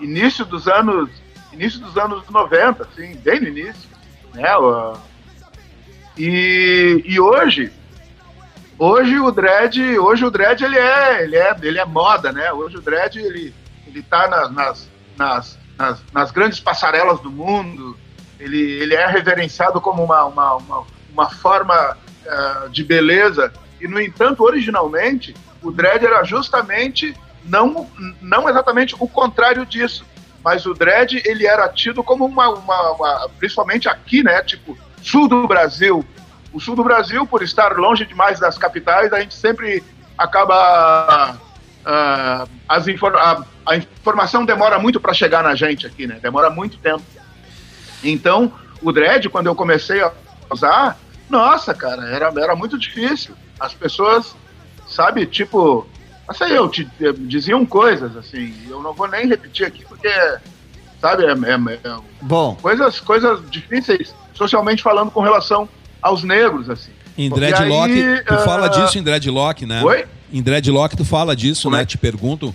Início 0.00 0.44
dos 0.44 0.66
anos, 0.66 1.08
início 1.52 1.78
dos 1.78 1.96
anos 1.96 2.28
90, 2.28 2.82
assim, 2.82 3.16
bem 3.16 3.40
no 3.40 3.48
início, 3.48 3.88
né? 4.34 4.48
E, 6.16 7.02
e 7.04 7.20
hoje, 7.20 7.72
hoje 8.78 9.18
o 9.18 9.30
dread, 9.30 9.98
hoje 9.98 10.24
o 10.24 10.30
dread 10.30 10.64
ele 10.64 10.78
é, 10.78 11.22
ele 11.22 11.36
é, 11.36 11.56
ele 11.62 11.78
é 11.78 11.84
moda, 11.84 12.32
né? 12.32 12.52
Hoje 12.52 12.76
o 12.76 12.80
dread 12.80 13.18
ele, 13.18 13.54
ele 13.86 14.02
tá 14.02 14.28
nas, 14.28 14.50
nas, 14.50 14.90
nas, 15.16 15.58
nas, 15.78 16.02
nas 16.12 16.30
grandes 16.30 16.60
passarelas 16.60 17.20
do 17.20 17.30
mundo. 17.30 17.96
Ele, 18.38 18.60
ele 18.60 18.94
é 18.94 19.06
reverenciado 19.06 19.80
como 19.80 20.04
uma, 20.04 20.24
uma, 20.24 20.54
uma, 20.56 20.84
uma 21.12 21.30
forma 21.30 21.96
eh, 22.26 22.68
de 22.70 22.82
beleza. 22.84 23.52
E, 23.80 23.86
no 23.86 24.00
entanto, 24.00 24.42
originalmente, 24.42 25.34
o 25.62 25.70
dread 25.70 26.04
era 26.04 26.24
justamente 26.24 27.14
não, 27.44 27.88
não 28.20 28.48
exatamente 28.48 28.94
o 28.98 29.06
contrário 29.06 29.64
disso. 29.66 30.04
Mas 30.44 30.66
o 30.66 30.74
dread, 30.74 31.22
ele 31.24 31.46
era 31.46 31.66
tido 31.68 32.04
como 32.04 32.26
uma, 32.26 32.50
uma, 32.50 32.90
uma- 32.92 33.30
Principalmente 33.38 33.88
aqui, 33.88 34.22
né? 34.22 34.42
Tipo, 34.42 34.76
sul 35.02 35.26
do 35.26 35.46
Brasil. 35.48 36.04
O 36.52 36.60
sul 36.60 36.76
do 36.76 36.84
Brasil, 36.84 37.26
por 37.26 37.42
estar 37.42 37.72
longe 37.78 38.04
demais 38.04 38.38
das 38.38 38.58
capitais, 38.58 39.12
a 39.12 39.20
gente 39.20 39.34
sempre 39.34 39.82
acaba. 40.18 41.36
ah, 41.84 42.46
as 42.68 42.86
infor- 42.86 43.16
a, 43.16 43.42
a 43.66 43.76
informação 43.76 44.44
demora 44.44 44.78
muito 44.78 45.00
para 45.00 45.12
chegar 45.14 45.42
na 45.42 45.54
gente 45.54 45.86
aqui, 45.86 46.06
né? 46.06 46.18
Demora 46.22 46.50
muito 46.50 46.76
tempo. 46.78 47.02
Então, 48.02 48.52
o 48.82 48.92
dread, 48.92 49.28
quando 49.30 49.46
eu 49.46 49.54
comecei 49.54 50.02
a 50.02 50.12
usar, 50.50 50.98
nossa, 51.28 51.74
cara, 51.74 52.06
era, 52.08 52.32
era 52.36 52.54
muito 52.54 52.78
difícil. 52.78 53.34
As 53.58 53.72
pessoas, 53.72 54.36
sabe, 54.86 55.24
tipo, 55.26 55.88
não 56.26 56.34
sei 56.34 56.56
eu, 56.56 56.68
te, 56.68 56.88
eh, 57.00 57.12
diziam 57.16 57.64
coisas 57.66 58.16
assim, 58.16 58.54
eu 58.68 58.82
não 58.82 58.92
vou 58.92 59.08
nem 59.08 59.26
repetir 59.28 59.66
aqui 59.66 59.84
porque, 59.88 60.08
sabe, 61.00 61.24
é, 61.24 61.30
é- 61.30 61.88
é 61.88 61.96
Bom, 62.22 62.56
coisas, 62.56 63.00
coisas 63.00 63.40
difíceis 63.50 64.14
socialmente 64.32 64.82
falando 64.82 65.10
com 65.10 65.20
relação 65.20 65.68
aos 66.00 66.22
negros, 66.22 66.68
assim. 66.68 66.90
Em 67.16 67.28
Porque 67.30 67.46
Dreadlock, 67.46 67.92
aí, 67.92 68.22
tu 68.24 68.34
ah, 68.34 68.38
fala 68.38 68.68
disso 68.68 68.98
em 68.98 69.02
Dreadlock, 69.02 69.64
né? 69.64 69.82
Oi? 69.84 70.04
Em 70.32 70.42
Dreadlock 70.42 70.96
tu 70.96 71.04
fala 71.04 71.36
disso, 71.36 71.64
Como 71.64 71.76
né? 71.76 71.82
é? 71.82 71.86
Te 71.86 71.96
perguntam 71.96 72.54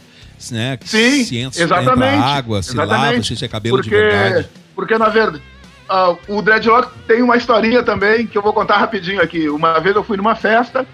né? 0.52 0.80
Sim, 0.86 1.24
se 1.26 1.38
entra, 1.38 1.62
exatamente. 1.62 2.16
entra 2.16 2.28
água, 2.28 2.64
se 2.64 2.76
lava, 2.76 2.94
exatamente. 2.94 3.36
se 3.36 3.46
é 3.46 3.48
cabelo 3.48 3.78
porque, 3.78 3.90
de 3.90 3.96
verdade. 3.96 4.50
Porque, 4.74 4.98
na 4.98 5.10
verdade, 5.10 5.44
ah, 5.90 6.16
o 6.28 6.42
Dreadlock 6.42 6.92
tem 7.08 7.22
uma 7.22 7.36
historinha 7.36 7.84
também 7.84 8.26
que 8.26 8.38
eu 8.38 8.42
vou 8.42 8.54
contar 8.54 8.78
rapidinho 8.78 9.22
aqui. 9.22 9.50
Uma 9.50 9.80
vez 9.80 9.96
eu 9.96 10.04
fui 10.04 10.16
numa 10.16 10.36
festa 10.36 10.88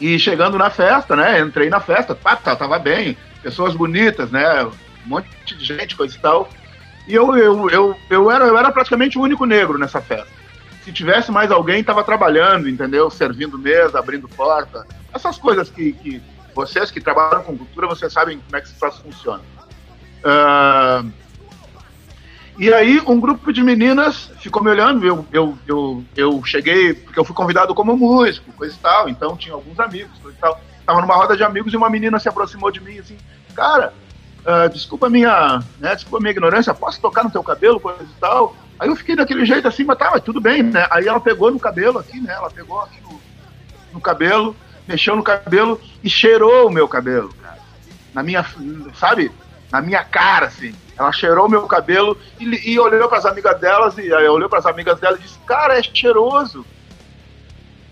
e 0.00 0.18
chegando 0.18 0.58
na 0.58 0.70
festa, 0.70 1.16
né? 1.16 1.40
Entrei 1.40 1.68
na 1.68 1.80
festa, 1.80 2.14
pá, 2.14 2.36
tá, 2.36 2.54
tava 2.54 2.78
bem, 2.78 3.16
pessoas 3.42 3.74
bonitas, 3.74 4.30
né? 4.30 4.64
Um 4.64 4.72
monte 5.06 5.28
de 5.44 5.64
gente, 5.64 5.96
coisa 5.96 6.16
e 6.16 6.20
tal. 6.20 6.48
E 7.06 7.14
eu, 7.14 7.36
eu, 7.36 7.70
eu, 7.70 7.96
eu, 8.10 8.30
era, 8.30 8.44
eu 8.46 8.58
era 8.58 8.70
praticamente 8.70 9.18
o 9.18 9.22
único 9.22 9.44
negro 9.44 9.78
nessa 9.78 10.00
festa. 10.00 10.28
Se 10.84 10.92
tivesse 10.92 11.30
mais 11.30 11.50
alguém, 11.50 11.82
tava 11.82 12.04
trabalhando, 12.04 12.68
entendeu? 12.68 13.10
Servindo 13.10 13.58
mesa, 13.58 13.98
abrindo 13.98 14.28
porta. 14.28 14.86
Essas 15.12 15.38
coisas 15.38 15.70
que, 15.70 15.92
que 15.92 16.22
vocês 16.54 16.90
que 16.90 17.00
trabalham 17.00 17.42
com 17.42 17.56
cultura, 17.56 17.86
vocês 17.86 18.12
sabem 18.12 18.38
como 18.38 18.56
é 18.56 18.60
que 18.60 18.68
esse 18.68 18.78
troço 18.78 19.02
funciona. 19.02 19.42
Ah, 20.24 21.04
e 22.58 22.72
aí, 22.72 23.00
um 23.06 23.20
grupo 23.20 23.52
de 23.52 23.62
meninas 23.62 24.32
ficou 24.40 24.62
me 24.62 24.70
olhando. 24.70 25.06
Eu, 25.06 25.26
eu, 25.32 25.58
eu, 25.66 26.04
eu 26.16 26.44
cheguei, 26.44 26.92
porque 26.92 27.18
eu 27.18 27.24
fui 27.24 27.34
convidado 27.34 27.74
como 27.74 27.96
músico, 27.96 28.52
coisa 28.52 28.74
e 28.74 28.78
tal. 28.78 29.08
Então, 29.08 29.36
tinha 29.36 29.54
alguns 29.54 29.78
amigos, 29.78 30.18
coisa 30.18 30.36
e 30.36 30.40
tal. 30.40 30.60
Tava 30.84 31.00
numa 31.00 31.14
roda 31.14 31.36
de 31.36 31.44
amigos 31.44 31.72
e 31.72 31.76
uma 31.76 31.88
menina 31.88 32.18
se 32.18 32.28
aproximou 32.28 32.70
de 32.70 32.80
mim 32.80 32.98
assim: 32.98 33.16
Cara, 33.54 33.92
ah, 34.50 34.66
desculpa 34.66 35.10
minha, 35.10 35.62
né, 35.78 35.94
desculpa 35.94 36.20
minha 36.20 36.30
ignorância, 36.30 36.72
posso 36.72 36.98
tocar 37.02 37.22
no 37.22 37.30
teu 37.30 37.42
cabelo, 37.42 37.78
coisa 37.78 38.02
e 38.02 38.20
tal. 38.20 38.56
Aí 38.78 38.88
eu 38.88 38.96
fiquei 38.96 39.14
daquele 39.14 39.44
jeito 39.44 39.68
assim, 39.68 39.84
mas 39.84 39.98
tá, 39.98 40.10
mas 40.10 40.22
tudo 40.22 40.40
bem, 40.40 40.62
né? 40.62 40.86
Aí 40.90 41.06
ela 41.06 41.20
pegou 41.20 41.50
no 41.50 41.58
cabelo 41.58 41.98
aqui, 41.98 42.18
né? 42.18 42.32
Ela 42.32 42.48
pegou 42.48 42.80
aqui 42.80 42.98
no, 43.02 43.20
no 43.92 44.00
cabelo, 44.00 44.56
mexeu 44.86 45.14
no 45.14 45.22
cabelo 45.22 45.78
e 46.02 46.08
cheirou 46.08 46.66
o 46.66 46.70
meu 46.70 46.88
cabelo, 46.88 47.28
cara. 47.42 47.58
Na 48.14 48.22
minha, 48.22 48.42
sabe? 48.98 49.30
Na 49.70 49.82
minha 49.82 50.02
cara, 50.02 50.46
assim. 50.46 50.74
Ela 50.98 51.12
cheirou 51.12 51.48
meu 51.48 51.66
cabelo 51.66 52.18
e, 52.40 52.72
e 52.72 52.78
olhou 52.78 53.08
para 53.08 53.18
as 53.18 53.24
amigas 53.24 53.60
delas 53.60 53.96
e 53.96 54.12
aí 54.12 54.28
olhou 54.28 54.48
para 54.48 54.58
as 54.58 54.66
amigas 54.66 54.98
dela 54.98 55.16
e 55.16 55.22
disse: 55.22 55.38
"Cara, 55.46 55.78
é 55.78 55.82
cheiroso". 55.82 56.66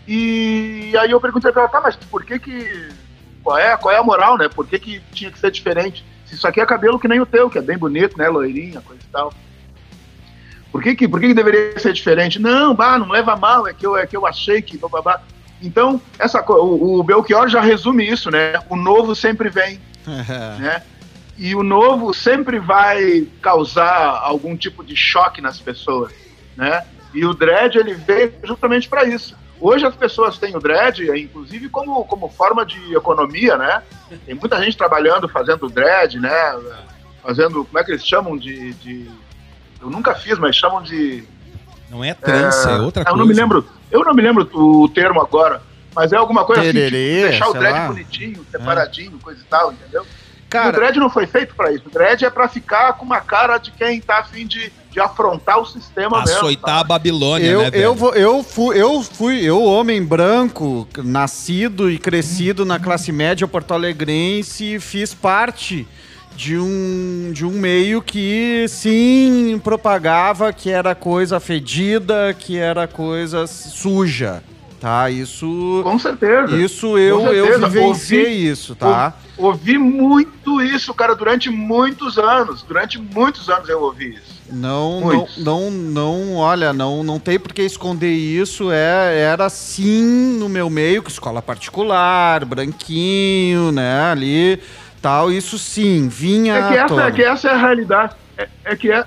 E 0.09 0.95
aí 0.99 1.11
eu 1.11 1.21
perguntei 1.21 1.53
para 1.53 1.63
ela: 1.63 1.71
"Tá, 1.71 1.81
mas 1.81 1.95
por 1.97 2.25
que 2.25 2.39
que 2.39 2.89
qual 3.43 3.57
é, 3.57 3.77
qual 3.77 3.95
é 3.95 3.99
a 3.99 4.03
moral, 4.03 4.37
né? 4.37 4.49
Por 4.49 4.67
que 4.67 4.79
que 4.79 5.01
tinha 5.13 5.31
que 5.31 5.39
ser 5.39 5.53
diferente? 5.53 6.05
Se 6.25 6.35
isso 6.35 6.49
aqui 6.49 6.61
é 6.61 6.67
cabelo 6.67 6.99
que 6.99 7.07
nem 7.07 7.21
o 7.21 7.27
teu, 7.27 7.49
que 7.49 7.59
é 7.59 7.63
bem 7.63 7.79
bonito, 7.79 8.19
né, 8.19 8.29
loirinha, 8.29 8.81
coisa 8.81 9.03
e 9.03 9.13
tal". 9.13 9.33
Por 10.73 10.83
que 10.83 10.97
que, 10.97 11.09
por 11.09 11.21
que 11.21 11.29
que 11.29 11.35
deveria 11.35 11.79
ser 11.79 11.93
diferente? 11.93 12.39
Não, 12.41 12.75
bah, 12.75 12.99
não 12.99 13.09
leva 13.09 13.37
mal, 13.37 13.67
é 13.67 13.73
que 13.73 13.87
eu, 13.87 13.97
é 13.97 14.07
que 14.07 14.17
eu 14.17 14.27
achei 14.27 14.61
que 14.61 14.77
bababá. 14.77 15.23
Então, 15.63 16.03
essa, 16.19 16.45
o, 16.47 16.99
o 16.99 17.03
Belchior 17.03 17.49
já 17.49 17.61
resume 17.61 18.07
isso, 18.07 18.31
né? 18.31 18.55
O 18.69 18.77
novo 18.77 19.15
sempre 19.15 19.49
vem, 19.49 19.81
né? 20.61 20.83
E 21.39 21.55
o 21.55 21.63
novo 21.63 22.15
sempre 22.15 22.59
vai 22.59 23.27
causar 23.43 24.21
algum 24.23 24.57
tipo 24.57 24.83
de 24.83 24.97
choque 24.97 25.41
nas 25.41 25.61
pessoas, 25.61 26.13
né? 26.57 26.85
E 27.13 27.25
o 27.25 27.35
dread 27.35 27.77
ele 27.79 27.95
veio 27.95 28.33
justamente 28.45 28.89
para 28.89 29.05
isso. 29.05 29.37
Hoje 29.61 29.87
as 29.87 29.95
pessoas 29.95 30.39
têm 30.39 30.55
o 30.57 30.61
dread, 30.61 31.03
inclusive 31.19 31.69
como, 31.69 32.05
como 32.05 32.29
forma 32.29 32.65
de 32.65 32.95
economia, 32.95 33.57
né? 33.57 33.83
Tem 34.25 34.35
muita 34.35 34.63
gente 34.63 34.77
trabalhando 34.77 35.29
fazendo 35.29 35.69
dread, 35.69 36.19
né? 36.19 36.31
Fazendo, 37.23 37.65
como 37.65 37.79
é 37.79 37.85
que 37.85 37.93
eles 37.93 38.07
chamam 38.07 38.37
de, 38.37 38.73
de 38.75 39.11
eu 39.81 39.91
nunca 39.91 40.15
fiz, 40.15 40.39
mas 40.39 40.57
chamam 40.57 40.83
de 40.83 41.25
Não 41.91 42.05
é 42.05 42.15
trança, 42.15 42.71
é, 42.73 42.79
outra 42.81 43.03
eu 43.03 43.07
coisa. 43.07 43.19
não 43.19 43.27
me 43.27 43.35
lembro, 43.35 43.67
eu 43.91 44.05
não 44.05 44.15
me 44.15 44.23
lembro 44.23 44.49
o 44.53 44.89
termo 44.89 45.21
agora, 45.21 45.63
mas 45.95 46.13
é 46.13 46.17
alguma 46.17 46.45
coisa 46.45 46.63
assim, 46.63 46.73
Tererê, 46.73 47.15
tipo, 47.17 47.29
deixar 47.29 47.49
o 47.49 47.55
dread 47.55 47.73
lá. 47.79 47.89
bonitinho, 47.89 48.47
separadinho, 48.51 49.19
coisa 49.23 49.41
e 49.41 49.45
tal, 49.45 49.73
entendeu? 49.73 50.07
E 50.47 50.49
o 50.49 50.51
cara, 50.51 50.73
dread 50.73 50.99
não 50.99 51.11
foi 51.11 51.27
feito 51.27 51.55
pra 51.55 51.73
isso. 51.73 51.85
O 51.87 51.91
dread 51.91 52.25
é 52.25 52.31
pra 52.31 52.49
ficar 52.49 52.93
com 52.95 53.05
uma 53.05 53.21
cara 53.21 53.59
de 53.59 53.73
quem 53.73 54.01
tá 54.01 54.19
afim 54.19 54.47
de, 54.47 54.73
de 54.91 55.01
afrontar 55.01 55.59
o 55.59 55.67
sistema 55.67 56.21
mesmo. 56.21 56.37
Açoitar 56.37 56.79
a? 56.79 56.85
Babilônia, 56.85 57.47
eu, 57.47 57.63
né, 57.63 57.71
velho? 57.71 57.83
eu, 57.83 57.95
vou, 57.95 58.15
eu, 58.15 58.43
fui, 58.43 58.81
eu 58.81 59.03
fui, 59.03 59.43
eu, 59.43 59.63
homem 59.63 60.03
branco, 60.03 60.89
nascido 60.99 61.91
e 61.91 61.99
crescido 61.99 62.65
na 62.65 62.79
classe 62.79 63.11
média 63.11 63.47
porto-alegrense, 63.47 64.79
fiz 64.79 65.13
parte 65.13 65.87
de 66.37 66.57
um, 66.57 67.31
de 67.33 67.45
um 67.45 67.51
meio 67.51 68.01
que, 68.01 68.67
sim, 68.69 69.61
propagava 69.65 70.53
que 70.53 70.71
era 70.71 70.95
coisa 70.95 71.41
fedida, 71.41 72.35
que 72.39 72.59
era 72.59 72.87
coisa 72.87 73.47
suja, 73.47 74.43
tá? 74.87 75.11
Isso. 75.11 75.81
Com 75.83 75.99
certeza. 75.99 76.57
Isso 76.57 76.97
eu, 76.97 77.19
Com 77.19 77.27
eu 77.33 77.47
certeza. 77.47 77.69
vivenciei 77.69 78.21
Ouvi- 78.27 78.49
isso, 78.51 78.77
tá? 78.77 79.15
Ouvi 79.37 79.79
muito 79.79 80.63
isso, 80.63 80.95
cara, 80.95 81.17
durante 81.17 81.51
muitos 81.51 82.17
anos. 82.19 82.63
Durante 82.63 82.97
muitos 82.97 83.49
anos 83.51 83.69
eu 83.69 83.83
ouvi 83.83 84.15
isso. 84.15 84.37
Não, 84.49 85.01
não, 85.01 85.07
Muitos. 85.09 85.39
não, 85.39 85.71
não, 85.73 86.35
olha, 86.37 86.73
não, 86.73 87.03
não 87.03 87.19
tem 87.19 87.37
por 87.37 87.53
que 87.53 87.63
esconder 87.63 88.13
isso. 88.13 88.71
É, 88.71 89.19
era 89.19 89.49
sim 89.49 90.37
no 90.39 90.49
meu 90.49 90.71
meio, 90.71 91.03
com 91.03 91.09
escola 91.09 91.43
particular, 91.43 92.45
branquinho, 92.45 93.73
né, 93.73 94.03
ali, 94.13 94.61
tal. 95.03 95.33
Isso 95.33 95.59
sim, 95.59 96.07
vinha. 96.09 96.55
É 96.55 96.69
que 96.69 96.75
essa, 96.79 97.03
é 97.03 97.11
que 97.11 97.23
essa 97.25 97.49
é 97.49 97.53
a 97.53 97.57
realidade. 97.57 98.15
É, 98.39 98.49
é 98.67 98.77
que 98.77 98.93
é, 98.93 99.05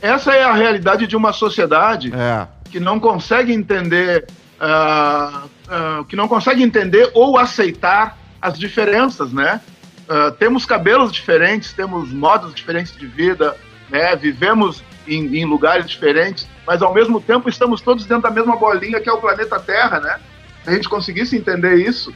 essa 0.00 0.32
é 0.32 0.44
a 0.44 0.52
realidade 0.54 1.08
de 1.08 1.16
uma 1.16 1.32
sociedade 1.32 2.12
É, 2.14 2.46
que 2.70 2.78
não 2.78 3.00
consegue 3.00 3.52
entender, 3.52 4.26
ah, 4.60 5.44
ah, 5.68 6.04
que 6.08 6.16
não 6.16 6.28
consegue 6.28 6.62
entender 6.62 7.10
ou 7.14 7.38
aceitar 7.38 8.18
as 8.40 8.58
diferenças, 8.58 9.32
né? 9.32 9.60
Ah, 10.08 10.32
temos 10.38 10.66
cabelos 10.66 11.12
diferentes, 11.12 11.72
temos 11.72 12.12
modos 12.12 12.54
diferentes 12.54 12.96
de 12.96 13.06
vida, 13.06 13.56
né? 13.90 14.16
Vivemos 14.16 14.82
em, 15.06 15.36
em 15.36 15.44
lugares 15.44 15.86
diferentes, 15.86 16.48
mas 16.66 16.82
ao 16.82 16.92
mesmo 16.92 17.20
tempo 17.20 17.48
estamos 17.48 17.80
todos 17.80 18.04
dentro 18.06 18.24
da 18.24 18.30
mesma 18.30 18.56
bolinha 18.56 19.00
que 19.00 19.08
é 19.08 19.12
o 19.12 19.20
planeta 19.20 19.58
Terra, 19.60 20.00
né? 20.00 20.18
Se 20.64 20.70
a 20.70 20.72
gente 20.74 20.88
conseguisse 20.88 21.36
entender 21.36 21.76
isso, 21.76 22.12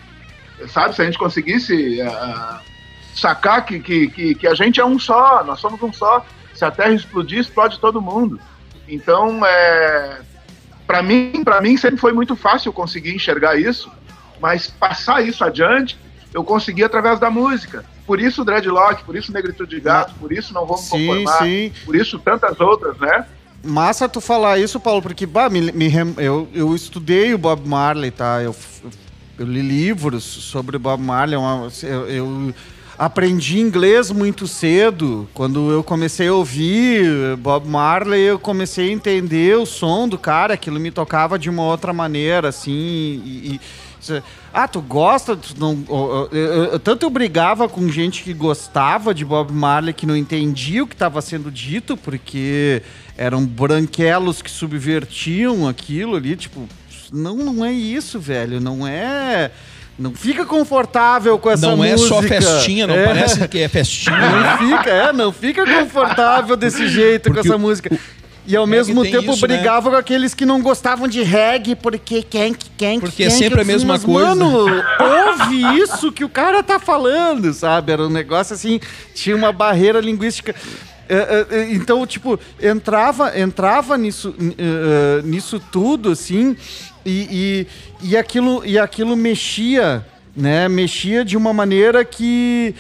sabe? 0.69 0.95
Se 0.95 1.03
a 1.03 1.05
gente 1.05 1.19
conseguisse 1.19 2.01
ah, 2.03 2.61
sacar 3.15 3.65
que, 3.65 3.79
que, 3.81 4.35
que 4.35 4.47
a 4.47 4.55
gente 4.55 4.81
é 4.81 4.85
um 4.85 4.99
só, 4.99 5.45
nós 5.45 5.61
somos 5.61 5.83
um 5.83 5.93
só. 5.93 6.25
Se 6.55 6.65
a 6.65 6.71
Terra 6.71 6.93
explodir, 6.93 7.39
explode 7.39 7.79
todo 7.79 8.01
mundo. 8.01 8.39
Então, 8.89 9.45
é, 9.45 10.21
para 10.87 11.03
mim, 11.03 11.43
para 11.45 11.61
mim 11.61 11.77
sempre 11.77 11.99
foi 11.99 12.13
muito 12.13 12.35
fácil 12.37 12.73
conseguir 12.73 13.15
enxergar 13.15 13.57
isso, 13.59 13.91
mas 14.41 14.67
passar 14.69 15.27
isso 15.27 15.45
adiante, 15.45 15.99
eu 16.35 16.43
consegui 16.45 16.83
através 16.83 17.19
da 17.21 17.31
música. 17.31 17.85
Por 18.07 18.21
isso 18.21 18.45
Dreadlock, 18.45 19.05
por 19.05 19.15
isso 19.17 19.33
Negritude 19.33 19.77
de 19.77 19.81
Gato, 19.81 20.13
por 20.19 20.33
isso 20.33 20.53
Não 20.53 20.67
Vamos 20.67 20.83
Sim, 20.83 21.07
Conformar, 21.07 21.45
sim. 21.45 21.73
por 21.85 21.95
isso 21.95 22.19
tantas 22.19 22.59
outras, 22.61 22.99
né? 22.99 23.25
Massa 23.65 24.09
tu 24.09 24.21
falar 24.21 24.59
isso, 24.59 24.81
Paulo, 24.81 25.01
porque 25.01 25.25
bah, 25.25 25.49
me, 25.49 25.71
me 25.71 25.89
eu, 26.19 26.49
eu 26.53 26.75
estudei 26.75 27.33
o 27.33 27.39
Bob 27.39 27.67
Marley, 27.69 28.11
tá? 28.11 28.43
Eu, 28.43 28.53
f- 28.53 28.83
eu 29.39 29.47
li 29.47 29.63
livros 29.63 30.25
sobre 30.25 30.77
o 30.77 30.81
Bob 30.81 31.01
Marley. 31.01 31.37
é 31.37 31.39
uma- 31.39 31.69
eu, 31.85 32.09
eu 32.09 32.55
aprendi 33.07 33.59
inglês 33.59 34.11
muito 34.13 34.47
cedo. 34.47 35.29
Quando 35.35 35.71
eu 35.73 35.83
comecei 35.83 36.29
a 36.29 36.35
ouvir 36.35 37.37
Bob 37.39 37.67
Marley, 37.69 38.21
eu 38.23 38.39
comecei 38.39 38.89
a 38.91 38.93
entender 38.93 39.57
o 39.57 39.67
som 39.67 40.09
do 40.09 40.17
cara. 40.17 40.55
Aquilo 40.55 40.79
me 40.79 40.91
tocava 40.91 41.37
de 41.39 41.51
uma 41.51 41.65
outra 41.65 41.93
maneira, 41.93 42.49
assim. 42.49 42.71
E, 42.73 43.55
e- 43.55 43.61
cê- 44.01 44.23
ah, 44.55 44.69
tu 44.69 44.81
gosta? 44.81 45.35
Tu 45.37 45.55
não, 45.59 45.83
ó, 45.89 46.29
eu- 46.31 46.65
eu- 46.73 46.79
tanto 46.79 47.05
eu 47.05 47.11
brigava 47.11 47.69
com 47.69 47.89
gente 47.89 48.23
que 48.23 48.33
gostava 48.33 49.13
de 49.13 49.25
Bob 49.25 49.53
Marley 49.53 49.93
que 49.93 50.07
não 50.07 50.17
entendia 50.17 50.85
o 50.85 50.87
que 50.87 50.95
estava 50.95 51.21
sendo 51.21 51.51
dito, 51.51 51.97
porque 51.97 52.83
eram 53.19 53.45
branquelos 53.45 54.41
que 54.43 54.51
subvertiam 54.51 55.67
aquilo 55.69 56.15
ali, 56.15 56.37
tipo, 56.37 56.69
não, 57.13 57.37
não 57.37 57.65
é 57.65 57.73
isso, 57.73 58.21
velho, 58.21 58.61
não 58.61 58.87
é. 58.87 59.51
Não 60.03 60.13
fica 60.15 60.45
confortável 60.45 61.39
com 61.39 61.49
essa 61.51 61.67
não 61.69 61.77
música. 61.77 61.95
é 61.95 62.09
só 62.09 62.21
festinha, 62.23 62.87
não 62.87 62.95
É. 62.95 63.07
parece 63.07 63.47
que 63.49 63.59
é 63.61 63.69
festinha. 63.69 64.17
Não 64.19 64.59
fica, 64.59 64.91
é, 64.91 65.13
não 65.13 65.33
fica 65.33 65.65
confortável 65.65 66.57
desse 66.57 66.89
jeito 66.89 67.29
com 67.29 67.35
Porque 67.35 67.47
essa 67.49 67.57
o- 67.57 67.61
música. 67.61 67.97
E 68.45 68.57
ao 68.57 68.67
mesmo 68.67 69.03
tem 69.05 69.13
tempo 69.13 69.33
isso, 69.35 69.47
né? 69.47 69.55
brigava 69.57 69.89
com 69.91 69.95
aqueles 69.97 70.35
que 70.35 70.45
não 70.45 70.61
gostavam 70.61 71.07
de 71.07 71.23
reggae, 71.23 71.77
porque 71.77 72.25
quem 72.25 72.53
que 72.53 72.69
quem 72.77 72.99
que 72.99 73.07
Porque 73.07 73.23
é 73.23 73.31
sempre 73.31 73.61
a 73.61 73.65
mesma 73.65 73.95
Mas, 73.95 74.05
coisa. 74.05 74.35
Mano, 74.35 74.67
ouve 74.99 75.81
isso 75.81 76.11
que 76.11 76.25
o 76.25 76.29
cara 76.29 76.61
tá 76.61 76.81
falando, 76.81 77.53
sabe? 77.55 77.93
Era 77.93 78.03
um 78.03 78.11
negócio 78.11 78.53
assim, 78.55 78.81
tinha 79.15 79.37
uma 79.37 79.53
barreira 79.53 80.01
linguística. 80.01 80.57
É, 81.13 81.47
é, 81.51 81.61
é, 81.61 81.73
Então, 81.75 82.07
tipo, 82.07 82.41
entrava, 82.59 83.39
entrava 83.39 83.99
nisso, 83.99 84.35
nisso 85.23 85.61
tudo, 85.61 86.11
assim, 86.13 86.57
e, 87.05 87.67
e, 88.01 88.09
e, 88.09 88.17
aquilo, 88.17 88.65
e 88.65 88.79
aquilo 88.79 89.15
mexia, 89.15 90.07
né? 90.35 90.69
Mexia 90.69 91.23
de 91.23 91.37
uma 91.37 91.53
maneira 91.53 92.03
que. 92.03 92.75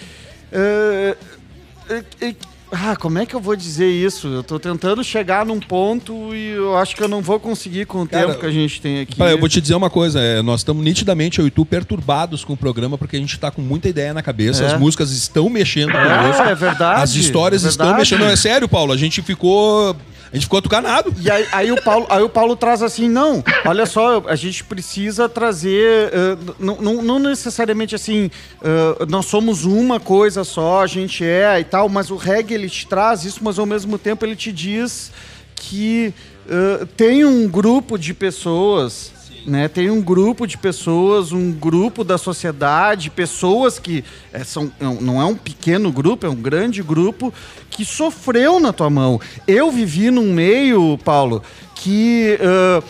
Ah, 2.73 2.97
como 2.97 3.19
é 3.19 3.27
que 3.27 3.35
eu 3.37 3.41
vou 3.41 3.55
dizer 3.55 3.87
isso? 3.91 4.27
Eu 4.29 4.43
tô 4.43 4.59
tentando 4.59 5.05
chegar 5.05 5.45
num 5.45 5.61
ponto 5.61 6.35
e 6.35 6.49
eu 6.53 6.77
acho 6.77 6.97
que 6.97 7.03
eu 7.03 7.09
não 7.09 7.21
vou 7.21 7.39
conseguir 7.39 7.85
com 7.87 8.03
o 8.03 8.09
Cara, 8.09 8.27
tempo 8.29 8.41
que 8.41 8.47
a 8.47 8.51
gente 8.51 8.81
tem 8.81 9.01
aqui. 9.01 9.17
Pá, 9.17 9.31
eu 9.31 9.39
vou 9.39 9.49
te 9.49 9.61
dizer 9.61 9.75
uma 9.75 9.91
coisa, 9.91 10.19
é, 10.21 10.41
nós 10.43 10.61
estamos 10.61 10.83
nitidamente, 10.83 11.39
eu 11.39 11.47
e 11.47 11.51
tu, 11.51 11.65
perturbados 11.67 12.45
com 12.45 12.55
o 12.55 12.57
programa, 12.57 12.97
porque 12.97 13.17
a 13.17 13.19
gente 13.21 13.39
tá 13.39 13.51
com 13.51 13.61
muita 13.63 13.89
ideia 13.89 14.15
na 14.15 14.23
cabeça, 14.23 14.65
É. 14.65 14.67
as 14.73 14.81
músicas 14.81 15.11
estão 15.13 15.49
mexendo 15.51 15.91
É, 15.91 16.19
conosco. 16.19 16.43
é 16.43 16.55
verdade, 16.55 17.03
As 17.03 17.15
histórias 17.15 17.65
é 17.65 17.69
estão 17.69 17.87
verdade. 17.87 18.01
mexendo. 18.11 18.21
Não, 18.27 18.33
é 18.33 18.37
sério, 18.37 18.69
Paulo, 18.69 18.93
a 18.93 18.97
gente 18.97 19.21
ficou. 19.23 19.95
A 20.33 20.37
gente 20.37 20.45
ficou 20.45 20.59
atucanado. 20.61 21.13
E 21.21 21.31
aí, 21.31 21.47
aí 21.53 21.73
o 21.73 21.83
Paulo, 21.83 22.07
aí 22.09 22.23
o 22.23 22.29
Paulo 22.29 22.57
traz 22.57 22.83
assim, 22.83 23.07
não, 23.07 23.45
olha 23.67 23.85
só, 23.85 24.23
a 24.27 24.35
gente 24.35 24.65
precisa 24.65 25.29
trazer, 25.29 26.11
eh, 26.11 26.37
não, 26.59 26.81
não- 27.03 27.19
necessariamente 27.19 27.95
assim, 27.95 28.31
eh, 28.63 29.05
nós 29.11 29.27
somos 29.27 29.65
uma 29.67 30.01
coisa 30.01 30.43
só, 30.43 30.83
a 30.83 30.87
gente 30.87 31.23
é 31.23 31.61
e 31.61 31.65
tal, 31.65 31.87
mas 31.89 32.11
o 32.11 32.17
reggae 32.17 32.55
ele 32.55 32.71
te 32.71 32.87
traz 32.87 33.25
isso, 33.27 33.41
mas 33.43 33.59
ao 33.59 33.67
mesmo 33.67 33.99
tempo 33.99 34.25
ele 34.25 34.35
te 34.35 34.51
diz 34.51 35.13
que 35.55 36.15
eh, 36.49 36.87
tem 36.97 37.25
um 37.27 37.47
grupo 37.47 37.99
de 37.99 38.15
pessoas, 38.15 39.13
né, 39.47 39.67
tem 39.69 39.91
um 39.91 40.01
grupo 40.01 40.47
de 40.47 40.57
pessoas, 40.57 41.33
um 41.33 41.51
grupo 41.53 42.05
da 42.05 42.17
sociedade, 42.19 43.11
pessoas 43.11 43.79
que 43.79 44.05
eh, 44.33 44.45
são, 44.45 44.71
não- 44.81 45.01
não 45.01 45.21
é 45.21 45.25
um 45.25 45.35
pequeno 45.35 45.91
grupo, 45.91 46.27
é 46.27 46.29
um 46.29 46.35
grande 46.37 46.83
grupo 46.83 47.33
que 47.71 47.85
sofreu 47.85 48.61
na 48.61 48.73
tua 48.73 48.89
mão. 48.91 49.21
Eu 49.47 49.71
vivi 49.71 50.11
num 50.11 50.33
meio, 50.33 50.97
Paulo, 51.05 51.43
que 51.75 52.39
ah, 52.41 52.83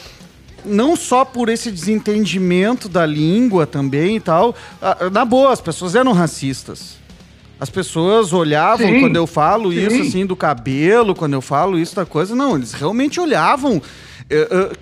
não 0.65 0.95
só 0.95 1.25
por 1.25 1.49
esse 1.49 1.71
desentendimento 1.71 2.89
da 2.89 3.05
língua 3.07 3.67
também 3.67 4.17
e 4.17 4.21
tal, 4.21 4.55
na 5.11 5.25
boa, 5.25 5.53
as 5.53 5.61
pessoas 5.61 5.95
eram 5.95 6.13
racistas. 6.13 7.01
As 7.59 7.71
pessoas 7.71 8.33
olhavam 8.33 8.89
Sim, 8.89 9.01
quando 9.01 9.15
eu 9.17 9.27
falo 9.27 9.73
sim. 9.73 9.87
isso 9.87 10.03
assim 10.03 10.27
do 10.27 10.35
cabelo, 10.35 11.15
quando 11.15 11.35
eu 11.35 11.41
falo 11.41 11.79
isso 11.79 11.95
da 11.95 12.05
coisa, 12.05 12.35
não, 12.35 12.57
eles 12.57 12.73
realmente 12.73 13.21
olhavam 13.21 13.81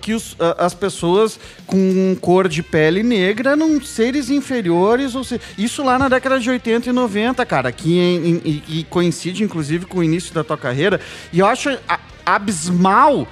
que 0.01 0.13
os- 0.13 0.35
as 0.57 0.73
pessoas 0.73 1.39
com 1.67 2.15
cor 2.19 2.47
de 2.47 2.61
pele 2.63 3.03
negra 3.03 3.51
eram 3.51 3.81
seres 3.81 4.29
inferiores, 4.29 5.15
ou 5.15 5.23
se- 5.23 5.39
isso 5.57 5.83
lá 5.83 5.97
na 5.99 6.07
década 6.09 6.39
de 6.39 6.49
80 6.49 6.89
e 6.89 6.91
90, 6.91 7.45
cara, 7.45 7.71
que 7.71 7.97
em- 7.99 8.41
em- 8.45 8.63
e- 8.67 8.83
coincide 8.89 9.43
inclusive 9.43 9.85
com 9.85 9.99
o 9.99 10.03
início 10.03 10.33
da 10.33 10.43
tua 10.43 10.57
carreira, 10.57 10.99
e 11.31 11.39
eu 11.39 11.45
acho 11.45 11.69
abismal 12.25 13.27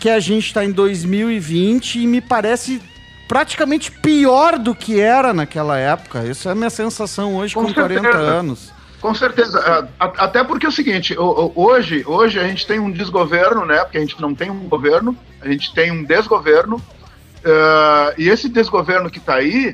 que 0.00 0.08
a 0.08 0.20
gente 0.20 0.46
está 0.46 0.64
em 0.64 0.70
2020 0.70 1.96
e 2.00 2.06
me 2.06 2.20
parece 2.20 2.80
praticamente 3.26 3.90
pior 3.90 4.58
do 4.58 4.74
que 4.74 4.98
era 5.00 5.34
naquela 5.34 5.76
época. 5.78 6.20
Essa 6.20 6.50
é 6.50 6.52
a 6.52 6.54
minha 6.54 6.70
sensação 6.70 7.36
hoje 7.36 7.54
com, 7.54 7.64
Com 7.64 7.74
40 7.74 8.02
certeza. 8.02 8.24
anos. 8.24 8.72
Com 9.00 9.14
certeza. 9.14 9.88
A- 9.98 10.04
a- 10.06 10.24
Até 10.24 10.42
porque 10.42 10.66
é 10.66 10.68
o 10.68 10.72
seguinte, 10.72 11.14
hoje, 11.18 12.02
hoje 12.06 12.38
a 12.40 12.42
gente 12.44 12.66
tem 12.66 12.80
um 12.80 12.90
desgoverno, 12.90 13.64
né? 13.64 13.78
Porque 13.84 13.98
a 13.98 14.00
gente 14.00 14.20
não 14.20 14.34
tem 14.34 14.50
um 14.50 14.68
governo, 14.68 15.16
a 15.40 15.48
gente 15.48 15.72
tem 15.74 15.90
um 15.92 16.02
desgoverno. 16.04 16.82
eh, 17.44 18.14
e 18.18 18.28
esse 18.28 18.48
desgoverno 18.48 19.08
que 19.08 19.18
está 19.18 19.36
aí, 19.36 19.72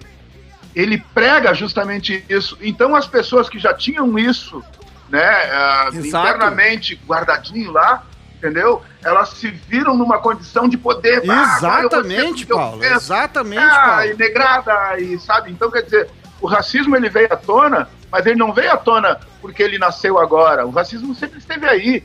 ele 0.76 1.02
prega 1.14 1.54
justamente 1.54 2.22
isso. 2.28 2.58
Então 2.60 2.94
as 2.94 3.06
pessoas 3.06 3.48
que 3.48 3.58
já 3.58 3.72
tinham 3.72 4.18
isso, 4.18 4.62
né, 5.08 5.46
Exato. 5.94 6.28
internamente 6.28 7.00
guardadinho 7.08 7.72
lá, 7.72 8.02
entendeu? 8.36 8.82
Elas 9.02 9.30
se 9.30 9.48
viram 9.48 9.96
numa 9.96 10.18
condição 10.18 10.68
de 10.68 10.76
poder. 10.76 11.22
Ah, 11.28 11.54
Exatamente, 11.56 12.46
eu 12.48 12.54
Paulo. 12.56 12.84
Exatamente, 12.84 13.62
Ah, 13.62 13.80
Paulo. 13.96 14.10
e 14.10 14.14
negrada, 14.14 15.00
e 15.00 15.18
sabe? 15.18 15.50
Então, 15.50 15.70
quer 15.70 15.82
dizer, 15.82 16.10
o 16.44 16.46
racismo 16.46 16.94
ele 16.94 17.08
veio 17.08 17.32
à 17.32 17.36
tona, 17.38 17.88
mas 18.12 18.26
ele 18.26 18.36
não 18.36 18.52
veio 18.52 18.70
à 18.70 18.76
tona 18.76 19.18
porque 19.40 19.62
ele 19.62 19.78
nasceu 19.78 20.18
agora. 20.18 20.66
O 20.66 20.70
racismo 20.70 21.14
sempre 21.14 21.38
esteve 21.38 21.66
aí, 21.66 22.04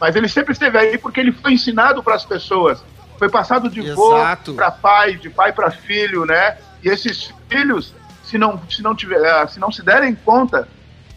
mas 0.00 0.14
ele 0.14 0.28
sempre 0.28 0.52
esteve 0.52 0.78
aí 0.78 0.96
porque 0.96 1.18
ele 1.18 1.32
foi 1.32 1.54
ensinado 1.54 2.00
para 2.00 2.14
as 2.14 2.24
pessoas. 2.24 2.84
Foi 3.18 3.28
passado 3.28 3.68
de 3.68 3.80
Exato. 3.80 4.52
vô 4.52 4.56
para 4.56 4.70
pai, 4.70 5.16
de 5.16 5.28
pai 5.28 5.52
para 5.52 5.72
filho, 5.72 6.24
né? 6.24 6.56
E 6.84 6.88
esses 6.88 7.34
filhos, 7.48 7.92
se 8.22 8.38
não, 8.38 8.62
se 8.70 8.80
não, 8.80 8.94
tiver, 8.94 9.24
eh, 9.24 9.46
se 9.48 9.58
não 9.58 9.72
se 9.72 9.82
derem 9.82 10.14
conta 10.14 10.68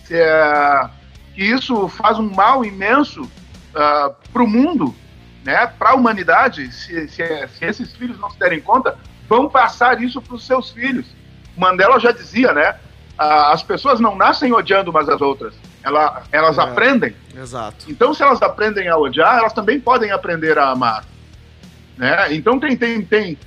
se, 0.04 0.16
eh, 0.16 0.90
que 1.36 1.44
isso 1.44 1.88
faz 1.90 2.18
um 2.18 2.28
mal 2.28 2.66
imenso 2.66 3.30
para 3.72 4.44
o 4.44 4.48
mundo, 4.48 4.96
né? 5.46 5.68
Para 5.68 5.92
a 5.92 5.94
humanidade, 5.94 6.72
se, 6.72 7.08
se, 7.08 7.48
se 7.50 7.66
esses 7.66 7.94
filhos 7.94 8.20
não 8.20 8.32
se 8.32 8.40
derem 8.40 8.60
conta, 8.60 8.98
vão 9.30 9.48
passar 9.48 10.02
isso 10.02 10.20
para 10.20 10.34
os 10.34 10.44
seus 10.44 10.72
filhos. 10.72 11.06
Mandela 11.56 12.00
já 12.00 12.12
dizia, 12.12 12.54
né? 12.54 12.76
ah, 13.18 13.52
as 13.52 13.64
pessoas 13.64 14.00
não 14.00 14.16
nascem 14.16 14.52
odiando 14.54 14.92
umas 14.92 15.08
às 15.08 15.22
outras, 15.22 15.54
ela, 15.84 16.24
elas 16.32 16.58
É. 16.58 16.62
aprendem. 16.62 17.16
Exato. 17.36 17.86
Então, 17.88 18.14
se 18.14 18.24
elas 18.24 18.42
aprendem 18.42 18.88
a 18.88 18.98
odiar, 18.98 19.38
elas 19.38 19.54
também 19.54 19.80
podem 19.80 20.12
aprender 20.12 20.58
a 20.58 20.70
amar. 20.70 21.06
Né? 21.98 22.34
Então, 22.34 22.60
tem, 22.60 22.76
tem, 22.76 23.04
tem, 23.04 23.38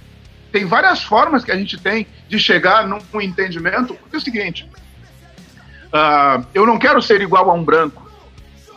tem 0.53 0.65
várias 0.65 1.03
formas 1.03 1.45
que 1.45 1.51
a 1.51 1.57
gente 1.57 1.79
tem 1.79 2.07
de 2.29 2.39
chegar 2.39 2.87
num, 2.87 3.21
entendimento, 3.21 3.95
porque 3.95 4.17
é 4.17 4.19
o 4.19 4.23
seguinte, 4.23 4.71
ah, 5.93 6.43
eu 6.55 6.67
não 6.67 6.79
quero 6.79 7.03
ser 7.03 7.21
igual 7.21 7.51
a 7.51 7.55
um 7.55 7.65
branco, 7.65 8.09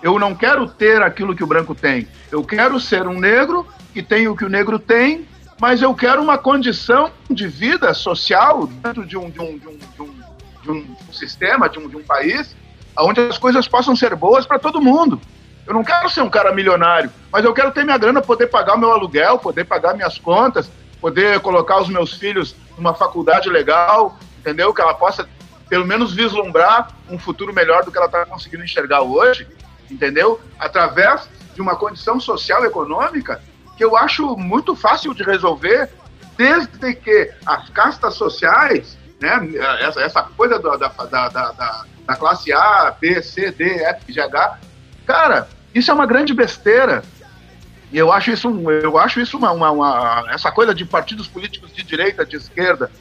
eu 0.01 0.17
não 0.17 0.33
quero 0.33 0.67
ter 0.67 1.01
aquilo 1.01 1.35
que 1.35 1.43
o 1.43 1.47
branco 1.47 1.75
tem, 1.75 2.07
eu 2.31 2.43
quero 2.43 2.79
ser 2.79 3.07
um 3.07 3.19
negro 3.19 3.67
que 3.93 4.01
tem 4.01 4.27
o 4.27 4.35
que 4.35 4.45
o 4.45 4.49
negro 4.49 4.79
tem, 4.79 5.27
mas 5.59 5.81
eu 5.81 5.93
quero 5.93 6.21
uma 6.21 6.37
condição 6.37 7.11
de 7.29 7.47
vida 7.47 7.93
social 7.93 8.65
dentro 8.65 9.05
de 9.05 9.17
um, 9.17 9.29
de 9.29 9.39
um, 9.41 9.57
de 9.57 9.67
um, 9.67 9.77
de 9.77 10.01
um, 10.01 10.15
de 10.63 10.71
um 10.71 10.95
sistema, 11.11 11.67
de 11.67 11.77
um, 11.77 11.89
de 11.89 11.97
um 11.97 12.03
país, 12.03 12.55
onde 12.97 13.19
as 13.19 13.37
coisas 13.37 13.67
possam 13.67 13.95
ser 13.95 14.15
boas 14.15 14.45
para 14.45 14.57
todo 14.57 14.81
mundo. 14.81 15.19
Eu 15.67 15.73
não 15.73 15.83
quero 15.83 16.09
ser 16.09 16.21
um 16.21 16.29
cara 16.29 16.53
milionário, 16.53 17.11
mas 17.31 17.43
eu 17.43 17.53
quero 17.53 17.71
ter 17.71 17.83
minha 17.83 17.97
grana, 17.97 18.21
poder 18.21 18.47
pagar 18.47 18.77
meu 18.77 18.91
aluguel, 18.91 19.37
poder 19.37 19.65
pagar 19.65 19.93
minhas 19.93 20.17
contas, 20.17 20.71
poder 21.01 21.39
colocar 21.41 21.81
os 21.81 21.89
meus 21.89 22.13
filhos 22.13 22.55
numa 22.77 22.93
faculdade 22.93 23.49
legal, 23.49 24.17
entendeu? 24.39 24.73
Que 24.73 24.81
ela 24.81 24.93
possa, 24.93 25.27
pelo 25.67 25.85
menos, 25.85 26.13
vislumbrar 26.13 26.89
um 27.09 27.19
futuro 27.19 27.53
melhor 27.53 27.83
do 27.83 27.91
que 27.91 27.97
ela 27.97 28.07
está 28.07 28.25
conseguindo 28.25 28.63
enxergar 28.63 29.01
hoje, 29.01 29.45
entendeu? 29.91 30.39
Através 30.57 31.29
de 31.53 31.61
uma 31.61 31.75
condição 31.75 32.19
social 32.19 32.63
econômica 32.63 33.41
que 33.79 33.85
eu 33.85 33.95
acho 33.95 34.35
muito 34.35 34.75
fácil 34.75 35.13
de 35.13 35.23
resolver, 35.23 35.89
desde 36.37 36.93
que 36.95 37.31
as 37.45 37.69
castas 37.69 38.13
sociais, 38.15 38.97
né, 39.21 39.39
essa, 39.79 40.01
essa 40.01 40.23
coisa 40.23 40.59
da, 40.59 40.75
da, 40.75 40.87
da, 40.89 41.29
da, 41.29 41.85
da 42.05 42.15
classe 42.17 42.51
A, 42.51 42.93
B, 42.99 43.21
C, 43.21 43.51
D, 43.51 43.81
F, 43.81 44.11
G, 44.11 44.19
H, 44.19 44.59
cara, 45.05 45.47
isso 45.73 45.89
é 45.89 45.93
uma 45.93 46.05
grande 46.05 46.33
besteira. 46.33 47.03
E 47.89 47.97
eu 47.97 48.11
acho 48.11 48.31
isso, 48.31 48.49
eu 48.69 48.97
acho 48.97 49.21
isso 49.21 49.37
uma, 49.37 49.51
uma, 49.53 49.71
uma, 49.71 50.25
essa 50.29 50.51
coisa 50.51 50.75
de 50.75 50.83
partidos 50.83 51.29
políticos 51.29 51.73
de 51.73 51.81
direita, 51.81 52.25
de 52.25 52.35
esquerda. 52.35 52.91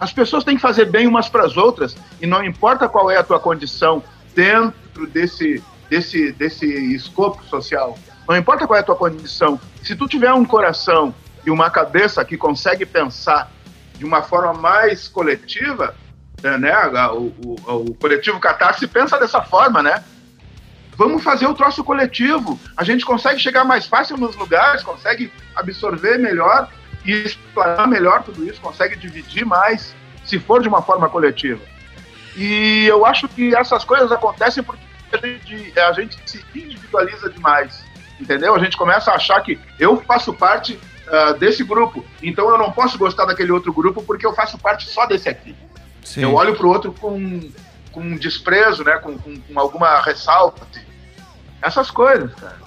As 0.00 0.12
pessoas 0.12 0.42
têm 0.42 0.56
que 0.56 0.62
fazer 0.62 0.86
bem 0.86 1.06
umas 1.06 1.28
para 1.28 1.44
as 1.44 1.56
outras 1.56 1.96
e 2.20 2.26
não 2.26 2.44
importa 2.44 2.88
qual 2.88 3.08
é 3.08 3.16
a 3.16 3.22
tua 3.22 3.38
condição 3.38 4.02
dentro 4.34 5.06
desse, 5.06 5.62
desse, 5.88 6.32
desse 6.32 6.66
escopo 6.92 7.44
social. 7.44 7.96
Não 8.28 8.36
importa 8.36 8.66
qual 8.66 8.76
é 8.76 8.80
a 8.80 8.84
tua 8.84 8.96
condição. 8.96 9.60
Se 9.84 9.94
tu 9.94 10.08
tiver 10.08 10.32
um 10.32 10.44
coração 10.44 11.14
e 11.44 11.50
uma 11.50 11.70
cabeça 11.70 12.24
que 12.24 12.38
consegue 12.38 12.86
pensar 12.86 13.50
de 13.98 14.04
uma 14.04 14.22
forma 14.22 14.54
mais 14.54 15.08
coletiva, 15.08 15.94
né? 16.42 16.74
O, 17.12 17.32
o, 17.44 17.56
o 17.90 17.94
coletivo 17.94 18.40
Catarse 18.40 18.86
pensa 18.86 19.18
dessa 19.18 19.42
forma, 19.42 19.82
né? 19.82 20.02
Vamos 20.96 21.22
fazer 21.22 21.46
o 21.46 21.54
troço 21.54 21.84
coletivo. 21.84 22.58
A 22.76 22.82
gente 22.82 23.04
consegue 23.04 23.38
chegar 23.38 23.64
mais 23.64 23.86
fácil 23.86 24.16
nos 24.16 24.34
lugares, 24.36 24.82
consegue 24.82 25.30
absorver 25.54 26.18
melhor 26.18 26.68
e 27.04 27.12
explorar 27.12 27.86
melhor 27.86 28.22
tudo 28.22 28.44
isso, 28.44 28.60
consegue 28.60 28.96
dividir 28.96 29.44
mais, 29.44 29.94
se 30.24 30.38
for 30.38 30.62
de 30.62 30.68
uma 30.68 30.80
forma 30.80 31.10
coletiva. 31.10 31.60
E 32.36 32.86
eu 32.86 33.04
acho 33.04 33.28
que 33.28 33.54
essas 33.54 33.84
coisas 33.84 34.10
acontecem 34.10 34.62
porque 34.62 34.82
a 35.12 35.18
gente, 35.18 35.78
a 35.78 35.92
gente 35.92 36.18
se 36.24 36.42
individualiza 36.54 37.28
demais, 37.28 37.83
entendeu? 38.20 38.54
A 38.54 38.58
gente 38.58 38.76
começa 38.76 39.10
a 39.10 39.16
achar 39.16 39.40
que 39.40 39.58
eu 39.78 40.00
faço 40.02 40.32
parte 40.32 40.78
uh, 41.06 41.38
desse 41.38 41.64
grupo, 41.64 42.04
então 42.22 42.48
eu 42.48 42.58
não 42.58 42.70
posso 42.72 42.98
gostar 42.98 43.24
daquele 43.24 43.52
outro 43.52 43.72
grupo 43.72 44.02
porque 44.02 44.26
eu 44.26 44.34
faço 44.34 44.58
parte 44.58 44.88
só 44.88 45.06
desse 45.06 45.28
aqui. 45.28 45.54
Sim. 46.02 46.22
Eu 46.22 46.34
olho 46.34 46.54
para 46.54 46.66
o 46.66 46.68
outro 46.68 46.92
com, 46.92 47.40
com 47.90 48.16
desprezo, 48.16 48.84
né? 48.84 48.98
Com, 48.98 49.18
com, 49.18 49.40
com 49.40 49.60
alguma 49.60 50.00
ressalva. 50.00 50.56
Essas 51.62 51.90
coisas, 51.90 52.34
cara. 52.34 52.63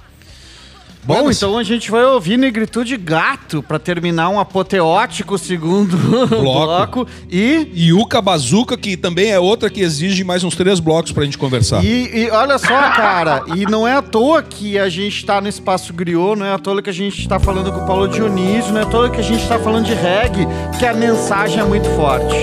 Bom, 1.08 1.32
então 1.32 1.58
a 1.58 1.64
gente 1.64 1.89
vai 1.89 2.03
ouvir 2.03 2.38
Negritude 2.38 2.97
Gato 2.97 3.64
para 3.64 3.80
terminar 3.80 4.28
um 4.28 4.38
apoteótico 4.41 5.38
segundo 5.38 5.95
bloco. 6.28 7.08
E, 7.32 7.72
Yuka 7.74 8.22
Bazuca, 8.22 8.76
que 8.76 8.97
também 8.97 9.32
é 9.32 9.39
outra 9.39 9.70
que 9.70 9.80
exige 9.80 10.26
mais 10.26 10.43
uns 10.43 10.53
três 10.55 10.82
blocos 10.82 11.14
pra 11.14 11.24
gente 11.24 11.38
conversar. 11.38 11.82
e, 11.82 12.26
e 12.26 12.30
olha 12.30 12.58
só, 12.58 12.68
cara, 12.91 13.43
e 13.55 13.64
não 13.66 13.88
é 13.88 13.93
à 13.93 14.01
toa 14.01 14.43
que 14.43 14.78
a 14.78 14.89
gente 14.89 15.26
tá 15.26 15.39
no 15.39 15.47
Espaço 15.47 15.93
Griot, 15.93 16.38
não 16.38 16.45
é 16.45 16.51
à 16.51 16.60
toa 16.60 16.82
que 16.82 16.89
a 16.89 16.93
gente 16.93 17.26
tá 17.26 17.39
falando 17.39 17.72
com 17.72 17.80
o 17.80 17.86
Paulo 17.88 18.10
Dionísio, 18.10 18.74
não 18.74 18.82
é 18.82 18.84
à 18.84 18.88
toa 18.88 19.10
que 19.10 19.22
a 19.22 19.24
gente 19.24 19.47
tá 19.47 19.58
falando 19.58 19.86
de 19.86 19.93
reggae, 19.93 20.45
porque 20.72 20.86
a 20.86 20.93
mensagem 20.93 21.62
é 21.62 21.64
muito 21.64 21.88
forte. 21.91 22.36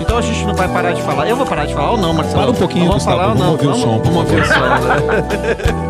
Então 0.00 0.16
a 0.16 0.22
gente 0.22 0.42
não 0.46 0.54
vai 0.54 0.68
parar 0.68 0.92
de 0.92 1.02
falar. 1.02 1.28
Eu 1.28 1.36
vou 1.36 1.44
parar 1.44 1.66
de 1.66 1.74
falar 1.74 1.90
ou 1.90 1.98
não, 1.98 2.14
Marcelo? 2.14 2.40
Para 2.42 2.50
um 2.50 2.54
pouquinho, 2.54 2.86
Vamos 2.86 3.04
Gustavo, 3.04 3.18
falar 3.18 3.32
ou 3.32 3.38
não? 3.38 3.56
vamos 3.56 3.66
ouvir 3.66 3.78
o 3.78 3.82
som, 3.82 3.98
Vamos 4.02 4.16
ouvir 4.16 4.40
o 4.40 4.44
som, 4.46 5.85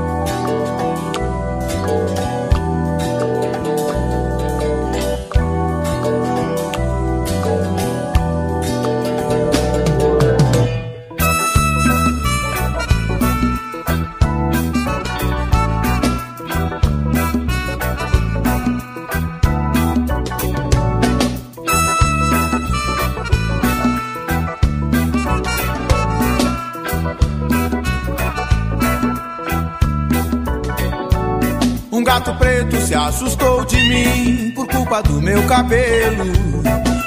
assustou 32.97 33.65
de 33.65 33.77
mim 33.77 34.51
por 34.55 34.67
culpa 34.67 35.03
do 35.03 35.21
meu 35.21 35.43
cabelo. 35.47 36.25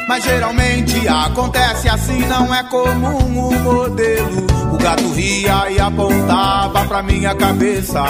Mas 0.07 0.23
geralmente 0.23 1.07
acontece 1.07 1.89
assim, 1.89 2.19
não 2.27 2.53
é 2.53 2.63
comum 2.63 3.49
o 3.49 3.59
modelo. 3.59 4.47
O 4.73 4.77
gato 4.77 5.11
ria 5.13 5.69
e 5.69 5.79
apontava 5.79 6.85
pra 6.85 7.03
minha 7.03 7.35
cabeça. 7.35 8.03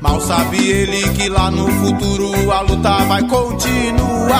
Mal 0.00 0.20
sabe 0.20 0.56
ele 0.56 1.02
que 1.14 1.28
lá 1.28 1.50
no 1.50 1.68
futuro 1.68 2.52
a 2.52 2.60
luta 2.60 3.04
vai 3.04 3.22
continuar. 3.24 4.37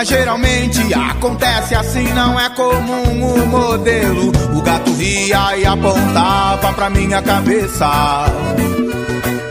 Mas 0.00 0.08
geralmente 0.08 0.94
acontece 0.94 1.74
assim, 1.74 2.10
não 2.14 2.40
é 2.40 2.48
comum 2.48 3.34
o 3.34 3.46
modelo. 3.46 4.32
O 4.56 4.62
gato 4.62 4.90
ria 4.94 5.58
e 5.58 5.66
apontava 5.66 6.72
pra 6.72 6.88
minha 6.88 7.20
cabeça. 7.20 7.86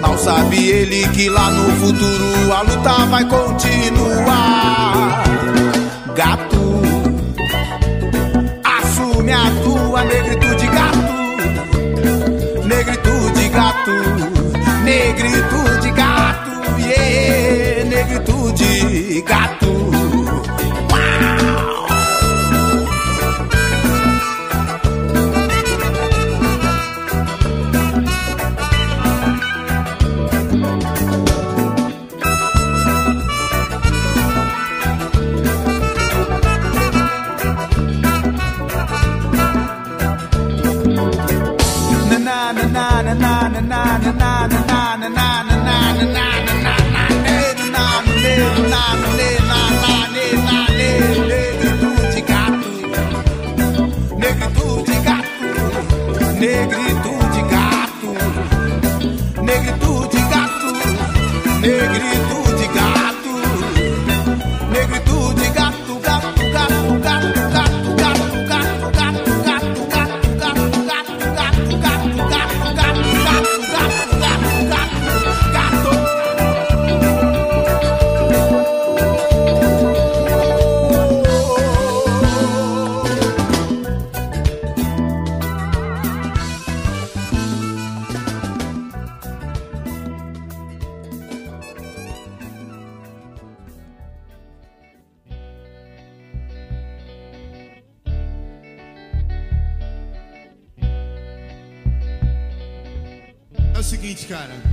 Mal 0.01 0.17
sabe 0.17 0.57
ele 0.57 1.07
que 1.09 1.29
lá 1.29 1.51
no 1.51 1.71
futuro 1.73 2.51
a 2.51 2.61
luta 2.63 3.05
vai 3.11 3.25
continuar. 3.25 5.23
Gato, 6.15 6.81
assume 8.63 9.31
a 9.31 9.51
tua 9.63 10.03
negritude, 10.03 10.65
gato 10.65 11.09
negritude 12.65 13.49
gato, 13.49 13.91
negritude 14.83 15.91
gato, 15.91 16.81
yeah, 16.81 17.83
negritude 17.85 19.21
gato. 19.21 19.88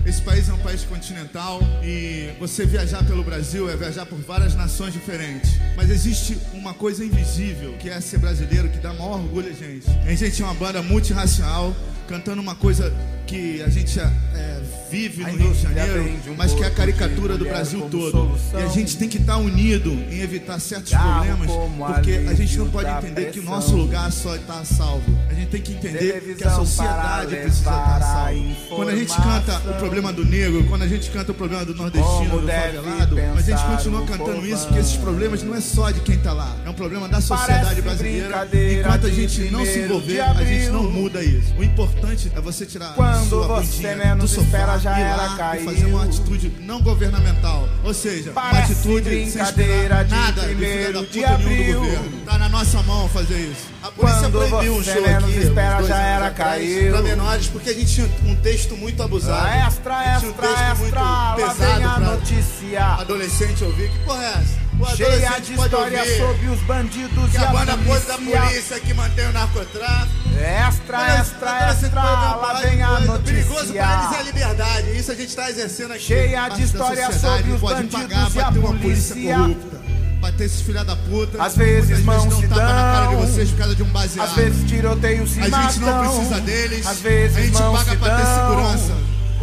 Esse 0.04 0.22
país 0.22 0.48
é 0.48 0.52
um 0.52 0.58
país 0.58 0.82
continental 0.84 1.60
e 1.82 2.30
você 2.38 2.64
viajar 2.64 3.04
pelo 3.04 3.22
Brasil 3.22 3.70
é 3.70 3.76
viajar 3.76 4.06
por 4.06 4.18
várias 4.18 4.54
nações 4.54 4.92
diferentes. 4.92 5.50
Mas 5.76 5.90
existe 5.90 6.38
uma 6.52 6.74
coisa 6.74 7.04
invisível 7.04 7.74
que 7.78 7.88
é 7.88 8.00
ser 8.00 8.18
brasileiro, 8.18 8.68
que 8.68 8.78
dá 8.78 8.92
maior 8.92 9.20
orgulho 9.20 9.48
a 9.48 9.52
gente. 9.52 9.86
A 10.06 10.14
gente 10.14 10.40
é 10.40 10.44
uma 10.44 10.54
banda 10.54 10.82
multirracial, 10.82 11.74
cantando 12.08 12.40
uma 12.40 12.54
coisa 12.54 12.92
que 13.26 13.60
a 13.62 13.68
gente 13.68 13.98
é, 13.98 14.55
vive 14.90 15.22
no 15.22 15.28
A 15.28 15.30
Rio 15.32 15.52
de 15.52 15.62
Janeiro, 15.62 16.34
mas 16.36 16.52
que 16.54 16.62
é 16.62 16.66
a 16.66 16.70
caricatura 16.70 17.36
do 17.36 17.44
Brasil 17.44 17.88
todo. 17.90 18.38
E 18.54 18.62
a 18.62 18.68
gente 18.68 18.96
tem 18.96 19.08
que 19.08 19.18
estar 19.18 19.36
unido 19.36 19.90
em 19.90 20.20
evitar 20.20 20.58
certos 20.60 20.92
problemas, 20.92 21.50
porque 21.94 22.26
a 22.28 22.34
gente 22.34 22.58
não 22.58 22.68
pode 22.68 22.88
entender 22.90 23.30
que 23.30 23.40
o 23.40 23.42
nosso 23.42 23.76
lugar 23.76 24.10
só 24.12 24.36
está 24.36 24.60
a 24.60 24.64
salvo. 24.64 25.04
A 25.28 25.34
gente 25.34 25.48
tem 25.48 25.60
que 25.60 25.72
entender 25.72 26.36
que 26.36 26.44
a 26.44 26.50
sociedade 26.50 27.36
precisa 27.36 27.58
estar 27.58 27.72
a 27.72 27.76
levar 27.76 27.96
a 27.96 28.00
salvo. 28.00 28.76
Quando 28.76 28.88
a 28.88 28.96
gente 28.96 29.14
canta 29.14 29.70
o 29.70 29.74
problema 29.74 30.12
do 30.12 30.24
negro, 30.24 30.64
quando 30.68 30.82
a 30.82 30.88
gente 30.88 31.10
canta 31.10 31.32
o 31.32 31.34
problema 31.34 31.64
do 31.64 31.74
nordestino, 31.74 32.40
do 32.40 32.46
favelado, 32.46 33.16
mas 33.34 33.48
a 33.48 33.56
gente 33.56 33.66
continua 33.66 34.06
cantando 34.06 34.46
isso, 34.46 34.66
porque 34.66 34.80
esses 34.80 34.96
problemas 34.96 35.42
não 35.42 35.54
é 35.54 35.60
só 35.60 35.90
de 35.90 36.00
quem 36.00 36.18
tá 36.18 36.32
lá, 36.32 36.56
é 36.64 36.70
um 36.70 36.74
problema 36.74 37.08
da 37.08 37.20
sociedade 37.20 37.82
brasileira. 37.82 38.48
Enquanto 38.80 39.06
a 39.06 39.10
gente 39.10 39.50
não 39.50 39.64
se 39.64 39.80
envolver, 39.80 40.20
a 40.20 40.44
gente 40.44 40.70
não 40.70 40.90
muda 40.90 41.22
isso. 41.22 41.54
O 41.58 41.64
importante 41.64 42.30
é 42.34 42.40
você 42.40 42.66
tirar 42.66 42.94
Quando 42.94 43.28
sua 43.28 43.46
você 43.46 43.94
bundinha 43.94 44.16
do 44.16 44.28
sofá, 44.28 44.55
espera, 44.56 44.78
já 44.78 44.98
era, 44.98 45.28
caiu. 45.36 45.64
fazer 45.64 45.84
uma 45.86 46.04
atitude 46.04 46.52
não 46.60 46.80
governamental. 46.82 47.68
Ou 47.84 47.94
seja, 47.94 48.30
uma 48.30 48.40
Parece 48.40 48.72
atitude 48.72 49.04
sem 49.10 49.24
brincadeira 49.42 49.72
esperar 49.74 50.04
de 50.04 50.10
nada 50.10 50.42
primeiro 50.42 50.92
da 51.02 51.06
de 51.08 51.24
abril. 51.24 51.80
do 51.80 51.86
governo. 51.86 52.20
Tá 52.26 52.38
na 52.38 52.48
nossa 52.48 52.82
mão 52.82 53.08
fazer 53.08 53.38
isso. 53.38 53.66
A 53.82 53.90
polícia 53.90 54.20
Quando 54.22 54.48
proibiu 54.48 54.74
um 54.76 54.82
show 54.82 55.04
aqui, 55.04 55.38
espera, 55.38 55.82
já 55.84 56.00
era, 56.00 56.30
caiu. 56.30 56.92
Pra 56.92 57.02
menores, 57.02 57.46
porque 57.48 57.70
a 57.70 57.74
gente 57.74 57.92
tinha 57.94 58.10
um 58.24 58.34
texto 58.36 58.76
muito 58.76 59.02
abusado. 59.02 59.46
Ah, 59.46 59.66
Extra, 59.68 59.94
um 59.94 60.00
extra, 60.00 60.46
extra, 60.50 60.74
muito 60.76 60.94
lá 60.94 61.34
vem 61.36 61.46
pesado 61.46 61.84
a 61.84 61.98
notícia. 62.00 62.84
adolescente 63.00 63.62
ouvir. 63.64 63.90
Que 63.90 63.98
porra 64.00 64.24
é 64.24 64.28
essa? 64.30 64.65
O 64.78 64.96
Cheia 64.96 65.40
de 65.40 65.54
história 65.54 65.98
ouvir 66.00 66.18
sobre 66.18 66.46
os 66.48 66.60
bandidos 66.62 67.30
que 67.30 67.36
e 67.36 67.38
a 67.38 67.42
a 67.48 67.52
podre 67.52 67.66
da 67.66 67.76
polícia. 67.78 68.40
polícia 68.42 68.80
que 68.80 68.94
mantém 68.94 69.26
o 69.26 69.32
narcotráfico. 69.32 70.28
Extra, 70.38 70.98
Olha, 70.98 71.12
extra, 71.20 71.70
extra, 71.70 72.02
lá 72.02 72.60
vem 72.62 72.82
a 72.82 72.88
coisa. 72.96 73.12
O 73.14 73.18
perigoso 73.22 73.54
notícia. 73.54 73.82
pra 73.82 73.94
eles 74.04 74.12
é 74.12 74.18
a 74.18 74.22
liberdade. 74.22 74.98
Isso 74.98 75.12
a 75.12 75.14
gente 75.14 75.34
tá 75.34 75.50
exercendo 75.50 75.92
aqui. 75.92 76.02
Cheia 76.02 76.48
de 76.50 76.62
história 76.62 77.10
sobre 77.12 77.52
os 77.52 77.60
bandidos 77.60 78.00
pagar, 78.02 78.30
e 78.34 78.40
a 78.40 78.52
polícia 78.52 79.14
polícia. 79.14 79.38
corrupta. 79.38 79.76
Bater 80.20 80.44
esses 80.44 80.60
filha 80.62 80.84
da 80.84 80.96
puta. 80.96 81.42
Às 81.42 81.56
vezes 81.56 82.00
mãos 82.04 82.34
se 82.34 82.46
tapa 82.48 82.60
na 82.62 82.68
cara 82.68 83.06
de 83.06 83.16
dão. 83.16 83.26
vocês 83.26 83.50
por 83.50 83.58
causa 83.58 83.74
de 83.74 83.82
um 83.82 83.86
baseado. 83.88 84.28
Às 84.28 84.34
vezes 84.34 84.68
tiroteios 84.70 85.30
se 85.30 85.40
a 85.40 85.48
matam. 85.48 85.70
gente 85.70 85.80
não 85.84 86.00
precisa 86.14 86.40
deles. 86.40 86.86
Às 86.86 87.00
vezes 87.00 87.36
a 87.36 87.40
gente 87.40 87.52
paga 87.58 87.90
se 87.90 87.96
pra 87.96 88.16
ter 88.16 88.24
segurança. 88.26 88.92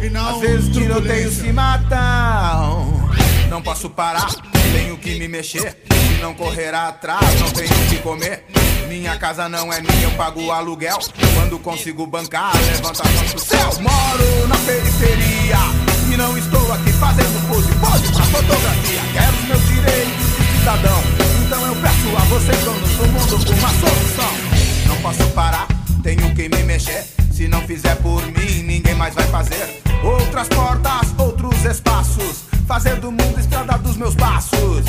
E 0.00 0.10
não 0.10 0.34
Às 0.34 0.40
vezes 0.40 0.68
turbulência. 0.68 1.30
se 1.30 1.52
matam. 1.52 3.03
Não 3.54 3.62
posso 3.62 3.88
parar, 3.88 4.26
tenho 4.72 4.98
que 4.98 5.16
me 5.16 5.28
mexer. 5.28 5.78
Se 5.88 6.20
não 6.20 6.34
correr 6.34 6.74
atrás, 6.74 7.40
não 7.40 7.48
tenho 7.50 7.70
o 7.70 7.88
que 7.88 7.98
comer. 7.98 8.44
Minha 8.88 9.16
casa 9.16 9.48
não 9.48 9.72
é 9.72 9.80
minha, 9.80 10.02
eu 10.02 10.10
pago 10.16 10.42
o 10.42 10.50
aluguel. 10.50 10.98
Quando 11.36 11.60
consigo 11.60 12.04
bancar, 12.04 12.50
levanta 12.66 13.08
a 13.08 13.12
mão 13.12 13.24
pro 13.26 13.38
céu. 13.38 13.70
Moro 13.80 14.48
na 14.48 14.56
periferia 14.56 15.56
e 16.12 16.16
não 16.16 16.36
estou 16.36 16.72
aqui 16.72 16.92
fazendo 16.94 17.48
pose, 17.48 17.72
pose 17.74 18.12
pra 18.12 18.24
fotografia. 18.24 19.00
Quero 19.12 19.36
os 19.36 19.44
meus 19.44 19.68
direitos 19.68 20.36
de 20.36 20.58
cidadão. 20.58 21.02
Então 21.46 21.66
eu 21.66 21.76
peço 21.76 22.16
a 22.16 22.24
vocês, 22.24 22.64
donos 22.64 22.90
do 22.90 23.06
mundo, 23.06 23.52
uma 23.52 23.68
solução. 23.68 24.88
Não 24.88 24.96
posso 24.96 25.30
parar, 25.30 25.68
tenho 26.02 26.34
que 26.34 26.48
me 26.48 26.64
mexer. 26.64 27.13
Se 27.34 27.48
não 27.48 27.60
fizer 27.62 27.96
por 27.96 28.24
mim, 28.26 28.62
ninguém 28.62 28.94
mais 28.94 29.12
vai 29.12 29.26
fazer. 29.26 29.82
Outras 30.04 30.46
portas, 30.46 31.12
outros 31.18 31.64
espaços. 31.64 32.44
Fazer 32.64 32.94
do 33.00 33.10
mundo 33.10 33.40
estrada 33.40 33.76
dos 33.76 33.96
meus 33.96 34.14
passos. 34.14 34.84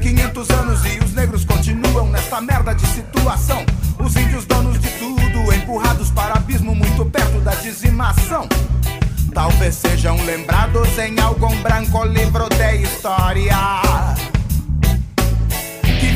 500 0.00 0.50
anos 0.50 0.80
e 0.86 1.04
os 1.04 1.12
negros 1.12 1.44
continuam 1.44 2.08
nesta 2.08 2.40
merda 2.40 2.72
de 2.72 2.86
situação. 2.86 3.66
Os 3.98 4.14
índios 4.14 4.46
donos 4.46 4.78
de 4.78 4.88
tudo, 4.90 5.52
empurrados 5.52 6.08
para 6.12 6.34
abismo 6.34 6.72
muito 6.72 7.04
perto 7.04 7.40
da 7.40 7.56
dizimação. 7.56 8.48
Talvez 9.34 9.74
sejam 9.74 10.24
lembrados 10.24 10.96
em 10.98 11.18
algum 11.18 11.54
branco 11.62 12.04
livro 12.04 12.48
de 12.48 12.82
história 12.82 13.56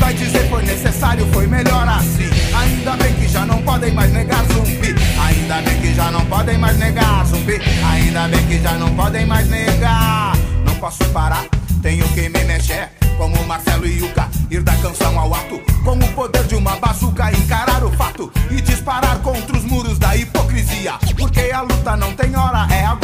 vai 0.03 0.15
dizer 0.15 0.49
foi 0.51 0.63
necessário, 0.63 1.25
foi 1.33 1.47
melhor 1.47 1.89
assim. 1.89 2.29
Ainda 2.57 2.97
bem 2.97 3.15
que 3.15 3.29
já 3.29 3.47
não 3.47 3.63
podem 3.63 3.93
mais 3.93 4.13
negar 4.13 4.45
zumbi. 4.47 4.95
Ainda 5.27 5.63
bem 5.63 5.81
que 5.81 5.95
já 5.95 6.11
não 6.11 6.27
podem 6.27 6.59
mais 6.59 6.77
negar 6.77 7.25
zumbi. 7.25 7.61
Ainda 7.93 8.29
bem 8.29 8.47
que 8.47 8.61
já 8.61 8.73
não 8.73 8.95
podem 8.97 9.25
mais 9.27 9.49
negar. 9.49 10.37
Não 10.67 10.75
posso 10.77 11.05
parar, 11.11 11.45
tenho 11.81 12.07
que 12.09 12.29
me 12.29 12.45
mexer. 12.45 12.89
Como 13.17 13.45
Marcelo 13.45 13.87
e 13.87 13.99
Yuka, 14.01 14.29
ir 14.51 14.63
da 14.63 14.75
canção 14.77 15.17
ao 15.17 15.33
ato. 15.33 15.61
Com 15.85 15.93
o 15.93 16.09
poder 16.15 16.45
de 16.45 16.57
uma 16.57 16.75
bazuca, 16.77 17.31
encarar 17.31 17.85
o 17.85 17.93
fato 17.93 18.33
e 18.51 18.61
disparar 18.61 19.19
contra 19.21 19.57
os 19.57 19.65
muros 19.65 19.99
da 19.99 20.17
hipocrisia. 20.17 20.95
Porque 21.17 21.53
a 21.53 21.61
luta 21.61 21.97
não 21.97 22.13
tem 22.15 22.35
hora, 22.37 22.67
é 22.75 22.85
agora, 22.85 23.02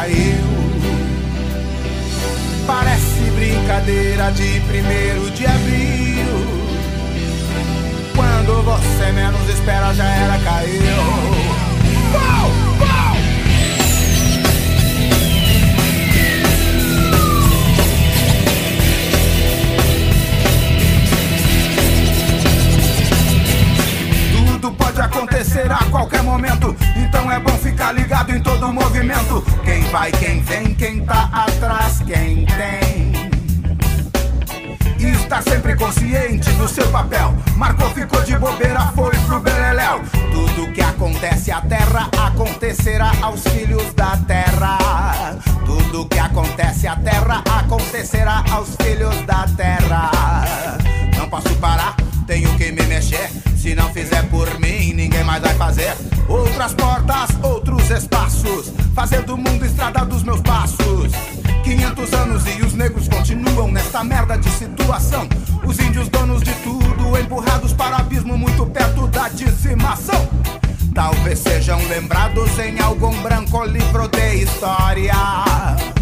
caiu. 0.00 0.44
Parece 2.66 3.30
brincadeira 3.36 4.30
de 4.32 4.60
primeiro 4.60 5.30
de 5.32 5.46
abril. 5.46 6.60
Quando 8.14 8.62
você 8.62 9.12
menos 9.12 9.48
espera, 9.48 9.92
já 9.94 10.04
era, 10.04 10.38
caiu. 10.38 11.39
Tudo 24.60 24.76
pode 24.76 25.00
acontecer 25.00 25.72
a 25.72 25.78
qualquer 25.90 26.22
momento. 26.22 26.76
Então 26.94 27.32
é 27.32 27.40
bom 27.40 27.56
ficar 27.56 27.92
ligado 27.92 28.30
em 28.30 28.42
todo 28.42 28.70
movimento. 28.70 29.42
Quem 29.64 29.80
vai, 29.84 30.12
quem 30.12 30.42
vem, 30.42 30.74
quem 30.74 31.02
tá 31.02 31.30
atrás, 31.32 32.00
quem 32.00 32.44
tem. 32.44 33.30
E 34.98 35.12
estar 35.12 35.42
sempre 35.42 35.74
consciente 35.76 36.50
do 36.52 36.68
seu 36.68 36.86
papel. 36.88 37.34
Marcou, 37.56 37.88
ficou 37.90 38.22
de 38.22 38.36
bobeira, 38.36 38.80
foi 38.94 39.16
pro 39.20 39.40
beleléu. 39.40 40.02
Tudo 40.30 40.70
que 40.74 40.82
acontece 40.82 41.50
à 41.50 41.62
terra 41.62 42.10
acontecerá 42.26 43.12
aos 43.22 43.42
filhos 43.44 43.94
da 43.94 44.18
terra. 44.18 45.38
Tudo 45.64 46.06
que 46.06 46.18
acontece 46.18 46.86
à 46.86 46.96
terra 46.96 47.42
acontecerá 47.50 48.44
aos 48.52 48.76
filhos 48.76 49.22
da 49.22 49.46
terra. 49.56 50.10
Não 51.16 51.30
posso 51.30 51.48
parar, 51.56 51.96
tenho 52.30 52.56
que 52.56 52.70
me 52.70 52.82
mexer. 52.84 53.28
Se 53.56 53.74
não 53.74 53.92
fizer 53.92 54.22
por 54.28 54.48
mim, 54.60 54.92
ninguém 54.92 55.24
mais 55.24 55.42
vai 55.42 55.52
fazer. 55.56 55.92
Outras 56.28 56.72
portas, 56.74 57.30
outros 57.42 57.90
espaços. 57.90 58.72
Fazer 58.94 59.22
do 59.22 59.36
mundo 59.36 59.66
estrada 59.66 60.04
dos 60.04 60.22
meus 60.22 60.40
passos. 60.40 61.10
500 61.64 62.12
anos 62.12 62.42
e 62.46 62.62
os 62.62 62.72
negros 62.72 63.08
continuam 63.08 63.72
nesta 63.72 64.04
merda 64.04 64.38
de 64.38 64.48
situação. 64.50 65.28
Os 65.66 65.76
índios 65.80 66.08
donos 66.08 66.40
de 66.44 66.54
tudo, 66.62 67.18
empurrados 67.18 67.72
para 67.72 67.96
o 67.96 68.00
abismo 68.00 68.38
muito 68.38 68.64
perto 68.66 69.08
da 69.08 69.28
dizimação. 69.28 70.28
Talvez 70.94 71.40
sejam 71.40 71.80
lembrados 71.88 72.56
em 72.60 72.78
algum 72.78 73.12
branco 73.22 73.64
livro 73.64 74.06
de 74.06 74.44
história 74.44 75.99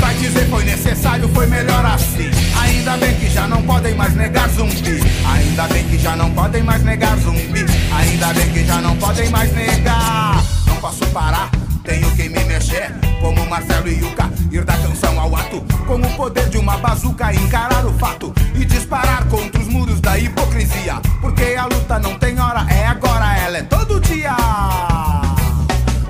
vai 0.00 0.14
dizer 0.14 0.48
foi 0.48 0.64
necessário, 0.64 1.28
foi 1.28 1.46
melhor 1.46 1.84
assim. 1.86 2.30
Ainda 2.60 2.96
bem 2.96 3.14
que 3.16 3.28
já 3.28 3.46
não 3.46 3.62
podem 3.62 3.94
mais 3.94 4.14
negar 4.14 4.48
zumbi. 4.48 5.00
Ainda 5.26 5.66
bem 5.68 5.84
que 5.84 5.98
já 5.98 6.16
não 6.16 6.30
podem 6.30 6.62
mais 6.62 6.82
negar 6.82 7.16
zumbi. 7.18 7.64
Ainda 7.92 8.32
bem 8.32 8.52
que 8.52 8.64
já 8.64 8.80
não 8.80 8.96
podem 8.96 9.28
mais 9.30 9.52
negar. 9.52 10.42
Não 10.66 10.76
posso 10.76 11.06
parar, 11.06 11.50
tenho 11.82 12.10
que 12.12 12.28
me 12.28 12.44
mexer. 12.44 12.94
Como 13.20 13.46
Marcelo 13.46 13.88
e 13.88 14.00
Yuka, 14.00 14.30
ir 14.50 14.64
da 14.64 14.74
canção 14.74 15.18
ao 15.18 15.34
ato. 15.34 15.60
Com 15.86 15.96
o 15.96 16.16
poder 16.16 16.48
de 16.48 16.58
uma 16.58 16.76
bazuca, 16.78 17.32
encarar 17.32 17.84
o 17.86 17.92
fato 17.94 18.32
e 18.54 18.64
disparar 18.64 19.24
contra 19.26 19.60
os 19.60 19.68
muros 19.68 20.00
da 20.00 20.18
hipocrisia. 20.18 21.00
Porque 21.20 21.54
a 21.58 21.64
luta 21.64 21.98
não 21.98 22.18
tem 22.18 22.38
hora, 22.38 22.66
é 22.70 22.86
agora, 22.86 23.36
ela 23.38 23.58
é 23.58 23.62
todo 23.62 24.00
dia. 24.00 24.36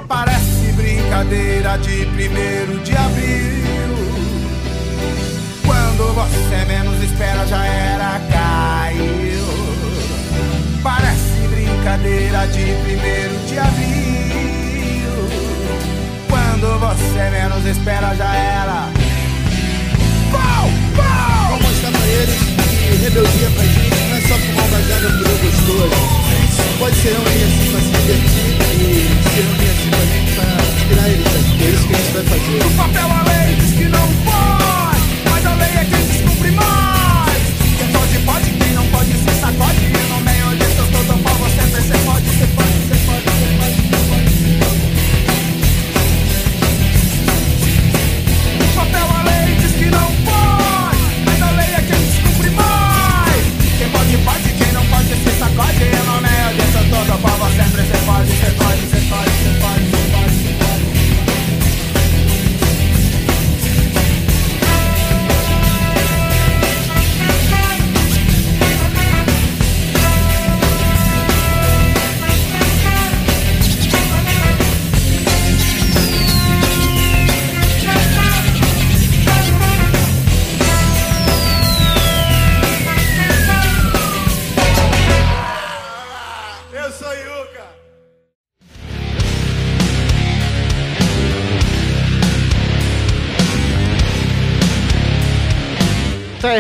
Parece 0.09 0.73
brincadeira 0.73 1.79
de 1.79 2.07
primeiro 2.07 2.81
de 2.81 2.97
abril. 2.97 3.64
Quando 6.15 6.31
você 6.31 6.65
menos 6.67 7.03
espera, 7.03 7.47
já 7.47 7.67
era, 7.67 8.21
caiu. 8.33 9.45
Parece 10.83 11.49
brincadeira 11.49 12.47
de 12.47 12.75
primeiro 12.85 13.37
de 13.47 13.59
abril. 13.59 15.29
Quando 16.29 16.79
você 16.79 17.31
menos 17.31 17.67
espera, 17.67 18.15
já 18.15 18.35
era. 18.35 19.05
deles 22.15 22.41
e 22.91 22.97
rebeldia 22.97 23.51
pra 23.51 23.65
gente 23.65 24.01
não 24.09 24.17
é 24.17 24.21
só 24.23 24.35
fumar 24.39 24.65
um 24.65 24.71
baseado 24.71 25.19
por 25.19 25.27
eu 25.31 25.39
gostoso. 25.39 25.91
Pode 26.79 26.97
se 26.97 27.09
reunir 27.09 27.45
assim 27.45 27.67
pra 27.71 27.81
se 27.81 27.89
divertir 27.91 28.49
e 28.55 29.03
se 29.23 29.31
reunir 29.35 29.71
assim 29.71 29.89
pra 29.91 30.05
gente 30.07 30.31
pra 30.35 30.47
inspirar 30.77 31.09
eles. 31.09 31.27
É 31.27 31.71
isso 31.71 31.87
que 31.87 31.95
a 31.95 31.99
gente 31.99 32.13
vai 32.13 32.25
fazer. 32.25 32.59
No 32.65 32.71
papel 32.71 33.09
a 33.11 33.23
lei 33.29 33.57
diz 33.57 33.73
que 33.73 33.85
não 33.85 34.09
pode, 34.25 34.54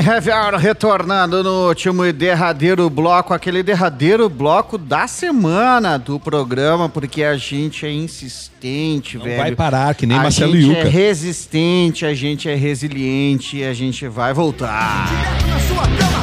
Heavy 0.06 0.30
Hour 0.30 0.54
retornando 0.56 1.42
no 1.42 1.68
último 1.68 2.04
e 2.04 2.12
derradeiro 2.12 2.90
bloco, 2.90 3.32
aquele 3.32 3.62
derradeiro 3.62 4.28
bloco 4.28 4.76
da 4.76 5.06
semana 5.06 5.96
do 5.98 6.20
programa, 6.20 6.88
porque 6.90 7.24
a 7.24 7.36
gente 7.38 7.86
é 7.86 7.90
insistente, 7.92 9.16
Não 9.16 9.24
velho. 9.24 9.38
vai 9.38 9.54
parar, 9.54 9.94
que 9.94 10.04
nem 10.06 10.18
a 10.18 10.22
Marcelo 10.24 10.52
gente 10.54 10.66
Yuca. 10.68 10.80
é 10.80 10.90
resistente, 10.90 12.04
a 12.04 12.12
gente 12.12 12.48
é 12.50 12.54
resiliente 12.54 13.56
e 13.58 13.64
a 13.64 13.72
gente 13.72 14.06
vai 14.06 14.34
voltar. 14.34 15.06
Direto 15.08 15.46
na 15.46 15.58
sua 15.60 15.82
cama, 15.96 16.13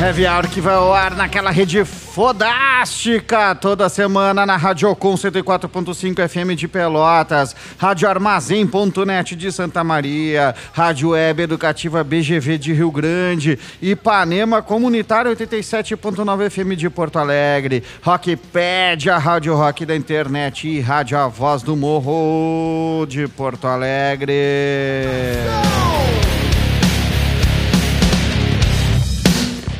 Heavy 0.00 0.28
Hour 0.28 0.46
que 0.48 0.60
vai 0.60 0.74
ao 0.76 0.94
ar 0.94 1.16
naquela 1.16 1.50
rede 1.50 1.84
fodástica 1.84 3.52
toda 3.56 3.88
semana 3.88 4.46
na 4.46 4.56
Radiocom 4.56 5.14
104.5 5.14 6.28
FM 6.28 6.54
de 6.54 6.68
Pelotas, 6.68 7.56
Rádio 7.76 8.08
Armazém.net 8.08 9.34
de 9.34 9.50
Santa 9.50 9.82
Maria, 9.82 10.54
Rádio 10.72 11.10
Web 11.10 11.42
Educativa 11.42 12.04
BGV 12.04 12.58
de 12.58 12.72
Rio 12.72 12.92
Grande, 12.92 13.58
Ipanema 13.82 14.62
Comunitário 14.62 15.32
87.9 15.32 16.48
FM 16.48 16.76
de 16.76 16.88
Porto 16.88 17.18
Alegre, 17.18 17.82
Rockpedia, 18.00 19.18
Rádio 19.18 19.56
Rock 19.56 19.84
da 19.84 19.96
Internet 19.96 20.68
e 20.68 20.80
Rádio 20.80 21.18
A 21.18 21.26
Voz 21.26 21.60
do 21.60 21.74
Morro 21.74 23.04
de 23.08 23.26
Porto 23.26 23.66
Alegre. 23.66 24.36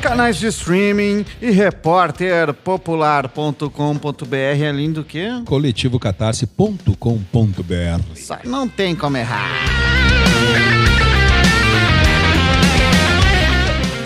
Canais 0.09 0.37
de 0.37 0.47
streaming 0.47 1.23
e 1.39 1.51
repórterpopular.com.br 1.51 4.35
é 4.35 4.71
lindo 4.71 5.01
o 5.01 5.03
quê? 5.03 5.29
coletivocatarse.com.br. 5.45 8.43
Não 8.43 8.67
tem 8.67 8.95
como 8.95 9.17
errar. 9.17 10.78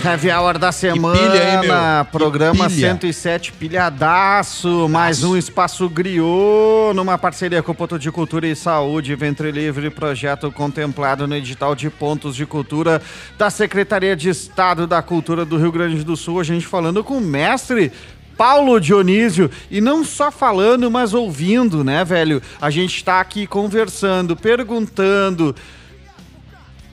Heavy 0.04 0.30
Hour 0.30 0.58
da 0.58 0.74
semana, 0.74 1.18
pilha, 1.18 1.54
hein, 1.54 2.06
programa 2.12 2.70
pilha. 2.70 2.90
107 2.90 3.54
pilhadaço, 3.54 4.90
mais 4.90 5.24
um 5.24 5.38
espaço 5.38 5.88
griot, 5.88 6.94
numa 6.94 7.18
parceria 7.18 7.64
com 7.64 7.72
o 7.72 7.76
Ponto 7.76 7.98
de 7.98 8.12
Cultura 8.12 8.46
e 8.46 8.54
Saúde, 8.54 9.16
Ventre 9.16 9.50
Livre, 9.50 9.90
projeto 9.90 10.52
contemplado 10.52 11.26
no 11.26 11.34
edital 11.34 11.74
de 11.74 11.90
pontos 11.90 12.36
de 12.36 12.46
cultura 12.46 13.02
da 13.38 13.50
Secretaria 13.50 14.14
de 14.14 14.28
Estado 14.28 14.86
da 14.86 15.02
Cultura 15.02 15.46
do 15.46 15.58
Rio 15.58 15.72
Grande 15.72 16.04
do 16.04 16.18
Sul. 16.18 16.42
A 16.42 16.44
gente 16.44 16.68
falando 16.68 17.02
com 17.02 17.18
o 17.18 17.22
mestre 17.22 17.90
Paulo 18.38 18.82
Dionísio, 18.82 19.50
e 19.72 19.80
não 19.80 20.04
só 20.04 20.30
falando, 20.30 20.92
mas 20.92 21.14
ouvindo, 21.14 21.82
né, 21.82 22.04
velho? 22.04 22.42
A 22.60 22.70
gente 22.70 23.02
tá 23.06 23.22
aqui 23.22 23.48
conversando, 23.48 24.36
perguntando, 24.36 25.56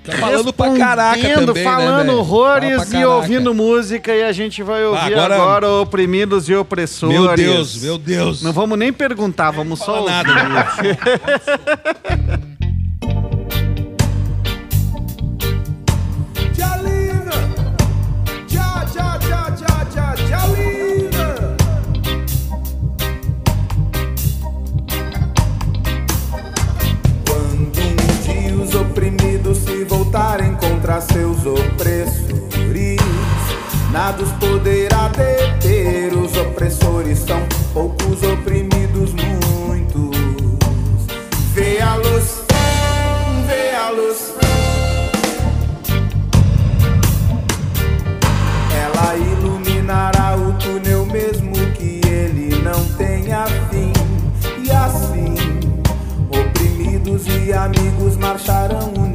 Tá 0.03 0.13
falando 0.17 0.53
pra 0.53 0.71
caraca 0.77 1.21
também, 1.35 1.63
né, 1.63 1.71
falando 1.71 2.07
velho? 2.07 2.19
horrores 2.19 2.77
Fala 2.91 2.97
e 3.01 3.05
ouvindo 3.05 3.55
música 3.55 4.15
e 4.15 4.23
a 4.23 4.33
gente 4.33 4.63
vai 4.63 4.83
ouvir 4.85 5.13
agora- 5.15 5.35
agora, 5.35 5.69
oprimidos 5.73 6.49
e 6.49 6.55
opressores. 6.55 7.15
Meu 7.21 7.35
Deus, 7.37 7.83
meu 7.83 7.99
Deus. 7.99 8.43
Não 8.43 8.53
vamos 8.53 8.79
nem 8.79 8.93
perguntar, 8.93 9.51
vamos 9.51 9.79
só 9.79 10.01
ouvir. 10.01 10.11
nada, 10.11 10.67
contra 30.91 31.01
seus 31.01 31.47
opressores, 31.47 33.01
nada 33.93 34.23
os 34.25 34.33
poderá 34.33 35.09
deter. 35.09 36.13
Os 36.13 36.37
opressores 36.37 37.21
são 37.21 37.41
poucos, 37.73 38.21
oprimidos 38.25 39.15
muitos. 39.15 40.17
Vê 41.55 41.81
a 41.81 41.95
luz, 41.95 42.43
vê 43.47 43.77
a 43.77 43.91
luz. 43.91 44.35
Ela 48.75 49.17
iluminará 49.17 50.37
o 50.37 50.53
túnel 50.55 51.07
mesmo 51.07 51.53
que 51.75 52.01
ele 52.05 52.61
não 52.63 52.85
tenha 52.97 53.47
fim. 53.71 53.93
E 54.65 54.71
assim, 54.73 55.35
oprimidos 56.29 57.27
e 57.29 57.53
amigos 57.53 58.17
marcharão 58.17 58.93
unidos 58.97 59.10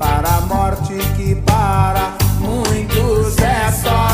para 0.00 0.38
a 0.38 0.40
morte 0.40 0.94
que 1.14 1.34
para 1.34 2.16
muitos 2.40 3.36
é 3.36 3.70
sorte. 3.70 4.09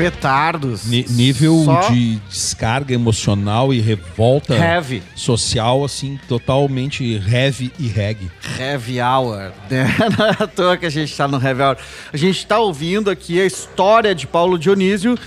Petardos. 0.00 0.86
Ni- 0.86 1.04
nível 1.10 1.62
Só 1.64 1.90
de 1.90 2.16
descarga 2.28 2.94
emocional 2.94 3.72
e 3.74 3.80
revolta 3.80 4.54
Heavy. 4.54 5.02
social, 5.14 5.84
assim, 5.84 6.18
totalmente 6.28 7.04
heavy 7.30 7.70
e 7.78 7.86
reggae. 7.86 8.30
Heavy 8.58 9.00
Hour. 9.00 9.52
Né? 9.68 9.86
Não 10.18 10.26
é 10.26 10.36
à 10.38 10.46
toa 10.46 10.76
que 10.76 10.86
a 10.86 10.90
gente 10.90 11.14
tá 11.14 11.28
no 11.28 11.36
Heavy 11.44 11.62
Hour. 11.62 11.76
A 12.12 12.16
gente 12.16 12.46
tá 12.46 12.58
ouvindo 12.58 13.10
aqui 13.10 13.40
a 13.40 13.44
história 13.44 14.14
de 14.14 14.26
Paulo 14.26 14.58
Dionísio, 14.58 15.18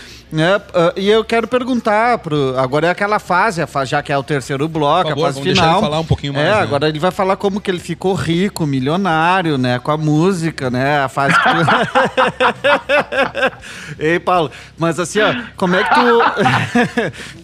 Ah, 0.74 0.94
e 0.96 1.10
eu 1.10 1.24
quero 1.24 1.48
perguntar 1.48 2.18
pro. 2.18 2.58
Agora 2.58 2.88
é 2.88 2.90
aquela 2.90 3.20
fase, 3.20 3.62
já 3.86 4.02
que 4.02 4.12
é 4.12 4.18
o 4.18 4.24
terceiro 4.24 4.68
bloco, 4.68 5.04
Por 5.04 5.10
favor, 5.10 5.26
a 5.26 5.34
fase 5.34 5.42
final. 5.42 5.82
falar 5.82 6.00
um 6.00 6.06
pouquinho 6.06 6.34
mais, 6.34 6.48
É, 6.48 6.52
né? 6.52 6.62
agora 6.62 6.90
ele 6.90 7.00
vai 7.00 7.12
falar 7.12 7.36
como 7.36 7.62
que 7.62 7.70
ele 7.70 7.80
ficou 7.80 8.14
rico, 8.14 8.66
milionário, 8.66 9.58
né? 9.58 9.80
Com 9.80 9.92
a 9.92 9.98
música, 9.98 10.70
né? 10.70 11.04
A 11.04 11.10
fase 11.10 11.36
que... 11.36 11.44
Ei, 14.00 14.20
Paulo, 14.20 14.52
mas 14.78 15.00
assim, 15.00 15.20
ó, 15.22 15.34
como 15.56 15.76
é 15.76 15.84
que 15.84 15.94
tu, 15.94 16.20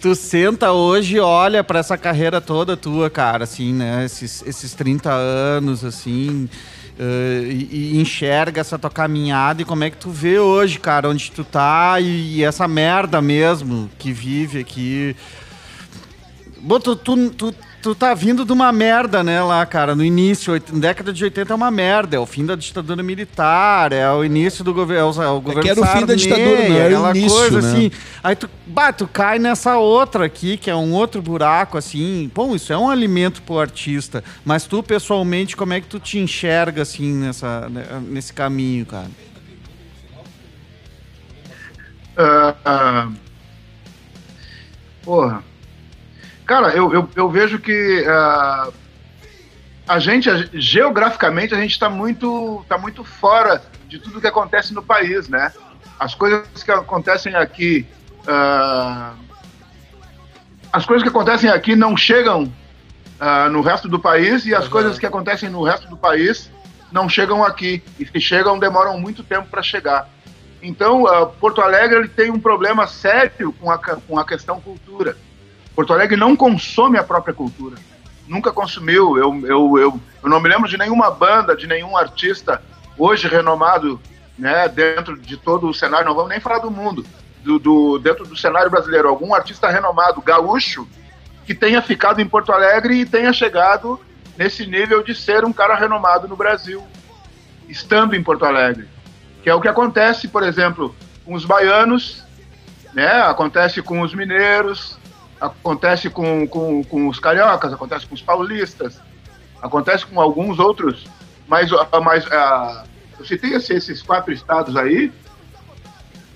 tu 0.00 0.14
senta 0.14 0.72
hoje 0.72 1.16
e 1.16 1.20
olha 1.20 1.62
pra 1.62 1.78
essa 1.80 1.96
carreira 1.96 2.40
toda 2.40 2.76
tua, 2.76 3.10
cara, 3.10 3.44
assim, 3.44 3.72
né? 3.72 4.04
Esses, 4.04 4.42
esses 4.46 4.74
30 4.74 5.10
anos, 5.12 5.84
assim, 5.84 6.48
eh, 7.02 7.44
e, 7.48 7.94
e 7.94 7.98
enxerga 7.98 8.60
essa 8.60 8.78
tua 8.78 8.90
caminhada 8.90 9.62
e 9.62 9.64
como 9.64 9.82
é 9.82 9.88
que 9.88 9.96
tu 9.96 10.10
vê 10.10 10.38
hoje, 10.38 10.78
cara, 10.78 11.08
onde 11.08 11.30
tu 11.30 11.42
tá 11.42 11.98
e, 11.98 12.36
e 12.36 12.44
essa 12.44 12.68
merda 12.68 13.22
mesmo 13.22 13.90
que 13.98 14.12
vive 14.12 14.60
aqui. 14.60 15.16
Bom, 16.58 16.78
tu, 16.78 16.94
tu, 16.94 17.30
tu, 17.30 17.54
tu 17.82 17.94
tá 17.94 18.12
vindo 18.14 18.44
de 18.44 18.52
uma 18.52 18.70
merda, 18.72 19.22
né, 19.22 19.42
lá, 19.42 19.64
cara, 19.64 19.94
no 19.94 20.04
início, 20.04 20.52
oit- 20.52 20.72
década 20.72 21.12
de 21.12 21.24
80 21.24 21.52
é 21.52 21.56
uma 21.56 21.70
merda, 21.70 22.16
é 22.16 22.18
o 22.18 22.26
fim 22.26 22.44
da 22.44 22.54
ditadura 22.54 23.02
militar, 23.02 23.92
é 23.92 24.10
o 24.10 24.24
início 24.24 24.62
do 24.62 24.74
governo, 24.74 25.22
é 25.22 25.28
o 25.28 25.40
governo 25.40 25.62
que 25.62 25.68
era 25.68 25.80
o 25.80 25.86
fim 25.86 26.04
da 26.04 26.14
ditadura, 26.14 26.68
não 26.68 26.76
era 26.76 26.94
o 26.94 26.96
aquela 27.06 27.10
início, 27.16 27.38
coisa 27.38 27.60
né? 27.62 27.68
assim. 27.68 27.90
Aí 28.22 28.36
tu, 28.36 28.50
bah, 28.66 28.92
tu 28.92 29.08
cai 29.08 29.38
nessa 29.38 29.76
outra 29.78 30.26
aqui, 30.26 30.56
que 30.56 30.68
é 30.70 30.74
um 30.76 30.92
outro 30.92 31.22
buraco, 31.22 31.78
assim, 31.78 32.30
bom, 32.34 32.54
isso 32.54 32.72
é 32.72 32.76
um 32.78 32.88
alimento 32.90 33.40
pro 33.42 33.58
artista, 33.58 34.22
mas 34.44 34.64
tu, 34.64 34.82
pessoalmente, 34.82 35.56
como 35.56 35.72
é 35.72 35.80
que 35.80 35.86
tu 35.86 35.98
te 35.98 36.18
enxerga, 36.18 36.82
assim, 36.82 37.12
nessa, 37.14 37.68
né, 37.68 37.84
nesse 38.06 38.32
caminho, 38.32 38.84
cara? 38.86 39.08
Ah, 42.16 42.54
ah, 42.64 43.08
porra. 45.02 45.49
Cara, 46.50 46.70
eu, 46.70 46.92
eu, 46.92 47.08
eu 47.14 47.30
vejo 47.30 47.60
que 47.60 48.04
ah, 48.08 48.70
a 49.86 50.00
gente, 50.00 50.28
a- 50.28 50.48
geograficamente, 50.52 51.54
a 51.54 51.60
gente 51.60 51.70
está 51.70 51.88
muito, 51.88 52.66
tá 52.68 52.76
muito 52.76 53.04
fora 53.04 53.62
de 53.86 54.00
tudo 54.00 54.20
que 54.20 54.26
acontece 54.26 54.74
no 54.74 54.82
país, 54.82 55.28
né? 55.28 55.52
As 55.96 56.12
coisas 56.12 56.64
que 56.64 56.72
acontecem 56.72 57.36
aqui. 57.36 57.86
ah, 58.26 59.12
as 60.72 60.84
coisas 60.84 61.04
que 61.04 61.08
acontecem 61.08 61.48
aqui 61.48 61.76
não 61.76 61.96
chegam 61.96 62.52
ah, 63.20 63.48
no 63.48 63.60
resto 63.60 63.88
do 63.88 64.00
país 64.00 64.44
e 64.44 64.52
as 64.52 64.66
coisas 64.66 64.98
que 64.98 65.06
acontecem 65.06 65.48
no 65.48 65.62
resto 65.62 65.86
do 65.86 65.96
país 65.96 66.50
não 66.90 67.08
chegam 67.08 67.44
aqui. 67.44 67.80
E 67.96 68.04
se 68.04 68.20
chegam, 68.20 68.58
demoram 68.58 68.98
muito 68.98 69.22
tempo 69.22 69.46
para 69.48 69.62
chegar. 69.62 70.08
Então, 70.60 71.04
Porto 71.38 71.60
Alegre 71.60 72.00
ele 72.00 72.08
tem 72.08 72.28
um 72.28 72.40
problema 72.40 72.88
sério 72.88 73.52
com 73.52 73.70
a, 73.70 73.78
com 73.78 74.18
a 74.18 74.24
questão 74.26 74.60
cultura. 74.60 75.16
Porto 75.80 75.94
Alegre 75.94 76.14
não 76.14 76.36
consome 76.36 76.98
a 76.98 77.02
própria 77.02 77.32
cultura. 77.32 77.76
Nunca 78.28 78.52
consumiu. 78.52 79.16
Eu, 79.16 79.34
eu, 79.46 79.78
eu, 79.78 80.00
eu 80.22 80.28
não 80.28 80.38
me 80.38 80.46
lembro 80.46 80.68
de 80.68 80.76
nenhuma 80.76 81.10
banda, 81.10 81.56
de 81.56 81.66
nenhum 81.66 81.96
artista 81.96 82.62
hoje 82.98 83.26
renomado 83.26 83.98
né, 84.38 84.68
dentro 84.68 85.16
de 85.18 85.38
todo 85.38 85.66
o 85.70 85.72
cenário, 85.72 86.04
não 86.06 86.14
vamos 86.14 86.28
nem 86.28 86.38
falar 86.38 86.58
do 86.58 86.70
mundo, 86.70 87.02
do, 87.42 87.58
do- 87.58 87.98
dentro 87.98 88.26
do 88.26 88.36
cenário 88.36 88.70
brasileiro, 88.70 89.08
algum 89.08 89.34
artista 89.34 89.70
renomado 89.70 90.20
gaúcho 90.20 90.86
que 91.46 91.54
tenha 91.54 91.80
ficado 91.80 92.20
em 92.20 92.28
Porto 92.28 92.52
Alegre 92.52 93.00
e 93.00 93.06
tenha 93.06 93.32
chegado 93.32 93.98
nesse 94.36 94.66
nível 94.66 95.02
de 95.02 95.14
ser 95.14 95.46
um 95.46 95.52
cara 95.52 95.74
renomado 95.76 96.28
no 96.28 96.36
Brasil, 96.36 96.86
estando 97.70 98.14
em 98.14 98.22
Porto 98.22 98.44
Alegre. 98.44 98.86
Que 99.42 99.48
é 99.48 99.54
o 99.54 99.62
que 99.62 99.68
acontece, 99.68 100.28
por 100.28 100.42
exemplo, 100.42 100.94
com 101.24 101.32
os 101.32 101.46
baianos, 101.46 102.22
né? 102.92 103.22
acontece 103.22 103.80
com 103.80 104.02
os 104.02 104.14
mineiros, 104.14 104.99
acontece 105.40 106.10
com, 106.10 106.46
com, 106.46 106.84
com 106.84 107.08
os 107.08 107.18
cariocas, 107.18 107.72
acontece 107.72 108.06
com 108.06 108.14
os 108.14 108.22
paulistas, 108.22 109.00
acontece 109.62 110.04
com 110.06 110.20
alguns 110.20 110.58
outros, 110.58 111.06
mas, 111.48 111.70
ah, 111.72 112.00
mas 112.00 112.26
ah, 112.30 112.84
eu 113.18 113.24
citei 113.24 113.54
esse- 113.54 113.74
esses 113.74 114.02
quatro 114.02 114.32
estados 114.32 114.76
aí, 114.76 115.12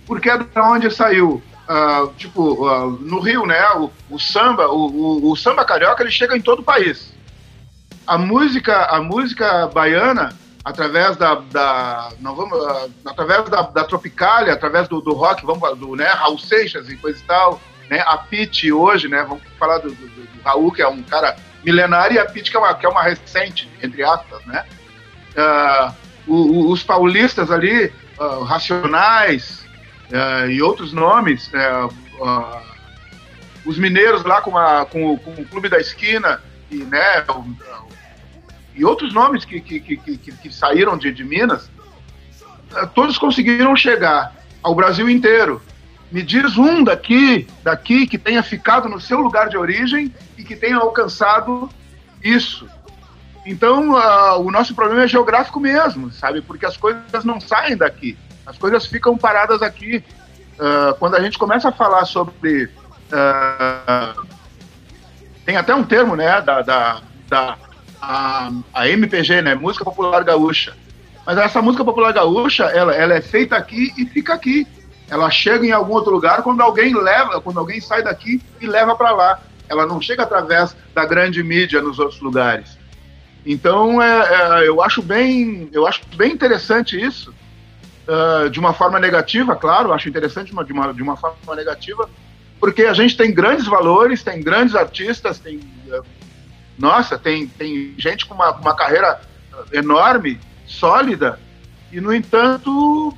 porque 0.07 0.31
é 0.31 0.39
da 0.39 0.69
onde 0.71 0.91
saiu, 0.91 1.43
ah, 1.69 2.09
tipo, 2.17 2.67
ah, 2.67 2.87
no 3.01 3.21
Rio, 3.21 3.47
né, 3.47 3.63
o, 3.77 3.91
o 4.11 4.19
samba, 4.19 4.69
o, 4.69 4.87
o- 4.87 5.31
o 5.33 5.37
samba 5.37 5.65
carioca, 5.65 6.03
ele 6.03 6.11
chega 6.11 6.37
em 6.37 6.43
todo 6.43 6.61
o 6.61 6.65
país. 6.65 7.13
A 8.07 8.19
música, 8.19 8.85
a 8.87 9.01
música 9.03 9.67
baiana, 9.69 10.35
através 10.63 11.17
da, 11.17 11.35
da 11.37 12.11
não 12.21 12.35
vamos, 12.35 12.59
através 13.07 13.49
da, 13.49 13.63
da 13.63 13.85
Tropicália, 13.85 14.53
através 14.53 14.89
do, 14.89 15.01
do 15.01 15.13
rock, 15.15 15.45
vamos 15.45 15.79
do, 15.79 15.95
né, 15.97 16.07
Raul 16.09 16.39
Seixas 16.39 16.89
e 16.91 16.97
coisa 16.97 17.19
e 17.19 17.23
tal, 17.23 17.61
né, 17.91 18.03
a 18.07 18.17
Pete 18.19 18.73
hoje, 18.73 19.09
né, 19.09 19.23
vamos 19.23 19.43
falar 19.59 19.79
do, 19.79 19.89
do- 19.91 20.07
do- 20.09 20.25
Raul, 20.45 20.71
que 20.73 20.83
é 20.83 20.89
um 20.89 21.03
cara 21.03 21.35
milenário, 21.65 22.17
e 22.17 22.19
a 22.19 22.25
Pete, 22.27 22.51
que 22.51 22.57
é 22.57 22.61
uma, 22.61 22.75
que 22.75 22.85
é 22.85 22.89
uma 22.89 23.03
recente, 23.03 23.69
entre 23.83 24.03
aspas, 24.03 24.45
né, 24.47 24.65
Ah, 25.37 25.93
o- 26.27 26.35
o- 26.35 26.71
os 26.71 26.83
paulistas 26.85 27.51
ali, 27.51 27.93
ah, 28.19 28.45
Racionais 28.47 29.67
ah, 30.13 30.47
e 30.47 30.63
outros 30.63 30.93
nomes, 30.93 31.51
ah, 31.55 31.89
os 33.65 33.79
mineiros 33.79 34.23
lá 34.25 34.41
com, 34.41 34.57
a- 34.57 34.85
com 34.87 35.13
o- 35.13 35.19
com 35.19 35.33
o 35.33 35.45
Clube 35.45 35.69
da 35.69 35.79
Esquina 35.79 36.41
e, 36.71 36.77
né, 36.77 37.25
e 38.75 38.85
outros 38.85 39.13
nomes 39.15 39.45
que, 39.45 39.61
que, 39.61 39.81
que, 39.81 39.97
que- 39.97 40.33
que 40.33 40.53
saíram 40.53 40.97
de, 40.99 41.11
de 41.13 41.25
Minas, 41.25 41.71
todos 42.95 43.17
conseguiram 43.19 43.75
chegar 43.77 44.35
ao 44.63 44.75
Brasil 44.75 45.09
inteiro. 45.09 45.63
Me 46.11 46.23
diz 46.23 46.57
um 46.57 46.85
daqui, 46.85 47.47
daqui 47.63 48.07
que 48.07 48.19
tenha 48.19 48.43
ficado 48.43 48.89
no 48.89 49.01
seu 49.01 49.19
lugar 49.21 49.49
de 49.49 49.57
origem 49.57 50.15
e 50.39 50.45
que 50.45 50.55
tenha 50.55 50.77
alcançado 50.77 51.69
isso. 52.23 52.69
Então, 53.45 53.97
ah, 53.97 54.37
o 54.39 54.51
nosso 54.51 54.75
problema 54.75 55.05
é 55.05 55.09
geográfico 55.09 55.61
mesmo, 55.61 56.11
sabe? 56.13 56.41
Porque 56.41 56.65
as 56.65 56.77
coisas 56.77 57.25
não 57.25 57.41
saem 57.41 57.77
daqui. 57.77 58.17
As 58.47 58.57
coisas 58.57 58.87
ficam 58.87 59.19
paradas 59.19 59.61
aqui. 59.61 60.03
Ah, 60.59 60.95
quando 60.99 61.17
a 61.17 61.21
gente 61.21 61.39
começa 61.39 61.69
a 61.69 61.73
falar 61.73 62.05
sobre. 62.05 62.71
ah, 63.13 64.15
tem 65.45 65.57
até 65.57 65.75
um 65.75 65.85
termo, 65.85 66.17
né? 66.17 66.41
Da, 66.41 66.63
da, 66.63 67.03
da 67.29 67.59
a, 68.01 68.51
a 68.73 68.89
MPG, 68.89 69.43
né? 69.43 69.55
Música 69.55 69.85
Popular 69.85 70.25
Gaúcha. 70.25 70.75
Mas 71.27 71.39
essa 71.39 71.63
música 71.63 71.85
popular 71.85 72.13
gaúcha, 72.13 72.65
ela, 72.65 72.95
ela 72.95 73.15
é 73.15 73.21
feita 73.21 73.57
aqui 73.57 73.93
e 73.97 74.05
fica 74.05 74.35
aqui. 74.35 74.67
Ela 75.09 75.31
chega 75.31 75.67
em 75.67 75.73
algum 75.73 75.93
outro 75.93 76.13
lugar 76.13 76.43
quando 76.43 76.61
alguém 76.61 76.95
leva, 76.95 77.41
quando 77.41 77.59
alguém 77.59 77.81
sai 77.81 78.03
daqui 78.03 78.43
e 78.61 78.67
leva 78.67 78.97
para 78.97 79.11
lá. 79.11 79.41
Ela 79.69 79.87
não 79.87 80.01
chega 80.01 80.23
através 80.23 80.77
da 80.95 81.05
grande 81.05 81.43
mídia 81.43 81.81
nos 81.81 81.99
outros 81.99 82.21
lugares. 82.21 82.79
Então, 83.47 84.01
é, 84.01 84.63
é, 84.63 84.69
eu 84.69 84.83
acho 84.83 85.03
bem, 85.03 85.69
eu 85.73 85.87
acho 85.87 86.01
bem 86.17 86.33
interessante 86.33 87.01
isso, 87.01 87.33
ah, 88.07 88.49
de 88.51 88.61
uma 88.61 88.75
forma 88.75 89.01
negativa, 89.01 89.57
claro, 89.57 89.93
acho 89.93 90.09
interessante 90.09 90.49
de 90.49 90.53
uma, 90.53 90.93
de, 90.93 91.03
uma, 91.03 91.17
forma 91.17 91.57
negativa, 91.57 92.09
porque 92.61 92.83
a 92.83 92.93
gente 92.93 93.17
tem 93.17 93.33
grandes 93.33 93.67
valores, 93.67 94.23
tem 94.23 94.43
grandes 94.43 94.75
artistas, 94.75 95.39
tem, 95.39 95.61
eh, 95.91 96.03
nossa, 96.79 97.19
tem, 97.19 97.47
tem 97.47 97.95
gente 97.97 98.27
com 98.27 98.35
uma, 98.35 98.51
uma 98.53 98.77
carreira 98.77 99.21
enorme, 99.73 100.39
sólida, 100.67 101.41
e 101.91 102.01
no 102.01 102.15
entanto, 102.15 103.17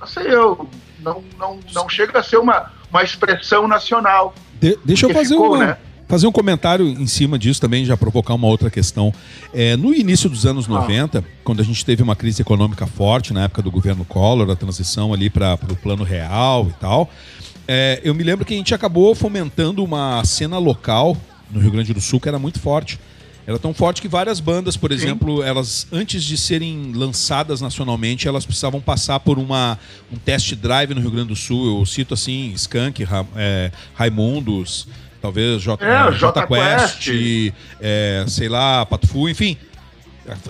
não 0.00 0.06
sei 0.06 0.32
eu, 0.32 0.68
não, 1.06 1.22
não, 1.38 1.60
não 1.72 1.88
chega 1.88 2.18
a 2.18 2.22
ser 2.22 2.36
uma, 2.38 2.70
uma 2.90 3.02
expressão 3.02 3.66
nacional. 3.68 4.34
De- 4.60 4.78
deixa 4.84 5.06
eu 5.06 5.12
fazer, 5.14 5.34
ficou, 5.34 5.54
uma- 5.54 5.66
né? 5.66 5.76
fazer 6.08 6.26
um 6.26 6.32
comentário 6.32 6.86
em 6.86 7.06
cima 7.06 7.38
disso 7.38 7.60
também, 7.60 7.84
já 7.84 7.96
provocar 7.96 8.34
uma 8.34 8.46
outra 8.48 8.68
questão. 8.70 9.12
É, 9.54 9.76
no 9.76 9.94
início 9.94 10.28
dos 10.28 10.44
anos 10.44 10.66
90, 10.66 11.24
quando 11.44 11.60
a 11.60 11.64
gente 11.64 11.84
teve 11.84 12.02
uma 12.02 12.16
crise 12.16 12.42
econômica 12.42 12.86
forte, 12.86 13.32
na 13.32 13.44
época 13.44 13.62
do 13.62 13.70
governo 13.70 14.04
Collor, 14.04 14.50
a 14.50 14.56
transição 14.56 15.14
ali 15.14 15.30
para 15.30 15.54
o 15.54 15.76
plano 15.76 16.02
real 16.04 16.66
e 16.68 16.72
tal, 16.80 17.08
é, 17.68 18.00
eu 18.04 18.14
me 18.14 18.22
lembro 18.24 18.44
que 18.44 18.54
a 18.54 18.56
gente 18.56 18.74
acabou 18.74 19.14
fomentando 19.14 19.82
uma 19.82 20.22
cena 20.24 20.58
local 20.58 21.16
no 21.50 21.60
Rio 21.60 21.70
Grande 21.70 21.94
do 21.94 22.00
Sul 22.00 22.18
que 22.20 22.28
era 22.28 22.38
muito 22.38 22.58
forte. 22.60 22.98
Era 23.46 23.58
tão 23.60 23.72
forte 23.72 24.02
que 24.02 24.08
várias 24.08 24.40
bandas, 24.40 24.76
por 24.76 24.90
exemplo, 24.90 25.40
elas 25.42 25.86
antes 25.92 26.24
de 26.24 26.36
serem 26.36 26.92
lançadas 26.92 27.60
nacionalmente, 27.60 28.26
elas 28.26 28.44
precisavam 28.44 28.80
passar 28.80 29.20
por 29.20 29.38
uma, 29.38 29.78
um 30.12 30.16
test 30.16 30.52
drive 30.56 30.92
no 30.94 31.00
Rio 31.00 31.12
Grande 31.12 31.28
do 31.28 31.36
Sul. 31.36 31.78
Eu 31.78 31.86
cito 31.86 32.12
assim, 32.12 32.50
Skank, 32.54 33.04
Ra, 33.04 33.24
é, 33.36 33.70
Raimundos, 33.94 34.88
talvez 35.22 35.62
J, 35.62 35.84
É, 35.84 36.12
J 36.12 36.46
Quest, 36.46 37.04
Quest. 37.04 37.54
é, 37.80 38.24
sei 38.26 38.48
lá, 38.48 38.84
Pato 38.84 39.06
Fu, 39.06 39.28
enfim. 39.28 39.56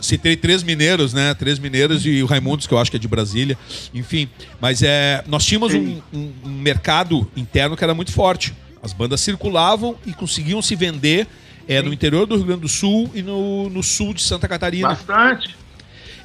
Citei 0.00 0.34
três 0.36 0.62
mineiros, 0.62 1.12
né? 1.12 1.34
Três 1.34 1.58
mineiros 1.58 2.06
e 2.06 2.22
o 2.22 2.26
Raimundos, 2.26 2.66
que 2.66 2.72
eu 2.72 2.78
acho 2.78 2.90
que 2.90 2.96
é 2.96 3.00
de 3.00 3.06
Brasília. 3.08 3.58
Enfim, 3.92 4.26
mas 4.58 4.82
é, 4.82 5.22
nós 5.26 5.44
tínhamos 5.44 5.74
um, 5.74 5.78
Sim. 5.84 6.02
um- 6.14 6.32
um 6.46 6.48
mercado 6.50 7.30
interno 7.36 7.76
que 7.76 7.84
era 7.84 7.92
muito 7.92 8.10
forte. 8.10 8.54
As 8.82 8.94
bandas 8.94 9.20
circulavam 9.20 9.94
e 10.06 10.14
conseguiam 10.14 10.62
se 10.62 10.74
vender 10.74 11.26
é, 11.68 11.82
no 11.82 11.92
interior 11.92 12.26
do 12.26 12.36
Rio 12.36 12.44
Grande 12.44 12.62
do 12.62 12.68
Sul 12.68 13.10
e 13.14 13.22
no, 13.22 13.68
no 13.70 13.82
sul 13.82 14.14
de 14.14 14.22
Santa 14.22 14.46
Catarina. 14.48 14.88
Bastante. 14.88 15.56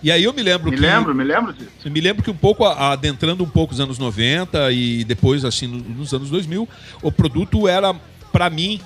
E 0.03 0.11
aí 0.11 0.23
eu 0.23 0.33
me 0.33 0.41
lembro 0.41 0.71
Me 0.71 0.77
que. 0.77 0.81
lembro, 0.81 1.13
me 1.13 1.23
lembro 1.23 1.53
disso. 1.53 1.69
Me 1.85 2.01
lembro 2.01 2.23
que 2.23 2.31
um 2.31 2.35
pouco, 2.35 2.65
adentrando 2.65 3.43
um 3.43 3.49
pouco 3.49 3.73
os 3.73 3.79
anos 3.79 3.99
90 3.99 4.71
e 4.71 5.03
depois, 5.03 5.45
assim, 5.45 5.67
no- 5.67 5.77
nos 5.77 6.11
anos 6.13 6.29
2000, 6.31 6.67
o 7.03 7.11
produto 7.11 7.67
era, 7.67 7.93
pra 8.31 8.49
mim, 8.49 8.81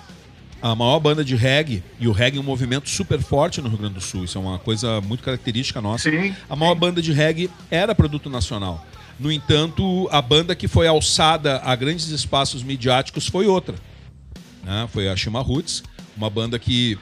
a 0.61 0.76
maior 0.76 0.99
banda 0.99 1.23
de 1.23 1.34
reggae. 1.36 1.82
E 1.99 2.07
o 2.07 2.11
reggae 2.11 2.38
é 2.38 2.41
um 2.41 2.44
movimento 2.44 2.90
super 2.90 3.19
forte 3.22 3.61
no 3.61 3.69
Rio 3.69 3.77
Grande 3.77 3.94
do 3.94 4.02
Sul. 4.02 4.26
Isso 4.26 4.38
é 4.38 4.41
uma 4.41 4.60
coisa 4.60 4.99
muito 5.02 5.23
característica 5.23 5.80
nossa. 5.80 6.10
Sim. 6.10 6.36
A 6.49 6.56
maior 6.56 6.76
banda 6.76 7.02
de 7.02 7.14
reggae 7.14 7.49
era 7.72 7.95
produto 7.95 8.30
nacional. 8.30 8.86
No 9.18 9.32
entanto, 9.32 10.10
a 10.11 10.22
banda 10.22 10.53
que 10.53 10.68
foi 10.68 10.86
alçada 10.86 11.61
a 11.64 11.73
grandes 11.77 12.10
espaços 12.10 12.61
midiáticos 12.61 13.27
foi 13.27 13.48
outra. 13.48 13.76
né? 14.65 14.86
Foi 14.91 15.07
a 15.07 15.15
Shima 15.15 15.40
Roots, 15.41 15.82
uma 16.16 16.30
banda 16.30 16.58
que, 16.58 16.98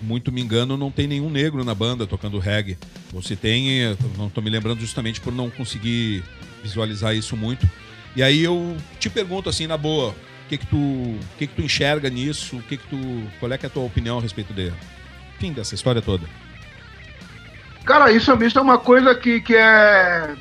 muito 0.00 0.30
me 0.32 0.40
engano, 0.40 0.76
não 0.76 0.90
tem 0.90 1.06
nenhum 1.06 1.30
negro 1.30 1.64
na 1.64 1.74
banda 1.74 2.06
tocando 2.06 2.38
reggae. 2.38 2.78
Se 3.22 3.36
tem, 3.36 3.96
não 4.16 4.28
estou 4.28 4.42
me 4.42 4.50
lembrando 4.50 4.80
justamente 4.80 5.20
por 5.20 5.32
não 5.32 5.50
conseguir 5.50 6.22
visualizar 6.62 7.14
isso 7.14 7.36
muito. 7.36 7.68
E 8.14 8.22
aí 8.22 8.42
eu 8.42 8.76
te 8.98 9.08
pergunto 9.10 9.48
assim, 9.48 9.66
na 9.66 9.76
boa, 9.76 10.10
o 10.10 10.48
que 10.48 10.58
que 10.58 10.66
tu, 10.66 11.18
que 11.38 11.46
que 11.46 11.54
tu 11.54 11.62
enxerga 11.62 12.08
nisso? 12.08 12.56
O 12.56 12.62
que 12.62 12.76
que 12.76 12.86
tu, 12.86 12.96
qual 13.40 13.52
é, 13.52 13.58
que 13.58 13.66
é 13.66 13.68
a 13.68 13.70
tua 13.70 13.84
opinião 13.84 14.18
a 14.18 14.22
respeito 14.22 14.52
de, 14.52 14.72
enfim, 15.36 15.52
dessa 15.52 15.74
história 15.74 16.02
toda? 16.02 16.26
Cara, 17.84 18.12
isso, 18.12 18.32
isso 18.44 18.58
é 18.58 18.62
uma 18.62 18.78
coisa 18.78 19.14
que, 19.14 19.40
que 19.40 19.56
é. 19.56 20.34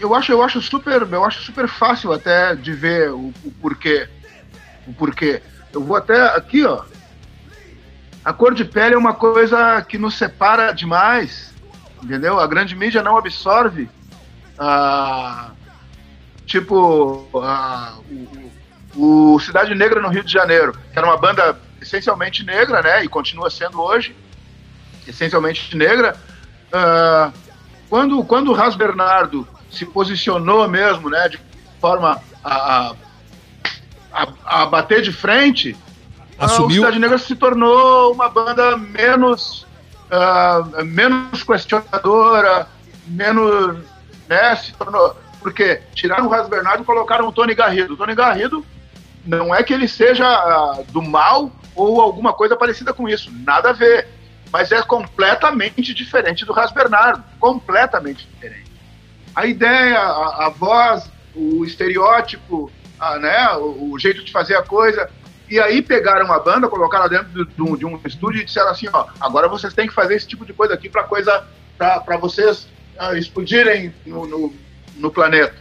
Eu 0.00 0.14
acho, 0.14 0.32
eu 0.32 0.42
acho 0.42 0.60
super, 0.60 1.02
eu 1.02 1.24
acho 1.24 1.42
super 1.42 1.68
fácil 1.68 2.12
até 2.12 2.54
de 2.54 2.72
ver 2.72 3.10
o, 3.10 3.32
o 3.44 3.50
porquê. 3.60 4.08
O 4.86 4.92
porquê. 4.92 5.40
Eu 5.72 5.84
vou 5.84 5.96
até 5.96 6.20
aqui, 6.36 6.64
ó. 6.64 6.84
A 8.24 8.32
cor 8.32 8.54
de 8.54 8.64
pele 8.64 8.94
é 8.94 8.98
uma 8.98 9.14
coisa 9.14 9.82
que 9.82 9.98
nos 9.98 10.14
separa 10.14 10.72
demais, 10.72 11.52
entendeu? 12.02 12.40
A 12.40 12.46
grande 12.46 12.74
mídia 12.74 13.02
não 13.02 13.16
absorve. 13.18 13.88
ah, 14.58 15.50
tipo, 16.46 17.28
ah, 17.42 17.96
o, 18.96 19.34
o- 19.34 19.40
Cidade 19.40 19.74
Negra 19.74 20.00
no 20.00 20.08
Rio 20.08 20.22
de 20.24 20.32
Janeiro, 20.32 20.72
que 20.72 20.98
era 20.98 21.06
uma 21.06 21.16
banda 21.16 21.58
essencialmente 21.80 22.44
negra, 22.44 22.80
né? 22.82 23.04
E 23.04 23.08
continua 23.08 23.50
sendo 23.50 23.80
hoje, 23.80 24.16
essencialmente 25.06 25.76
negra. 25.76 26.16
Ah, 26.72 27.32
quando, 27.88 28.22
quando 28.24 28.50
o 28.50 28.54
Ras 28.54 28.74
Bernardo 28.76 29.46
se 29.70 29.84
posicionou 29.84 30.68
mesmo, 30.68 31.10
né, 31.10 31.28
de 31.28 31.38
forma 31.80 32.20
a, 32.42 32.54
a, 32.90 32.94
a- 34.12 34.62
a 34.62 34.66
bater 34.66 35.02
de 35.02 35.12
frente, 35.12 35.76
ah, 36.38 36.42
o 36.42 36.46
Assumiu- 36.46 36.82
Cidade 36.82 36.98
Negra 36.98 37.18
se 37.18 37.34
tornou 37.36 38.12
uma 38.12 38.28
banda 38.28 38.76
menos, 38.76 39.66
ah, 40.10 40.62
menos 40.84 41.42
questionadora, 41.42 42.66
menos, 43.06 43.78
né, 44.28 44.56
se 44.56 44.72
tornou, 44.74 45.16
porque 45.40 45.80
tiraram 45.94 46.26
o 46.26 46.28
Ras 46.28 46.48
Bernardo 46.48 46.82
e 46.82 46.86
colocaram 46.86 47.28
o 47.28 47.32
Tony 47.32 47.54
Garrido. 47.54 47.94
O 47.94 47.96
Tony 47.96 48.14
Garrido 48.14 48.64
não 49.24 49.54
é 49.54 49.62
que 49.62 49.72
ele 49.72 49.88
seja 49.88 50.26
ah, 50.26 50.82
do 50.88 51.02
mal 51.02 51.50
ou 51.74 52.00
alguma 52.00 52.32
coisa 52.32 52.56
parecida 52.56 52.92
com 52.92 53.08
isso, 53.08 53.30
nada 53.32 53.70
a 53.70 53.72
ver. 53.72 54.08
Mas 54.52 54.70
é 54.70 54.80
completamente 54.82 55.92
diferente 55.92 56.44
do 56.44 56.52
Ras 56.52 56.70
Bernardo, 56.70 57.24
completamente 57.40 58.28
diferente. 58.32 58.70
a 59.34 59.46
ideia, 59.46 59.98
a, 59.98 60.46
a 60.46 60.48
voz, 60.48 61.10
o 61.34 61.64
estereótipo, 61.64 62.70
a, 63.00 63.18
né, 63.18 63.48
o, 63.56 63.90
o 63.92 63.98
jeito 63.98 64.22
de 64.24 64.30
fazer 64.30 64.56
a 64.56 64.62
coisa. 64.62 65.10
E 65.48 65.60
aí 65.60 65.82
pegaram 65.82 66.24
uma 66.24 66.38
banda, 66.38 66.68
colocaram 66.68 67.08
dentro 67.08 67.44
de, 67.44 67.62
um, 67.62 67.76
de 67.76 67.84
um 67.84 68.00
estúdio 68.04 68.40
e 68.40 68.44
disseram 68.44 68.70
assim, 68.70 68.88
ó, 68.92 69.06
agora 69.20 69.48
vocês 69.48 69.74
têm 69.74 69.86
que 69.86 69.94
fazer 69.94 70.14
esse 70.14 70.26
tipo 70.26 70.44
de 70.44 70.52
coisa 70.52 70.74
aqui 70.74 70.88
para 70.88 71.04
coisa, 71.04 71.44
para 71.76 72.16
vocês 72.16 72.66
ah, 72.98 73.14
explodirem 73.14 73.94
no, 74.06 74.26
no, 74.26 74.54
no 74.96 75.10
planeta, 75.10 75.54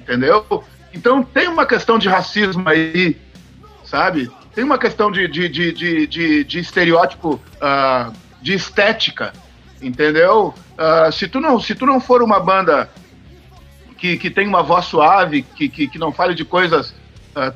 entendeu? 0.00 0.64
Então 0.92 1.22
tem 1.22 1.46
uma 1.46 1.64
questão 1.64 1.98
de 1.98 2.08
racismo 2.08 2.68
aí, 2.68 3.16
sabe? 3.84 4.30
Tem 4.52 4.64
uma 4.64 4.78
questão 4.78 5.10
de, 5.10 5.28
de, 5.28 5.48
de, 5.48 5.72
de, 5.72 6.06
de, 6.06 6.44
de 6.44 6.58
estereótipo, 6.58 7.40
ah, 7.60 8.12
de 8.42 8.52
estética, 8.52 9.32
entendeu? 9.80 10.52
Ah, 10.76 11.10
se, 11.12 11.28
tu 11.28 11.40
não, 11.40 11.60
se 11.60 11.74
tu 11.76 11.86
não 11.86 12.00
for 12.00 12.20
uma 12.20 12.40
banda 12.40 12.90
que, 13.96 14.16
que 14.16 14.28
tem 14.28 14.48
uma 14.48 14.62
voz 14.62 14.86
suave, 14.86 15.42
que, 15.42 15.68
que, 15.68 15.86
que 15.86 15.98
não 15.98 16.10
fale 16.10 16.34
de 16.34 16.44
coisas 16.44 16.92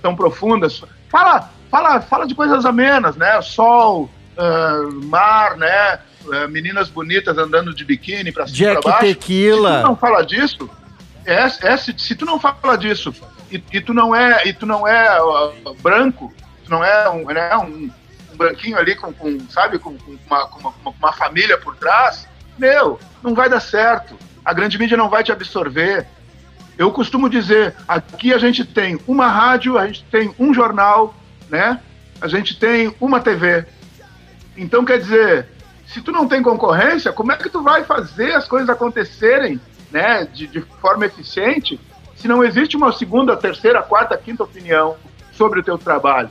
tão 0.02 0.16
profundas, 0.16 0.82
fala, 1.10 1.50
fala, 1.70 2.00
fala 2.00 2.26
de 2.26 2.34
coisas 2.34 2.64
amenas, 2.64 3.16
né? 3.16 3.40
Sol, 3.42 4.10
ah, 4.36 4.88
mar, 5.04 5.56
né? 5.56 6.00
Ah, 6.32 6.46
meninas 6.48 6.88
bonitas 6.88 7.36
andando 7.38 7.74
de 7.74 7.84
biquíni 7.84 8.30
pra 8.32 8.46
cima 8.46 8.56
e 8.56 8.60
Jack 8.60 8.82
pra 8.82 8.92
baixo. 8.92 9.06
Tequila. 9.06 9.76
Se 9.76 9.82
tu 9.82 9.88
não 9.88 9.96
fala 9.96 10.22
disso, 10.22 10.70
é, 11.24 11.46
é, 11.62 11.76
se, 11.76 11.94
se 11.98 12.14
tu 12.14 12.24
não 12.24 12.38
fala 12.38 12.76
disso 12.76 13.14
e, 13.50 13.62
e 13.72 13.80
tu 13.80 13.92
não 13.92 14.14
é, 14.14 14.46
e 14.46 14.52
tu 14.52 14.66
não 14.66 14.86
é 14.86 15.22
uh, 15.22 15.74
branco, 15.80 16.32
tu 16.64 16.70
não 16.70 16.84
é 16.84 17.08
um, 17.10 17.24
né, 17.26 17.56
um, 17.56 17.90
um 18.32 18.36
branquinho 18.36 18.78
ali 18.78 18.94
com, 18.94 19.12
com 19.12 19.38
sabe, 19.50 19.78
com, 19.78 19.96
com 19.98 20.16
uma, 20.26 20.46
com, 20.46 20.60
uma, 20.60 20.72
com 20.72 20.90
uma 20.90 21.12
família 21.12 21.58
por 21.58 21.76
trás, 21.76 22.28
meu, 22.58 22.98
não 23.22 23.34
vai 23.34 23.48
dar 23.48 23.60
certo. 23.60 24.16
A 24.44 24.52
grande 24.52 24.78
mídia 24.78 24.96
não 24.96 25.10
vai 25.10 25.22
te 25.22 25.32
absorver. 25.32 26.06
Eu 26.78 26.92
costumo 26.92 27.28
dizer, 27.28 27.74
aqui 27.88 28.32
a 28.32 28.38
gente 28.38 28.64
tem 28.64 29.00
uma 29.04 29.26
rádio, 29.26 29.76
a 29.76 29.88
gente 29.88 30.04
tem 30.04 30.32
um 30.38 30.54
jornal, 30.54 31.12
né? 31.50 31.80
A 32.20 32.28
gente 32.28 32.56
tem 32.56 32.94
uma 33.00 33.18
TV. 33.18 33.66
Então, 34.56 34.84
quer 34.84 34.98
dizer, 35.00 35.48
se 35.88 36.00
tu 36.00 36.12
não 36.12 36.28
tem 36.28 36.40
concorrência, 36.40 37.12
como 37.12 37.32
é 37.32 37.36
que 37.36 37.50
tu 37.50 37.62
vai 37.62 37.82
fazer 37.82 38.32
as 38.32 38.46
coisas 38.46 38.70
acontecerem, 38.70 39.60
né, 39.90 40.24
de, 40.24 40.46
de 40.46 40.60
forma 40.80 41.04
eficiente, 41.04 41.80
se 42.14 42.28
não 42.28 42.44
existe 42.44 42.76
uma 42.76 42.92
segunda, 42.92 43.36
terceira, 43.36 43.82
quarta, 43.82 44.16
quinta 44.16 44.44
opinião 44.44 44.96
sobre 45.32 45.58
o 45.58 45.62
teu 45.64 45.78
trabalho, 45.78 46.30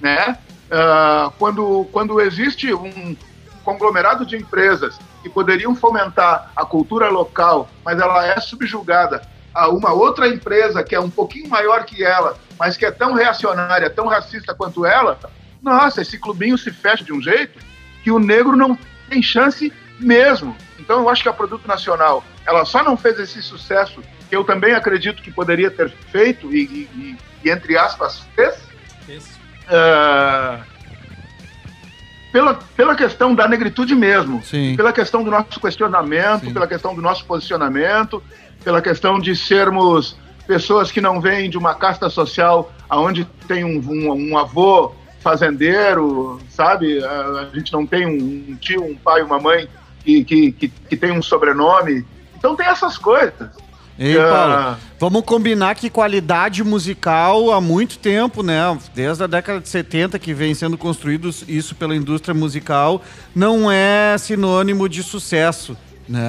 né? 0.00 0.38
Ah, 0.70 1.32
quando, 1.38 1.88
quando 1.90 2.20
existe 2.20 2.72
um 2.72 3.16
conglomerado 3.64 4.24
de 4.24 4.36
empresas 4.36 4.96
que 5.22 5.28
poderiam 5.28 5.74
fomentar 5.74 6.52
a 6.54 6.64
cultura 6.64 7.08
local, 7.08 7.68
mas 7.84 7.98
ela 7.98 8.26
é 8.26 8.38
subjugada 8.40 9.22
a 9.58 9.68
uma 9.68 9.92
outra 9.92 10.28
empresa 10.28 10.84
que 10.84 10.94
é 10.94 11.00
um 11.00 11.10
pouquinho 11.10 11.48
maior 11.48 11.84
que 11.84 12.04
ela, 12.04 12.38
mas 12.56 12.76
que 12.76 12.86
é 12.86 12.92
tão 12.92 13.12
reacionária, 13.12 13.90
tão 13.90 14.06
racista 14.06 14.54
quanto 14.54 14.86
ela, 14.86 15.18
nossa, 15.60 16.00
esse 16.00 16.16
clubinho 16.16 16.56
se 16.56 16.70
fecha 16.70 17.02
de 17.02 17.12
um 17.12 17.20
jeito 17.20 17.58
que 18.04 18.10
o 18.12 18.20
negro 18.20 18.56
não 18.56 18.78
tem 19.10 19.20
chance 19.20 19.72
mesmo. 19.98 20.56
Então 20.78 21.00
eu 21.00 21.08
acho 21.10 21.24
que 21.24 21.28
a 21.28 21.32
Produto 21.32 21.66
Nacional, 21.66 22.22
ela 22.46 22.64
só 22.64 22.84
não 22.84 22.96
fez 22.96 23.18
esse 23.18 23.42
sucesso 23.42 24.00
que 24.30 24.36
eu 24.36 24.44
também 24.44 24.74
acredito 24.74 25.20
que 25.20 25.30
poderia 25.32 25.72
ter 25.72 25.90
feito 26.12 26.54
e, 26.54 26.60
e- 26.60 26.88
e- 27.00 27.18
e, 27.44 27.50
entre 27.50 27.76
aspas, 27.76 28.22
fez, 28.36 28.54
ah, 29.68 30.60
pela, 32.32 32.54
pela 32.76 32.94
questão 32.94 33.34
da 33.34 33.48
negritude 33.48 33.94
mesmo, 33.94 34.40
Sim. 34.44 34.76
pela 34.76 34.92
questão 34.92 35.24
do 35.24 35.30
nosso 35.30 35.58
questionamento, 35.60 36.44
Sim. 36.46 36.52
pela 36.52 36.66
questão 36.66 36.94
do 36.94 37.00
nosso 37.02 37.24
posicionamento, 37.24 38.22
pela 38.68 38.82
questão 38.82 39.18
de 39.18 39.34
sermos 39.34 40.14
pessoas 40.46 40.92
que 40.92 41.00
não 41.00 41.22
vêm 41.22 41.48
de 41.48 41.56
uma 41.56 41.74
casta 41.74 42.10
social 42.10 42.70
aonde 42.86 43.24
tem 43.46 43.64
um, 43.64 43.78
um, 43.78 44.32
um 44.32 44.36
avô 44.36 44.92
fazendeiro, 45.20 46.38
sabe? 46.50 47.02
A, 47.02 47.48
a 47.50 47.56
gente 47.56 47.72
não 47.72 47.86
tem 47.86 48.06
um, 48.06 48.54
tio, 48.56 48.84
um 48.84 48.94
pai, 48.94 49.22
uma 49.22 49.38
mãe 49.40 49.66
que, 50.04 50.22
que, 50.22 50.52
que, 50.52 50.68
que 50.68 50.96
tem 50.98 51.12
um 51.12 51.22
sobrenome. 51.22 52.04
Então 52.36 52.54
tem 52.54 52.66
essas 52.66 52.98
coisas. 52.98 53.48
Ei, 53.98 54.18
Ah. 54.18 54.28
Paulo, 54.28 54.76
vamos 55.00 55.24
combinar 55.24 55.74
que 55.74 55.88
qualidade 55.88 56.62
musical 56.62 57.50
há 57.50 57.62
muito 57.62 57.98
tempo, 57.98 58.42
né? 58.42 58.78
Desde 58.94 59.24
a 59.24 59.26
década 59.26 59.60
de 59.60 59.68
70 59.70 60.18
que 60.18 60.34
vem 60.34 60.52
sendo 60.52 60.76
construído 60.76 61.30
isso 61.48 61.74
pela 61.74 61.96
indústria 61.96 62.34
musical, 62.34 63.02
não 63.34 63.72
é 63.72 64.18
sinônimo 64.18 64.90
de 64.90 65.02
sucesso. 65.02 65.74
Né? 66.08 66.26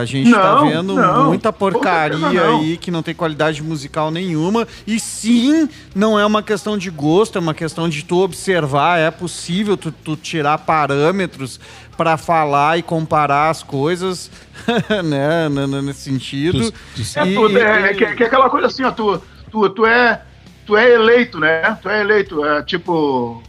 A 0.00 0.04
gente 0.06 0.30
tá 0.32 0.54
Não, 0.54 0.66
vendo 0.68 0.94
não, 0.94 1.26
muita 1.26 1.52
porcaria 1.52 2.16
não. 2.18 2.60
aí 2.60 2.78
que 2.78 2.90
não 2.90 3.02
tem 3.02 3.14
qualidade 3.14 3.62
musical 3.62 4.10
nenhuma. 4.10 4.66
E 4.86 4.98
sim, 4.98 5.68
não 5.94 6.18
é 6.18 6.24
uma 6.24 6.42
questão 6.42 6.78
de 6.78 6.88
gosto, 6.90 7.36
é 7.36 7.40
uma 7.40 7.52
questão 7.52 7.86
de 7.86 8.02
tu 8.02 8.16
observar. 8.22 8.98
É 8.98 9.10
possível 9.10 9.76
tu, 9.76 9.92
tu 9.92 10.16
tirar 10.16 10.56
parâmetros 10.58 11.60
para 11.98 12.16
falar 12.16 12.78
e 12.78 12.82
comparar 12.82 13.50
as 13.50 13.62
coisas, 13.62 14.30
né? 15.04 15.50
Nesse 15.82 16.00
sentido. 16.00 16.72
Tu- 16.72 16.72
tu- 17.04 17.18
É, 17.20 17.26
E- 17.28 17.34
tudo, 17.34 17.58
é, 17.58 17.92
e- 17.92 17.94
que, 17.94 18.06
que 18.14 18.22
é 18.22 18.26
aquela 18.26 18.48
coisa 18.48 18.68
assim, 18.68 18.84
ó, 18.84 18.90
tu, 18.90 19.20
tu, 19.50 19.68
tu, 19.68 19.84
é, 19.84 20.22
tu 20.66 20.78
é 20.78 20.94
eleito, 20.94 21.38
né? 21.38 21.76
Tu 21.82 21.90
é 21.90 22.00
eleito, 22.00 22.42
é, 22.42 22.62
tipo. 22.62 23.42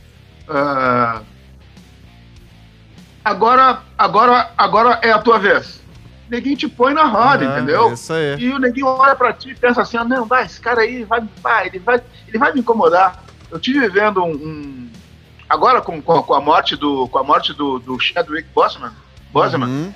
ah, 0.49 1.22
agora, 3.23 3.81
agora, 3.98 4.52
agora 4.57 4.99
é 5.02 5.11
a 5.11 5.19
tua 5.19 5.38
vez. 5.39 5.81
O 6.27 6.31
neguinho 6.31 6.56
te 6.57 6.68
põe 6.68 6.93
na 6.93 7.03
roda, 7.06 7.45
Ah, 7.45 7.57
entendeu? 7.57 7.93
Isso 7.93 8.14
aí. 8.14 8.35
E 8.39 8.53
o 8.53 8.60
neguinho 8.60 8.88
olha 8.88 9.15
pra 9.15 9.34
ti 9.34 9.49
e 9.49 9.56
pensa 9.56 9.81
assim, 9.81 9.98
ah, 9.98 10.03
não, 10.03 10.26
vai, 10.26 10.45
esse 10.45 10.60
cara 10.61 10.81
aí 10.81 11.03
vai, 11.03 11.22
vai, 11.41 11.68
ele 11.68 11.80
vai, 11.80 12.02
ele 12.27 12.38
vai 12.38 12.53
me 12.53 12.61
incomodar. 12.61 13.23
Eu 13.49 13.60
tive 13.60 13.88
vendo 13.89 14.23
um, 14.23 14.31
um- 14.31 14.89
agora 15.49 15.81
com, 15.81 16.02
com, 16.02 16.23
com 16.23 16.34
a 16.34 16.39
morte 16.39 16.76
do, 16.77 17.07
com 17.10 17.18
a 17.18 17.23
morte 17.23 17.53
do, 17.53 17.80
do 17.80 17.99
Chadwick 17.99 18.48
Boseman, 18.56 18.93
Boseman 19.31 19.68
Uhum. 19.68 19.93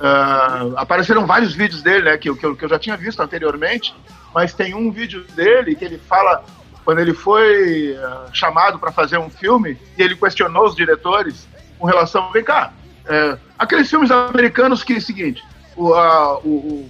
ah, 0.00 0.62
apareceram 0.76 1.26
vários 1.26 1.54
vídeos 1.54 1.82
dele, 1.82 2.04
né, 2.10 2.16
que, 2.18 2.28
eu- 2.30 2.36
que, 2.36 2.44
eu, 2.46 2.56
que 2.56 2.64
eu 2.64 2.68
já 2.68 2.78
tinha 2.78 2.96
visto 2.96 3.20
anteriormente, 3.20 3.94
mas 4.34 4.54
tem 4.54 4.74
um 4.74 4.90
vídeo 4.90 5.24
dele 5.34 5.74
que 5.74 5.84
ele 5.84 5.98
fala 5.98 6.42
quando 6.84 6.98
ele 7.00 7.12
foi 7.14 7.94
ah, 8.02 8.26
chamado 8.32 8.78
para 8.78 8.90
fazer 8.90 9.18
um 9.18 9.28
filme 9.28 9.78
e 9.98 10.02
ele 10.02 10.16
questionou 10.16 10.64
os 10.66 10.74
diretores 10.74 11.46
com 11.84 11.88
relação, 11.90 12.32
vem 12.32 12.42
cá, 12.42 12.72
é, 13.06 13.36
aqueles 13.58 13.90
filmes 13.90 14.10
americanos 14.10 14.82
que 14.82 14.94
é 14.94 14.96
o 14.96 15.00
seguinte, 15.02 15.44
o, 15.76 15.92
ah, 15.92 16.38
o, 16.38 16.88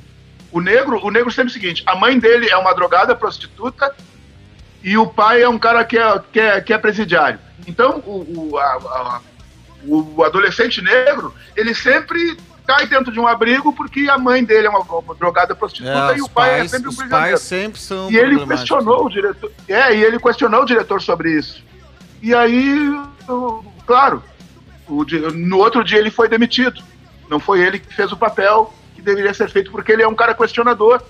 o, 0.53 0.61
negro, 0.61 1.05
o 1.05 1.11
negro 1.11 1.33
sempre 1.33 1.49
é 1.49 1.51
o 1.51 1.53
seguinte, 1.53 1.83
a 1.85 1.97
mãe 1.97 2.17
dele 2.17 2.49
é 2.49 2.57
uma 2.57 2.73
drogada 2.73 3.13
prostituta 3.17 3.93
e 4.85 4.97
o 4.97 5.05
pai 5.05 5.43
é 5.43 5.49
um 5.49 5.59
cara 5.59 5.85
que 5.85 5.99
é, 5.99 6.21
que 6.33 6.39
é, 6.39 6.61
que 6.61 6.73
é 6.73 6.79
presidiário. 6.79 7.41
Então, 7.67 7.99
o, 8.07 8.51
o, 8.53 8.57
a- 8.57 8.63
a- 8.63 9.21
o 9.85 10.23
adolescente 10.23 10.81
negro, 10.81 11.35
ele 11.57 11.75
sempre 11.75 12.37
cai 12.65 12.87
dentro 12.87 13.11
de 13.13 13.19
um 13.19 13.27
abrigo 13.27 13.73
porque 13.73 14.09
a 14.09 14.17
mãe 14.17 14.45
dele 14.45 14.69
é 14.69 14.71
uma, 14.71 14.79
uma 14.81 15.15
drogada 15.17 15.57
prostituta 15.57 16.13
É, 16.15 16.19
e 16.19 16.23
o 16.23 16.29
pai 16.29 16.51
é 16.51 16.57
pais, 16.59 16.71
sempre 16.71 16.87
um 16.87 16.91
os 16.91 17.03
pais 17.03 17.41
sempre 17.41 17.81
são 17.81 18.09
E 18.13 18.17
ele 18.17 18.47
questionou 18.47 19.07
o 19.07 19.11
diretor. 19.11 19.51
É, 19.69 19.93
e 19.93 20.05
ele 20.05 20.21
questionou 20.21 20.63
o 20.63 20.65
diretor 20.65 21.03
sobre 21.03 21.33
isso. 21.37 21.65
E 22.23 22.33
aí, 22.33 22.97
claro, 23.87 24.23
o 24.89 25.05
no 25.33 25.59
outro 25.59 25.83
dia 25.83 25.99
ele 25.99 26.11
foi 26.11 26.29
demitido. 26.29 26.83
Não 27.29 27.41
foi 27.41 27.61
ele 27.61 27.79
que 27.79 27.95
fez 27.95 28.13
o 28.13 28.17
papel 28.17 28.73
que 28.95 29.03
deveria 29.03 29.33
ser 29.33 29.49
feito, 29.49 29.71
porque 29.71 29.93
ele 29.93 30.03
é 30.03 30.09
um 30.09 30.15
cara 30.15 30.35
questionador. 30.35 31.03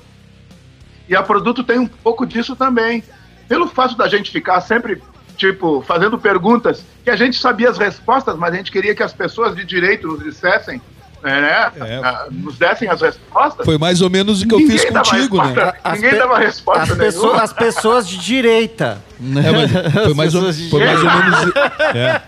E 1.08 1.14
a 1.14 1.22
produto 1.22 1.62
tem 1.62 1.78
um 1.78 1.86
pouco 1.86 2.24
disso 2.26 2.56
também. 2.56 3.02
Pelo 3.48 3.68
fato 3.68 3.96
da 3.96 4.08
gente 4.08 4.30
ficar 4.30 4.60
sempre, 4.60 5.02
tipo, 5.36 5.82
fazendo 5.82 6.18
perguntas 6.18 6.84
que 7.02 7.10
a 7.10 7.16
gente 7.16 7.38
sabia 7.38 7.68
as 7.68 7.76
respostas, 7.76 8.36
mas 8.36 8.54
a 8.54 8.56
gente 8.56 8.72
queria 8.72 8.94
que 8.94 9.02
as 9.02 9.12
pessoas 9.12 9.54
de 9.54 9.64
direito 9.64 10.06
nos 10.06 10.22
dissessem, 10.22 10.80
né? 11.24 11.72
É. 11.80 12.00
ah, 12.04 12.26
Nos 12.30 12.58
dessem 12.58 12.88
as 12.88 13.00
respostas. 13.00 13.64
Foi 13.64 13.78
mais 13.78 14.00
ou 14.02 14.10
menos 14.10 14.42
o 14.42 14.46
que 14.46 14.54
eu 14.54 14.58
fiz 14.58 14.84
contigo, 14.84 15.38
né? 15.42 15.72
As 15.82 16.00
Ninguém 16.00 16.18
dava 16.18 16.38
resposta 16.38 16.82
As 16.82 16.88
nenhuma. 16.90 17.04
pessoas, 17.04 17.40
as 17.40 17.52
pessoas 17.52 18.08
de 18.08 18.18
direita. 18.18 18.98
né? 19.18 19.42
É, 19.48 19.50
mas 19.52 19.70
foi, 19.92 20.02
As 20.02 20.14
mais 20.14 20.32
de 20.32 20.70
foi 20.70 20.84
mais 20.84 20.98
ou 21.02 21.10
menos. 21.10 21.52
É. 21.94 22.20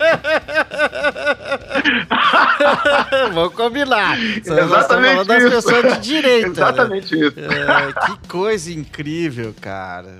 Vamos 3.33 3.53
combinar. 3.53 4.17
Exatamente 4.19 5.25
das 5.25 5.43
isso. 5.43 5.51
pessoas 5.51 5.93
de 5.93 5.99
direita. 6.07 6.47
né? 6.47 6.53
Exatamente 6.53 7.15
isso. 7.15 7.39
É, 7.39 8.05
que 8.05 8.27
coisa 8.27 8.71
incrível, 8.71 9.53
cara. 9.59 10.19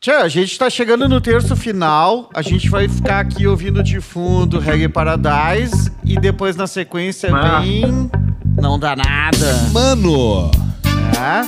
Tchau, 0.00 0.22
a 0.22 0.28
gente 0.28 0.56
tá 0.56 0.70
chegando 0.70 1.08
no 1.08 1.20
terço 1.20 1.56
final. 1.56 2.30
A 2.32 2.40
gente 2.40 2.68
vai 2.70 2.88
ficar 2.88 3.18
aqui 3.18 3.48
ouvindo 3.48 3.82
de 3.82 4.00
fundo 4.00 4.60
Reggae 4.60 4.88
Paradise. 4.88 5.90
E 6.04 6.18
depois 6.20 6.54
na 6.54 6.68
sequência 6.68 7.34
Ah. 7.34 7.58
vem. 7.60 8.08
Não 8.60 8.78
dá 8.78 8.94
nada. 8.94 9.68
Mano! 9.72 10.50
Tá? 11.12 11.42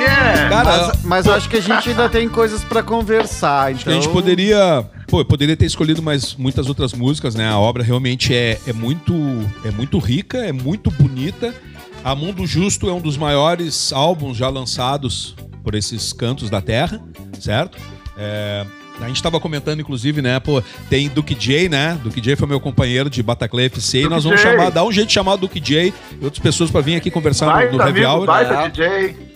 Yeah! 0.00 0.48
Cara, 0.48 0.64
Mas, 0.88 1.04
mas 1.04 1.26
eu 1.26 1.34
acho 1.34 1.48
que 1.48 1.56
a 1.58 1.60
gente 1.60 1.90
ainda 1.90 2.08
tem 2.08 2.28
coisas 2.28 2.64
pra 2.64 2.82
conversar. 2.82 3.72
Então... 3.72 3.92
a 3.92 3.94
gente 3.94 4.08
poderia. 4.08 4.84
Pô, 5.06 5.20
eu 5.20 5.24
poderia 5.24 5.56
ter 5.56 5.66
escolhido 5.66 6.02
mais 6.02 6.34
muitas 6.34 6.66
outras 6.68 6.92
músicas, 6.92 7.36
né? 7.36 7.48
A 7.48 7.58
obra 7.58 7.84
realmente 7.84 8.34
é, 8.34 8.58
é 8.66 8.72
muito 8.72 9.14
é 9.64 9.70
muito 9.70 9.98
rica, 10.00 10.38
é 10.38 10.50
muito 10.50 10.90
bonita. 10.90 11.54
A 12.02 12.16
Mundo 12.16 12.44
Justo 12.48 12.88
é 12.88 12.92
um 12.92 13.00
dos 13.00 13.16
maiores 13.16 13.92
álbuns 13.92 14.36
já 14.36 14.48
lançados 14.48 15.36
por 15.62 15.74
esses 15.74 16.12
cantos 16.12 16.50
da 16.50 16.60
terra, 16.60 17.00
certo? 17.38 17.78
É, 18.16 18.64
a 19.00 19.06
gente 19.06 19.16
estava 19.16 19.40
comentando, 19.40 19.80
inclusive, 19.80 20.20
né? 20.20 20.38
Pô, 20.38 20.62
tem 20.90 21.08
Duke 21.08 21.34
J, 21.34 21.68
né? 21.68 21.98
Duke 22.02 22.20
J 22.20 22.36
foi 22.36 22.46
meu 22.46 22.60
companheiro 22.60 23.08
de 23.08 23.22
Bataclan 23.22 23.62
FC. 23.64 23.98
e 23.98 24.02
Duke 24.02 24.14
nós 24.14 24.24
vamos 24.24 24.40
J. 24.40 24.50
chamar, 24.50 24.70
dar 24.70 24.84
um 24.84 24.92
jeito 24.92 25.08
de 25.08 25.14
chamar 25.14 25.34
o 25.34 25.36
Duke 25.38 25.58
J 25.60 25.92
e 26.20 26.24
outras 26.24 26.38
pessoas 26.42 26.70
para 26.70 26.80
vir 26.80 26.96
aqui 26.96 27.10
conversar 27.10 27.46
no, 27.46 27.52
no 27.52 27.78
Baita 27.78 27.84
Heavy 27.84 28.04
amigo, 28.04 28.12
Hour. 28.20 28.26
baita 28.26 28.54
É. 28.54 28.68
DJ. 28.68 29.31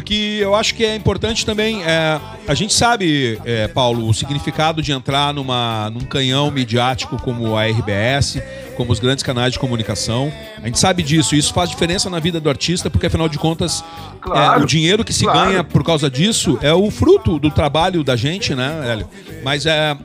Porque 0.00 0.38
eu 0.40 0.54
acho 0.54 0.74
que 0.74 0.82
é 0.82 0.96
importante 0.96 1.44
também. 1.44 1.84
é, 1.84 2.18
a 2.48 2.54
gente 2.54 2.72
sabe, 2.72 3.38
é, 3.44 3.68
Paulo, 3.68 4.08
o 4.08 4.14
significado 4.14 4.80
de 4.80 4.92
entrar 4.92 5.34
numa, 5.34 5.90
num 5.90 6.00
canhão 6.00 6.50
midiático 6.50 7.20
como 7.20 7.54
a 7.54 7.66
RBS, 7.66 8.42
como 8.78 8.92
os 8.92 8.98
grandes 8.98 9.22
canais 9.22 9.52
de 9.52 9.58
comunicação. 9.58 10.32
A 10.62 10.66
gente 10.66 10.78
sabe 10.78 11.02
disso. 11.02 11.36
Isso 11.36 11.52
faz 11.52 11.68
diferença 11.68 12.08
na 12.08 12.18
vida 12.18 12.40
do 12.40 12.48
artista, 12.48 12.88
porque 12.88 13.06
afinal 13.06 13.28
de 13.28 13.38
contas, 13.38 13.84
Claro, 14.22 14.60
é, 14.60 14.64
o 14.64 14.66
dinheiro 14.66 15.04
que 15.04 15.12
se 15.12 15.24
claro. 15.24 15.50
ganha 15.50 15.64
por 15.64 15.84
causa 15.84 16.10
disso 16.10 16.58
é 16.62 16.72
o 16.72 16.90
fruto 16.90 17.38
do 17.38 17.50
trabalho 17.50 18.02
da 18.02 18.16
gente, 18.16 18.54
né, 18.54 18.80
Hélio? 18.90 19.08
Mas 19.44 19.66
é. 19.66 19.96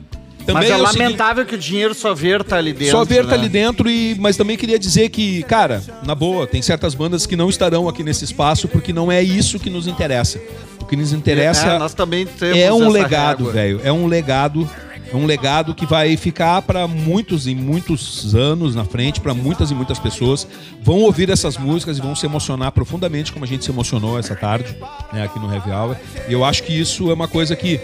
Também 0.46 0.70
Mas 0.70 0.70
é 0.70 0.76
lamentável 0.76 1.44
que 1.44 1.56
o 1.56 1.58
dinheiro 1.58 1.92
só 1.92 2.14
verta 2.14 2.54
ali 2.54 2.72
dentro. 2.72 2.96
só 2.96 3.04
ver 3.04 3.24
tá 3.24 3.30
né? 3.30 3.34
ali 3.34 3.48
dentro, 3.48 3.90
e, 3.90 4.16
mas 4.20 4.36
também 4.36 4.56
queria 4.56 4.78
dizer 4.78 5.08
que, 5.08 5.42
cara, 5.42 5.82
na 6.04 6.14
boa, 6.14 6.46
tem 6.46 6.62
certas 6.62 6.94
bandas 6.94 7.26
que 7.26 7.34
não 7.34 7.50
estarão 7.50 7.88
aqui 7.88 8.04
nesse 8.04 8.24
espaço 8.24 8.68
porque 8.68 8.92
não 8.92 9.10
é 9.10 9.20
isso 9.20 9.58
que 9.58 9.68
nos 9.68 9.88
interessa. 9.88 10.40
O 10.80 10.84
que 10.84 10.94
nos 10.94 11.12
interessa 11.12 11.66
É, 11.66 11.78
nós 11.80 11.94
também 11.94 12.24
temos 12.24 12.58
é 12.58 12.72
um 12.72 12.88
legado, 12.88 13.50
velho. 13.50 13.80
É 13.82 13.90
um 13.90 14.06
legado. 14.06 14.70
É 15.12 15.14
um 15.14 15.24
legado 15.24 15.72
que 15.72 15.86
vai 15.86 16.16
ficar 16.16 16.62
para 16.62 16.88
muitos 16.88 17.46
e 17.46 17.54
muitos 17.54 18.34
anos 18.34 18.74
na 18.74 18.84
frente, 18.84 19.20
para 19.20 19.32
muitas 19.32 19.70
e 19.70 19.74
muitas 19.74 20.00
pessoas. 20.00 20.48
Vão 20.82 20.98
ouvir 20.98 21.30
essas 21.30 21.56
músicas 21.56 21.98
e 21.98 22.00
vão 22.00 22.14
se 22.16 22.26
emocionar 22.26 22.72
profundamente, 22.72 23.32
como 23.32 23.44
a 23.44 23.48
gente 23.48 23.64
se 23.64 23.70
emocionou 23.70 24.18
essa 24.18 24.34
tarde, 24.34 24.76
né, 25.12 25.22
aqui 25.22 25.38
no 25.38 25.52
Heavy 25.52 25.70
Hour. 25.70 25.96
E 26.28 26.32
eu 26.32 26.44
acho 26.44 26.64
que 26.64 26.72
isso 26.72 27.08
é 27.08 27.14
uma 27.14 27.28
coisa 27.28 27.54
que 27.54 27.80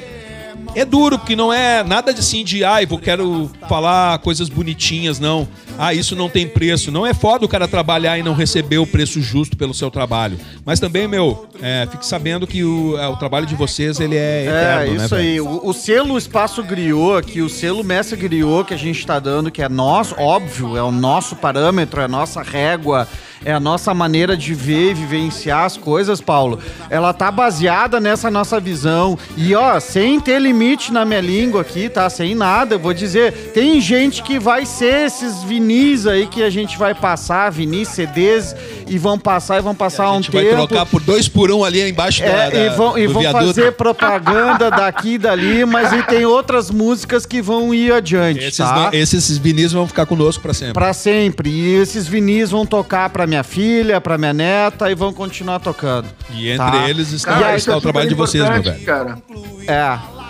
é 0.74 0.84
duro, 0.84 1.18
porque 1.18 1.36
não 1.36 1.52
é 1.52 1.82
nada 1.82 2.12
de 2.12 2.20
assim 2.20 2.44
de, 2.44 2.64
ai, 2.64 2.86
vou 2.86 2.98
quero 2.98 3.51
falar 3.68 4.18
coisas 4.18 4.48
bonitinhas, 4.48 5.18
não. 5.18 5.47
Ah, 5.85 5.93
isso 5.93 6.15
não 6.15 6.29
tem 6.29 6.47
preço. 6.47 6.93
Não 6.93 7.05
é 7.05 7.13
foda 7.13 7.45
o 7.45 7.49
cara 7.49 7.67
trabalhar 7.67 8.17
e 8.17 8.23
não 8.23 8.35
receber 8.35 8.79
o 8.79 8.87
preço 8.87 9.21
justo 9.21 9.57
pelo 9.57 9.75
seu 9.75 9.91
trabalho. 9.91 10.39
Mas 10.65 10.79
também, 10.79 11.09
meu, 11.09 11.49
é, 11.61 11.89
fique 11.91 12.07
sabendo 12.07 12.47
que 12.47 12.63
o, 12.63 12.97
é, 12.97 13.09
o 13.09 13.17
trabalho 13.17 13.47
de 13.47 13.57
vocês, 13.57 13.99
ele 13.99 14.15
é 14.15 14.45
É, 14.45 14.47
eterno, 14.47 14.95
né, 14.95 15.05
isso 15.05 15.17
velho? 15.17 15.29
aí. 15.29 15.41
O, 15.41 15.67
o 15.67 15.73
selo 15.73 16.17
Espaço 16.17 16.63
Griot 16.63 17.19
aqui, 17.19 17.43
o 17.43 17.49
selo 17.49 17.83
Mestre 17.83 18.17
Griot 18.17 18.69
que 18.69 18.75
a 18.75 18.79
gente 18.79 19.05
tá 19.05 19.19
dando, 19.19 19.51
que 19.51 19.61
é 19.61 19.69
nosso, 19.69 20.15
óbvio, 20.21 20.77
é 20.77 20.83
o 20.85 20.93
nosso 20.93 21.35
parâmetro, 21.35 22.01
é 22.01 22.05
a 22.05 22.09
nossa 22.09 22.43
régua, 22.43 23.09
é 23.45 23.53
a 23.53 23.59
nossa 23.59 23.93
maneira 23.93 24.37
de 24.37 24.55
ver 24.55 24.93
e 24.93 24.95
vivenciar 24.95 25.65
as 25.65 25.77
coisas, 25.77 26.21
Paulo. 26.21 26.61
Ela 26.89 27.13
tá 27.13 27.29
baseada 27.29 27.99
nessa 27.99 28.31
nossa 28.31 28.61
visão. 28.61 29.19
E, 29.37 29.53
ó, 29.53 29.81
sem 29.81 30.21
ter 30.21 30.41
limite 30.41 30.93
na 30.93 31.05
minha 31.05 31.21
língua 31.21 31.63
aqui, 31.63 31.89
tá? 31.89 32.09
Sem 32.09 32.37
nada, 32.37 32.77
eu 32.77 32.79
vou 32.79 32.95
dizer, 32.95 33.33
tem 33.53 33.81
gente 33.81 34.23
que 34.23 34.39
vai 34.39 34.65
ser 34.65 35.07
esses 35.07 35.43
vinis 35.43 35.72
aí 36.07 36.27
que 36.27 36.43
a 36.43 36.51
gente 36.51 36.77
vai 36.78 36.94
passar, 36.94 37.51
vinis, 37.51 37.89
CDs, 37.89 38.55
e 38.89 38.99
vão 38.99 39.19
passar 39.19 39.59
e 39.59 39.61
vão 39.62 39.74
passar 39.74 40.05
A 40.05 40.12
um 40.12 40.16
gente 40.16 40.31
vai 40.31 40.44
tempo. 40.44 40.57
trocar 40.66 40.86
por 40.86 41.01
dois 41.01 41.28
por 41.28 41.51
um 41.51 41.65
ali 41.65 41.89
embaixo 41.89 42.23
É, 42.23 42.27
da, 42.27 42.51
da, 42.51 42.59
e 42.66 42.69
vão, 42.70 42.99
e 42.99 43.07
vão 43.07 43.20
viaduto. 43.23 43.47
fazer 43.47 43.73
propaganda 43.73 44.70
daqui 44.70 45.15
e 45.15 45.19
dali, 45.19 45.65
mas 45.65 45.93
e 45.93 46.03
tem 46.05 46.24
outras 46.27 46.70
músicas 46.70 47.24
que 47.27 47.40
vão 47.40 47.73
ir 47.74 47.93
adiante, 47.93 48.40
Esses, 48.40 48.57
tá? 48.59 48.74
não- 48.74 48.90
esses 48.93 49.39
vinis 49.39 49.73
vão 49.73 49.86
ficar 49.86 50.07
conosco 50.07 50.43
pra 50.43 50.53
sempre. 50.55 50.74
Pra 50.74 50.93
sempre. 50.93 51.51
E 51.51 51.74
esses 51.77 52.07
vinis 52.07 52.51
vão 52.51 52.66
tocar 52.66 53.09
pra 53.11 53.27
minha 53.27 53.43
filha, 53.43 54.01
pra 54.01 54.16
minha 54.19 54.32
neta 54.32 54.90
e 54.90 54.94
vão 54.94 55.12
continuar 55.12 55.59
tocando. 55.61 56.07
E 56.35 56.49
entre 56.51 56.70
Tá. 56.70 56.89
eles 56.89 57.12
está, 57.12 57.32
Cara, 57.32 57.40
está 57.47 57.57
isso 57.57 57.70
é 57.70 57.77
o 57.77 57.81
trabalho 57.81 58.09
de 58.09 58.15
vocês, 58.15 58.49
meu 58.49 58.62
velho. 58.62 58.85
Cara. 58.85 59.19
É. 59.66 60.22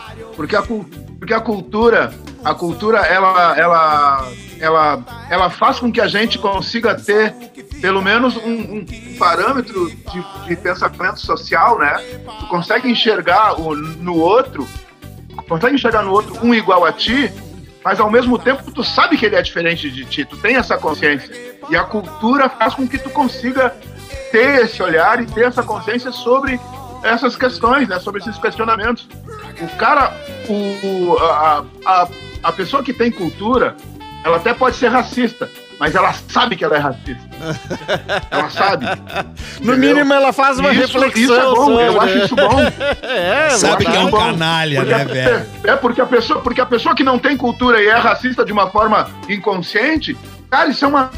Porque 0.43 0.57
a, 0.57 0.63
porque 0.63 1.33
a 1.33 1.41
cultura, 1.41 2.13
a 2.45 2.53
cultura, 2.53 2.99
ela, 2.99 3.57
ela, 3.57 4.29
ela, 4.59 5.05
ela 5.31 5.51
faz 5.51 5.79
com 5.79 5.93
que 5.93 6.01
a 6.01 6.09
gente 6.09 6.37
consiga 6.37 6.97
ter 6.97 7.33
pelo 7.81 8.03
menos 8.03 8.37
um, 8.39 8.79
um 8.79 8.87
parâmetro 9.21 9.89
de, 9.89 10.49
de 10.49 10.57
pensamento 10.57 11.21
social, 11.21 11.79
né? 11.79 11.95
Tu 12.41 12.47
consegue 12.49 12.91
enxergar 12.91 13.61
o, 13.61 13.77
no 13.77 14.17
outro, 14.17 14.67
consegue 15.49 15.77
enxergar 15.77 16.03
no 16.03 16.11
outro 16.11 16.37
um 16.45 16.53
igual 16.53 16.85
a 16.85 16.93
ti, 16.93 17.33
mas 17.85 18.01
ao 18.01 18.11
mesmo 18.11 18.37
tempo 18.37 18.69
tu 18.73 18.83
sabe 18.83 19.17
que 19.17 19.25
ele 19.25 19.37
é 19.37 19.43
diferente 19.43 19.89
de 19.89 20.05
ti, 20.05 20.25
tu 20.25 20.37
tem 20.39 20.57
essa 20.57 20.77
consciência. 20.77 21.33
E 21.71 21.77
a 21.77 21.85
cultura 21.85 22.49
faz 22.49 22.75
com 22.75 22.89
que 22.89 22.99
tu 22.99 23.11
consiga 23.11 23.73
ter 24.33 24.65
esse 24.65 24.83
olhar 24.83 25.23
e 25.23 25.27
ter 25.27 25.45
essa 25.45 25.63
consciência 25.63 26.11
sobre 26.11 26.59
essas 27.03 27.37
questões, 27.37 27.89
né? 27.89 27.99
Sobre 27.99 28.21
esses 28.21 28.37
questionamentos. 28.39 29.09
O 29.61 29.77
cara, 29.77 30.13
o, 30.49 31.17
a, 31.19 31.65
a, 31.85 32.09
a 32.45 32.53
pessoa 32.53 32.83
que 32.83 32.93
tem 32.93 33.11
cultura, 33.11 33.77
ela 34.25 34.37
até 34.37 34.55
pode 34.55 34.77
ser 34.77 34.89
racista, 34.89 35.49
mas 35.81 35.95
ela 35.95 36.13
sabe 36.13 36.55
que 36.57 36.65
ela 36.65 36.77
é 36.77 36.79
racista. 36.79 37.23
ela 38.31 38.51
sabe. 38.51 38.87
No 39.61 39.77
mínimo 39.77 40.13
ela 40.15 40.33
faz 40.33 40.59
uma 40.59 40.73
isso, 40.73 40.99
reflexão 40.99 41.23
Isso 41.23 41.35
é 41.35 41.43
bom, 41.45 41.57
sobre. 41.57 41.87
eu 41.87 42.01
acho 42.01 42.19
isso 42.19 42.37
bom. 42.37 42.57
É, 43.03 43.51
Sabe 43.51 43.85
que 43.85 43.97
é 43.97 44.01
um 44.01 44.11
bom. 44.11 44.19
canalha, 44.19 44.81
Porque 44.81 44.95
né, 44.95 45.03
a- 45.03 45.05
velho? 45.05 45.47
É 45.65 45.77
porque 45.77 46.01
a 46.01 46.07
pessoa, 46.07 46.41
porque 46.41 46.61
a 46.61 46.67
pessoa 46.67 46.95
que 46.95 47.03
não 47.05 47.19
tem 47.19 47.37
cultura 47.37 47.83
e 47.83 47.87
é 47.89 47.95
racista 47.97 48.45
de 48.45 48.53
uma 48.53 48.71
forma 48.71 49.09
inconsciente, 49.29 50.17
cara, 50.51 50.69
isso 50.71 50.85
é 50.85 50.89
uma 50.89 51.11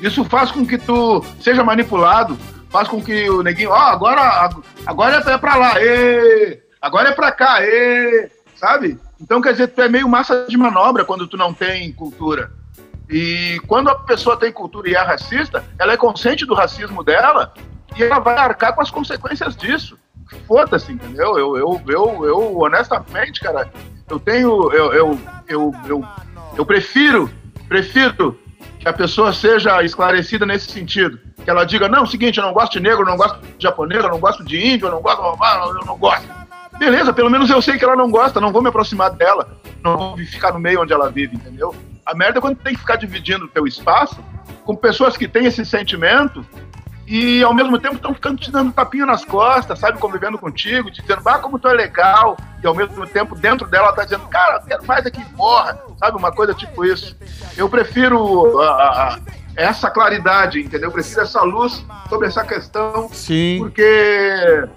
isso 0.00 0.24
faz 0.24 0.50
com 0.50 0.64
que 0.64 0.78
tu 0.78 1.24
seja 1.40 1.62
manipulado, 1.64 2.38
faz 2.70 2.88
com 2.88 3.02
que 3.02 3.28
o 3.30 3.42
neguinho, 3.42 3.70
ó, 3.70 3.76
agora 3.76 4.50
agora 4.86 5.16
é 5.16 5.38
pra 5.38 5.56
lá, 5.56 5.80
ê, 5.80 6.62
agora 6.80 7.10
é 7.10 7.12
pra 7.12 7.32
cá, 7.32 7.62
ê, 7.62 8.30
sabe? 8.56 8.98
Então 9.20 9.40
quer 9.40 9.52
dizer, 9.52 9.68
tu 9.68 9.82
é 9.82 9.88
meio 9.88 10.08
massa 10.08 10.46
de 10.48 10.56
manobra 10.56 11.04
quando 11.04 11.26
tu 11.26 11.36
não 11.36 11.52
tem 11.52 11.92
cultura. 11.92 12.52
E 13.10 13.60
quando 13.66 13.88
a 13.88 13.94
pessoa 13.94 14.36
tem 14.36 14.52
cultura 14.52 14.88
e 14.88 14.94
é 14.94 15.00
racista, 15.00 15.64
ela 15.78 15.92
é 15.92 15.96
consciente 15.96 16.44
do 16.44 16.54
racismo 16.54 17.02
dela 17.02 17.54
e 17.96 18.02
ela 18.02 18.18
vai 18.18 18.36
arcar 18.36 18.74
com 18.74 18.82
as 18.82 18.90
consequências 18.90 19.56
disso. 19.56 19.98
Foda-se, 20.46 20.92
entendeu? 20.92 21.38
Eu, 21.38 21.56
eu, 21.56 21.82
eu, 21.88 22.26
eu, 22.26 22.58
honestamente, 22.58 23.40
cara, 23.40 23.70
eu 24.10 24.20
tenho. 24.20 24.70
Eu, 24.72 24.92
eu, 24.92 25.18
eu, 25.48 25.74
eu, 25.86 26.04
eu 26.54 26.66
prefiro, 26.66 27.30
prefiro 27.66 28.38
que 28.88 28.94
a 28.94 29.06
pessoa 29.06 29.32
seja 29.32 29.82
esclarecida 29.82 30.46
nesse 30.46 30.70
sentido. 30.70 31.20
Que 31.44 31.50
ela 31.50 31.64
diga, 31.64 31.88
não, 31.88 32.06
seguinte, 32.06 32.38
eu 32.38 32.44
não 32.44 32.54
gosto 32.54 32.72
de 32.72 32.80
negro, 32.80 33.02
eu 33.02 33.06
não 33.06 33.16
gosto 33.16 33.38
de 33.40 33.62
japonês, 33.62 34.02
eu 34.02 34.10
não 34.10 34.18
gosto 34.18 34.42
de 34.42 34.56
índio, 34.56 34.86
eu 34.86 34.90
não 34.90 35.02
gosto, 35.02 35.20
eu 35.20 35.84
não 35.84 35.98
gosto. 35.98 36.26
Beleza, 36.78 37.12
pelo 37.12 37.30
menos 37.30 37.50
eu 37.50 37.60
sei 37.60 37.76
que 37.76 37.84
ela 37.84 37.96
não 37.96 38.10
gosta, 38.10 38.40
não 38.40 38.52
vou 38.52 38.62
me 38.62 38.68
aproximar 38.68 39.10
dela, 39.10 39.58
não 39.82 39.98
vou 39.98 40.18
ficar 40.18 40.52
no 40.52 40.58
meio 40.58 40.80
onde 40.82 40.92
ela 40.92 41.10
vive, 41.10 41.36
entendeu? 41.36 41.74
A 42.06 42.14
merda 42.14 42.38
é 42.38 42.40
quando 42.40 42.56
tem 42.56 42.72
que 42.72 42.80
ficar 42.80 42.96
dividindo 42.96 43.44
o 43.44 43.48
teu 43.48 43.66
espaço 43.66 44.24
com 44.64 44.74
pessoas 44.74 45.16
que 45.16 45.28
têm 45.28 45.44
esse 45.44 45.64
sentimento 45.66 46.46
e 47.08 47.42
ao 47.42 47.54
mesmo 47.54 47.78
tempo 47.78 47.96
estão 47.96 48.12
ficando 48.12 48.36
te 48.38 48.50
dando 48.50 48.70
tapinha 48.72 49.06
nas 49.06 49.24
costas, 49.24 49.78
sabe, 49.78 49.98
convivendo 49.98 50.36
contigo, 50.38 50.90
te 50.90 51.00
dizendo, 51.00 51.22
ah, 51.26 51.38
como 51.38 51.58
tu 51.58 51.66
é 51.68 51.72
legal, 51.72 52.36
e 52.62 52.66
ao 52.66 52.74
mesmo 52.74 53.06
tempo 53.06 53.34
dentro 53.34 53.66
dela 53.66 53.92
tá 53.92 54.04
dizendo, 54.04 54.26
cara, 54.28 54.60
quero 54.66 54.84
mais 54.86 55.06
aqui, 55.06 55.24
porra, 55.34 55.78
sabe, 55.98 56.16
uma 56.18 56.30
coisa 56.30 56.52
tipo 56.52 56.84
isso. 56.84 57.16
Eu 57.56 57.68
prefiro 57.68 58.60
a- 58.60 58.70
a- 58.72 59.14
a- 59.14 59.18
essa 59.56 59.90
claridade, 59.90 60.60
entendeu? 60.60 60.88
Eu 60.88 60.92
prefiro 60.92 61.22
essa 61.22 61.40
luz 61.42 61.82
sobre 62.10 62.28
essa 62.28 62.44
questão, 62.44 63.08
Sim. 63.10 63.56
porque 63.60 64.68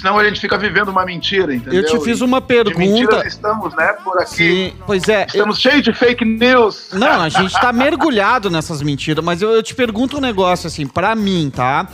senão 0.00 0.18
a 0.18 0.24
gente 0.24 0.40
fica 0.40 0.56
vivendo 0.58 0.88
uma 0.88 1.04
mentira, 1.04 1.54
entendeu? 1.54 1.82
Eu 1.82 1.86
te 1.88 2.00
fiz 2.04 2.20
uma 2.20 2.40
pergunta. 2.40 3.26
estamos, 3.26 3.74
né, 3.74 3.92
por 4.04 4.18
aqui. 4.18 4.34
Sim, 4.34 4.72
pois 4.86 5.08
é. 5.08 5.22
eu- 5.22 5.26
Estamos 5.26 5.58
cheios 5.58 5.82
de 5.82 5.92
fake 5.92 6.24
news. 6.24 6.88
Não, 6.92 7.20
a 7.22 7.28
gente 7.28 7.52
tá 7.60 7.72
mergulhado 7.72 8.50
nessas 8.50 8.82
mentiras, 8.82 9.24
mas 9.24 9.42
eu, 9.42 9.50
eu 9.50 9.62
te 9.62 9.74
pergunto 9.74 10.16
um 10.16 10.20
negócio 10.20 10.66
assim, 10.66 10.86
pra 10.86 11.14
mim, 11.14 11.50
tá? 11.54 11.86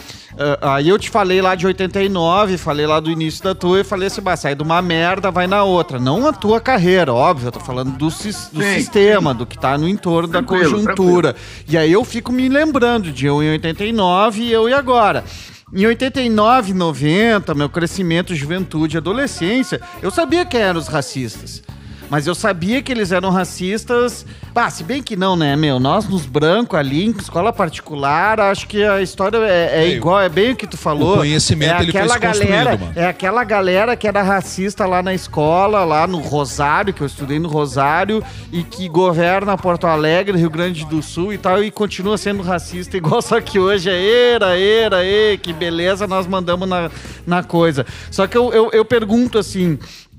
Ah, 0.60 0.74
Aí 0.76 0.88
eu 0.88 0.98
te 0.98 1.08
falei 1.08 1.40
lá 1.40 1.54
de 1.54 1.66
89, 1.66 2.58
falei 2.58 2.86
lá 2.86 3.00
do 3.00 3.10
início 3.10 3.42
da 3.42 3.54
tua 3.54 3.80
e 3.80 3.84
falei 3.84 4.08
assim, 4.08 4.20
sai 4.36 4.54
de 4.54 4.62
uma 4.62 4.82
merda, 4.82 5.30
vai 5.30 5.46
na 5.46 5.64
outra. 5.64 5.98
Não 5.98 6.26
a 6.28 6.32
tua 6.32 6.60
carreira, 6.60 7.12
óbvio, 7.12 7.48
eu 7.48 7.52
tô 7.52 7.60
falando 7.60 7.92
do, 7.96 8.10
sis- 8.10 8.50
do 8.52 8.62
Sim, 8.62 8.74
sistema, 8.74 9.32
do 9.32 9.46
que 9.46 9.58
tá 9.58 9.78
no 9.78 9.88
entorno 9.88 10.28
Tranquilo, 10.28 10.64
da 10.64 10.70
conjuntura. 10.94 11.36
E 11.68 11.76
aí 11.78 11.90
eu 11.90 12.04
fico 12.04 12.30
me 12.32 12.48
lembrando 12.48 13.10
de 13.10 13.26
eu 13.26 13.42
em 13.42 13.50
89 13.52 14.42
e 14.42 14.52
eu 14.52 14.68
e 14.68 14.74
agora. 14.74 15.24
Em 15.72 15.84
89, 15.84 16.72
90, 16.72 17.52
meu 17.52 17.68
crescimento, 17.68 18.36
juventude, 18.36 18.96
adolescência, 18.96 19.80
eu 20.00 20.12
sabia 20.12 20.46
quem 20.46 20.60
eram 20.60 20.78
os 20.78 20.86
racistas. 20.86 21.60
Mas 22.08 22.26
eu 22.26 22.34
sabia 22.34 22.80
que 22.82 22.92
eles 22.92 23.12
eram 23.12 23.30
racistas. 23.30 24.24
Ah, 24.54 24.70
se 24.70 24.84
bem 24.84 25.02
que 25.02 25.16
não, 25.16 25.36
né, 25.36 25.56
meu? 25.56 25.78
Nós, 25.78 26.08
nos 26.08 26.24
brancos 26.24 26.78
ali, 26.78 27.04
em 27.04 27.10
escola 27.10 27.52
particular, 27.52 28.40
acho 28.40 28.66
que 28.66 28.82
a 28.82 29.02
história 29.02 29.38
é, 29.38 29.84
é 29.84 29.88
igual, 29.88 30.20
é 30.20 30.28
bem 30.28 30.52
o 30.52 30.56
que 30.56 30.66
tu 30.66 30.76
falou. 30.76 31.14
o 31.14 31.18
conhecimento, 31.18 31.80
é 31.80 31.82
ele 31.82 31.92
foi 31.92 32.18
galera, 32.18 32.76
mano. 32.76 32.92
É 32.94 33.06
aquela 33.06 33.44
galera 33.44 33.96
que 33.96 34.06
era 34.06 34.22
racista 34.22 34.86
lá 34.86 35.02
na 35.02 35.12
escola, 35.12 35.84
lá 35.84 36.06
no 36.06 36.18
Rosário, 36.18 36.94
que 36.94 37.02
eu 37.02 37.06
estudei 37.06 37.38
no 37.38 37.48
Rosário, 37.48 38.22
e 38.52 38.62
que 38.62 38.88
governa 38.88 39.56
Porto 39.58 39.86
Alegre, 39.86 40.38
Rio 40.38 40.50
Grande 40.50 40.84
do 40.86 41.02
Sul 41.02 41.32
e 41.32 41.38
tal, 41.38 41.62
e 41.62 41.70
continua 41.70 42.16
sendo 42.16 42.42
racista 42.42 42.96
igual, 42.96 43.20
só 43.22 43.40
que 43.40 43.58
hoje 43.58 43.90
é 43.90 44.32
era, 44.34 44.58
era, 44.58 45.04
e 45.04 45.36
que 45.36 45.52
beleza, 45.52 46.06
nós 46.06 46.26
mandamos 46.26 46.68
na, 46.68 46.90
na 47.26 47.42
coisa. 47.42 47.84
Só 48.10 48.26
que 48.26 48.36
eu, 48.36 48.52
eu, 48.52 48.70
eu 48.72 48.84
pergunto 48.84 49.38
assim. 49.38 49.78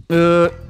ãh, 0.10 0.67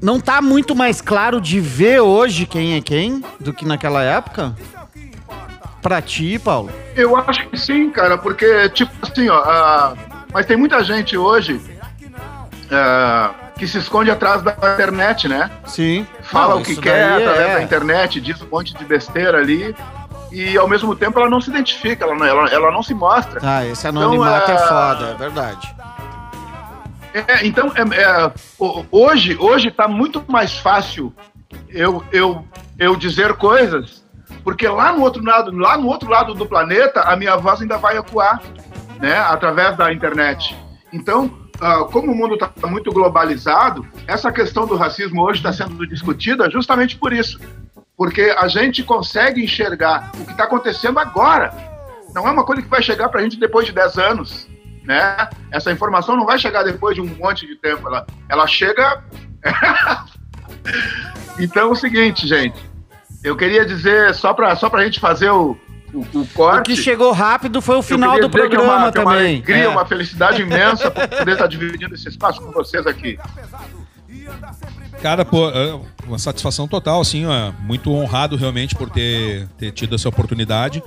não 0.00 0.20
tá 0.20 0.40
muito 0.40 0.74
mais 0.74 1.00
claro 1.00 1.40
de 1.40 1.60
ver 1.60 2.00
hoje 2.00 2.46
quem 2.46 2.76
é 2.76 2.80
quem 2.80 3.22
do 3.40 3.52
que 3.52 3.64
naquela 3.66 4.02
época? 4.02 4.54
Pra 5.82 6.02
ti, 6.02 6.38
Paulo? 6.38 6.70
Eu 6.96 7.16
acho 7.16 7.48
que 7.48 7.56
sim, 7.56 7.90
cara, 7.90 8.18
porque, 8.18 8.68
tipo 8.70 8.92
assim, 9.02 9.28
ó, 9.28 9.38
ah, 9.38 9.94
mas 10.32 10.44
tem 10.44 10.56
muita 10.56 10.82
gente 10.82 11.16
hoje 11.16 11.60
ah, 12.70 13.30
que 13.56 13.66
se 13.66 13.78
esconde 13.78 14.10
atrás 14.10 14.42
da 14.42 14.52
internet, 14.52 15.28
né? 15.28 15.50
Sim. 15.66 16.06
Fala 16.22 16.54
Não, 16.54 16.60
o 16.60 16.64
que 16.64 16.76
quer 16.76 17.04
através 17.12 17.50
é. 17.50 17.54
da 17.54 17.62
internet, 17.62 18.20
diz 18.20 18.40
um 18.42 18.46
monte 18.50 18.74
de 18.74 18.84
besteira 18.84 19.38
ali, 19.38 19.74
e 20.30 20.56
ao 20.58 20.68
mesmo 20.68 20.94
tempo 20.94 21.18
ela 21.18 21.30
não 21.30 21.40
se 21.40 21.48
identifica, 21.50 22.04
ela 22.04 22.14
não, 22.14 22.26
ela, 22.26 22.48
ela 22.50 22.70
não 22.70 22.82
se 22.82 22.92
mostra. 22.92 23.40
Ah, 23.42 23.64
esse 23.64 23.86
anonimato 23.86 24.50
Então, 24.50 24.54
é 24.54 24.64
é- 24.64 24.68
foda, 24.68 25.10
é 25.10 25.14
verdade. 25.14 25.74
É, 27.14 27.46
então, 27.46 27.72
é, 27.74 27.82
é, 27.82 28.32
hoje 28.90 29.36
hoje 29.38 29.68
está 29.68 29.88
muito 29.88 30.22
mais 30.28 30.58
fácil 30.58 31.12
eu, 31.68 32.02
eu, 32.12 32.44
eu 32.78 32.96
dizer 32.96 33.34
coisas, 33.34 34.04
porque 34.44 34.68
lá 34.68 34.92
no 34.92 35.02
outro 35.02 35.24
lado, 35.24 35.50
lá 35.56 35.76
no 35.76 35.86
outro 35.86 36.08
lado 36.08 36.34
do 36.34 36.46
planeta, 36.46 37.00
a 37.02 37.16
minha 37.16 37.36
voz 37.36 37.60
ainda 37.60 37.78
vai 37.78 37.96
ecoar, 37.96 38.42
né, 38.98 39.16
através 39.18 39.76
da 39.76 39.92
internet. 39.92 40.56
Então, 40.92 41.30
ah, 41.60 41.86
como 41.90 42.12
o 42.12 42.14
mundo 42.14 42.34
está 42.34 42.66
muito 42.66 42.92
globalizado, 42.92 43.86
essa 44.06 44.30
questão 44.30 44.66
do 44.66 44.76
racismo 44.76 45.22
hoje 45.22 45.40
está 45.40 45.52
sendo 45.52 45.86
discutida 45.86 46.50
justamente 46.50 46.96
por 46.96 47.12
isso, 47.12 47.40
porque 47.96 48.34
a 48.38 48.46
gente 48.48 48.82
consegue 48.82 49.42
enxergar 49.42 50.10
o 50.18 50.24
que 50.24 50.32
está 50.32 50.44
acontecendo 50.44 50.98
agora. 50.98 51.52
Não 52.14 52.26
é 52.26 52.30
uma 52.30 52.44
coisa 52.44 52.62
que 52.62 52.68
vai 52.68 52.82
chegar 52.82 53.08
para 53.08 53.20
a 53.20 53.22
gente 53.22 53.38
depois 53.38 53.66
de 53.66 53.72
10 53.72 53.98
anos 53.98 54.48
né? 54.88 55.28
Essa 55.50 55.70
informação 55.70 56.16
não 56.16 56.24
vai 56.24 56.38
chegar 56.38 56.62
depois 56.62 56.94
de 56.94 57.02
um 57.02 57.06
monte 57.06 57.46
de 57.46 57.54
tempo, 57.56 57.86
ela, 57.86 58.06
ela 58.26 58.46
chega. 58.46 59.04
então 61.38 61.62
é 61.62 61.70
o 61.70 61.74
seguinte, 61.74 62.26
gente. 62.26 62.58
Eu 63.22 63.36
queria 63.36 63.66
dizer, 63.66 64.14
só 64.14 64.32
para 64.32 64.56
só 64.56 64.70
a 64.72 64.84
gente 64.84 64.98
fazer 64.98 65.28
o, 65.30 65.56
o, 65.92 65.98
o 66.14 66.20
O 66.22 66.26
corte. 66.28 66.70
que 66.70 66.76
chegou 66.76 67.12
rápido 67.12 67.60
foi 67.60 67.76
o 67.76 67.82
final 67.82 68.18
do 68.18 68.28
dizer 68.28 68.30
que 68.30 68.36
é 68.38 68.40
programa 68.40 68.76
uma, 68.78 68.92
que 68.92 68.98
é 68.98 69.02
uma 69.02 69.10
também. 69.12 69.34
alegria, 69.34 69.64
É. 69.64 69.68
uma 69.68 69.84
felicidade 69.84 70.40
imensa 70.40 70.90
por 70.90 71.06
poder 71.06 71.32
estar 71.32 71.46
dividindo 71.46 71.94
esse 71.94 72.08
espaço 72.08 72.40
com 72.40 72.50
vocês 72.52 72.86
aqui. 72.86 73.18
Cara, 75.02 75.24
pô, 75.24 75.48
é 75.50 75.78
uma 76.06 76.18
satisfação 76.18 76.66
total, 76.66 77.00
assim, 77.00 77.26
ó, 77.26 77.52
muito 77.60 77.92
honrado 77.92 78.36
realmente 78.36 78.74
por 78.74 78.88
ter, 78.90 79.46
ter 79.58 79.70
tido 79.70 79.94
essa 79.94 80.08
oportunidade. 80.08 80.82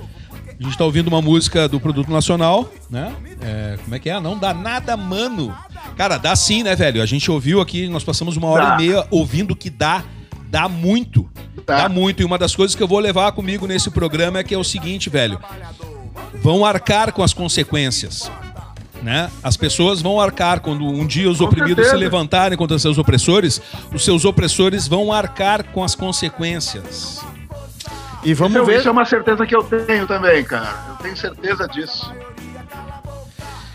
A 0.62 0.64
gente 0.64 0.78
tá 0.78 0.84
ouvindo 0.84 1.08
uma 1.08 1.20
música 1.20 1.68
do 1.68 1.80
Produto 1.80 2.08
Nacional, 2.12 2.72
né? 2.88 3.12
É, 3.40 3.76
como 3.82 3.96
é 3.96 3.98
que 3.98 4.08
é? 4.08 4.20
Não 4.20 4.38
dá 4.38 4.54
nada, 4.54 4.96
mano. 4.96 5.52
Cara, 5.96 6.18
dá 6.18 6.36
sim, 6.36 6.62
né, 6.62 6.76
velho? 6.76 7.02
A 7.02 7.06
gente 7.06 7.28
ouviu 7.32 7.60
aqui, 7.60 7.88
nós 7.88 8.04
passamos 8.04 8.36
uma 8.36 8.46
hora 8.46 8.64
Dá. 8.66 8.74
e 8.74 8.76
meia 8.86 9.04
ouvindo 9.10 9.56
que 9.56 9.68
dá, 9.68 10.04
dá 10.48 10.68
muito. 10.68 11.28
Dá. 11.66 11.82
Dá 11.82 11.88
muito. 11.88 12.22
E 12.22 12.24
uma 12.24 12.38
das 12.38 12.54
coisas 12.54 12.76
que 12.76 12.82
eu 12.82 12.86
vou 12.86 13.00
levar 13.00 13.32
comigo 13.32 13.66
nesse 13.66 13.90
programa 13.90 14.38
é 14.38 14.44
que 14.44 14.54
é 14.54 14.58
o 14.58 14.62
seguinte, 14.62 15.10
velho. 15.10 15.36
Vão 16.40 16.64
arcar 16.64 17.12
com 17.12 17.24
as 17.24 17.34
consequências. 17.34 18.30
Né? 19.02 19.28
As 19.42 19.56
pessoas 19.56 20.00
vão 20.00 20.20
arcar 20.20 20.60
quando 20.60 20.84
um 20.86 21.04
dia 21.04 21.28
os 21.28 21.38
Com 21.38 21.44
oprimidos 21.46 21.86
se 21.86 21.90
certeza. 21.90 21.96
levantarem 21.96 22.56
contra 22.56 22.78
seus 22.78 22.98
opressores, 22.98 23.60
os 23.92 24.04
seus 24.04 24.24
opressores 24.24 24.86
vão 24.86 25.12
arcar 25.12 25.64
com 25.72 25.82
as 25.82 25.96
consequências. 25.96 27.20
E 28.24 28.34
vamos 28.34 28.54
Então, 28.54 28.66
ver. 28.66 28.78
Isso 28.78 28.88
é 28.88 28.90
uma 28.90 29.04
certeza 29.04 29.44
que 29.46 29.54
eu 29.54 29.62
tenho 29.62 30.06
também, 30.06 30.44
cara. 30.44 30.74
Eu 30.90 30.94
tenho 30.96 31.16
certeza 31.16 31.66
disso. 31.68 32.12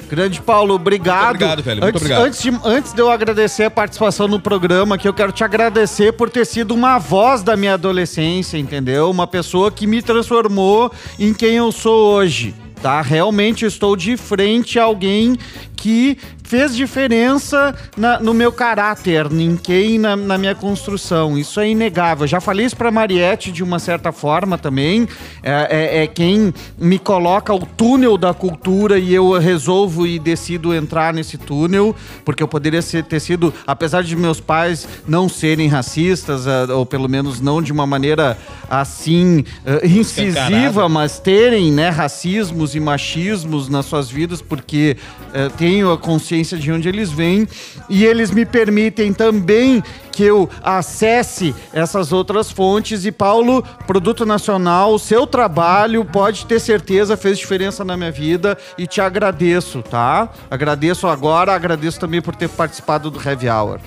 Grande 0.10 0.40
Paulo, 0.42 0.74
obrigado. 0.76 1.26
Muito 1.32 1.44
obrigado, 1.44 1.64
velho, 1.64 1.82
muito 1.82 1.90
antes, 1.96 2.02
obrigado. 2.02 2.26
Antes 2.26 2.42
de, 2.42 2.60
antes 2.64 2.94
de 2.94 3.02
eu 3.02 3.12
agradecer 3.12 3.66
a 3.66 3.72
participação 3.72 4.26
no 4.28 4.40
programa, 4.40 4.98
que 4.98 5.06
eu 5.06 5.14
quero 5.14 5.34
te 5.34 5.44
agradecer 5.44 6.14
por 6.14 6.30
ter 6.30 6.46
sido 6.46 6.74
uma 6.74 6.98
voz 6.98 7.44
da 7.44 7.58
minha 7.58 7.74
adolescência, 7.74 8.58
entendeu? 8.58 9.12
Uma 9.12 9.28
pessoa 9.28 9.70
que 9.70 9.86
me 9.86 10.02
transformou 10.02 10.90
em 11.20 11.34
quem 11.34 11.56
eu 11.56 11.72
sou 11.74 12.14
hoje. 12.14 12.56
Tá? 12.82 13.02
Realmente 13.02 13.66
estou 13.66 13.96
de 13.98 14.16
frente 14.16 14.80
a 14.80 14.84
alguém 14.84 15.36
que 15.76 16.18
fez 16.48 16.74
diferença 16.74 17.76
na- 17.98 18.20
no 18.22 18.34
meu 18.34 18.54
caráter, 18.54 19.28
em 19.34 19.58
quem, 19.58 20.00
na, 20.00 20.16
na 20.16 20.38
minha 20.38 20.56
construção. 20.56 21.38
Isso 21.38 21.60
é 21.60 21.70
inegável. 21.70 22.26
Já 22.26 22.40
falei 22.40 22.66
isso 22.66 22.78
pra 22.78 22.90
Mariette 22.90 23.52
de 23.52 23.62
uma 23.62 23.80
certa 23.80 24.14
forma 24.14 24.58
também. 24.58 25.06
É, 25.44 25.68
é- 26.00 26.04
é 26.04 26.08
quem 26.08 26.54
me 26.78 26.98
coloca 26.98 27.54
o 27.54 27.66
túnel 27.66 28.18
da 28.18 28.34
cultura 28.34 28.98
e 28.98 29.14
eu 29.14 29.38
resolvo 29.38 30.08
e 30.08 30.18
decido 30.18 30.74
entrar 30.74 31.14
nesse 31.14 31.38
túnel, 31.38 31.94
porque 32.24 32.42
eu 32.42 32.48
poderia 32.48 32.82
ser- 32.82 33.04
ter 33.04 33.20
sido, 33.20 33.54
apesar 33.66 34.02
de 34.02 34.16
meus 34.16 34.40
pais 34.40 34.88
não 35.06 35.28
serem 35.28 35.68
racistas, 35.68 36.48
ah, 36.48 36.66
ou 36.74 36.86
pelo 36.86 37.10
menos 37.10 37.42
não 37.42 37.62
de 37.62 37.74
uma 37.74 37.86
maneira 37.86 38.38
assim 38.70 39.44
ah, 39.66 39.86
incisiva, 39.86 40.88
mas 40.88 41.20
terem 41.20 41.74
né, 41.74 41.90
racismos 41.90 42.74
e 42.74 42.80
machismos 42.80 43.68
nas 43.68 43.86
suas 43.86 44.10
vidas, 44.10 44.42
porque 44.42 44.96
eh, 45.34 45.50
tenho 45.58 45.92
a 45.92 45.98
consciência 45.98 46.37
de 46.46 46.72
onde 46.72 46.88
eles 46.88 47.12
vêm 47.12 47.48
e 47.90 48.06
eles 48.06 48.32
me 48.32 48.46
permitem 48.46 49.14
também 49.14 49.84
que 50.12 50.24
eu 50.24 50.50
acesse 50.64 51.56
essas 51.74 52.12
outras 52.12 52.52
fontes. 52.52 53.06
E 53.06 53.12
Paulo, 53.12 53.64
Produto 53.86 54.26
Nacional, 54.26 54.94
o 54.94 55.00
seu 55.00 55.26
trabalho, 55.28 56.04
pode 56.06 56.46
ter 56.46 56.60
certeza, 56.60 57.16
fez 57.18 57.38
diferença 57.38 57.84
na 57.86 57.96
minha 57.96 58.12
vida 58.12 58.58
e 58.78 58.86
te 58.88 59.00
agradeço, 59.02 59.82
tá? 59.82 60.30
Agradeço 60.50 61.08
agora, 61.08 61.54
agradeço 61.54 62.00
também 62.00 62.22
por 62.22 62.36
ter 62.36 62.50
participado 62.50 63.10
do 63.12 63.20
Heavy 63.22 63.50
Hour. 63.50 63.80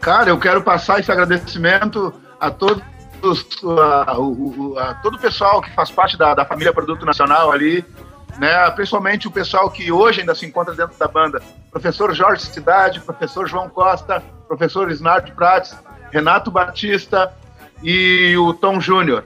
Cara, 0.00 0.30
eu 0.30 0.38
quero 0.38 0.62
passar 0.62 1.00
esse 1.00 1.10
agradecimento 1.10 2.12
a 2.40 2.50
todos, 2.50 2.82
a, 4.06 4.18
o- 4.18 4.74
a 4.78 4.94
todo 4.94 5.16
o 5.16 5.18
pessoal 5.18 5.60
que 5.60 5.74
faz 5.74 5.90
parte 5.90 6.16
da, 6.16 6.34
da 6.34 6.44
família 6.44 6.72
Produto 6.72 7.04
Nacional 7.04 7.50
ali, 7.50 7.84
né? 8.38 8.70
Principalmente 8.70 9.26
o 9.26 9.30
pessoal 9.30 9.70
que 9.70 9.90
hoje 9.90 10.20
ainda 10.20 10.34
se 10.34 10.46
encontra 10.46 10.74
dentro 10.74 10.96
da 10.98 11.08
banda. 11.08 11.42
Professor 11.70 12.14
Jorge 12.14 12.42
Cidade, 12.46 13.00
professor 13.00 13.48
João 13.48 13.68
Costa, 13.68 14.22
professor 14.46 14.90
Snardo 14.90 15.32
Prates, 15.32 15.76
Renato 16.10 16.50
Batista 16.50 17.32
e 17.82 18.36
o 18.36 18.54
Tom 18.54 18.80
Júnior. 18.80 19.24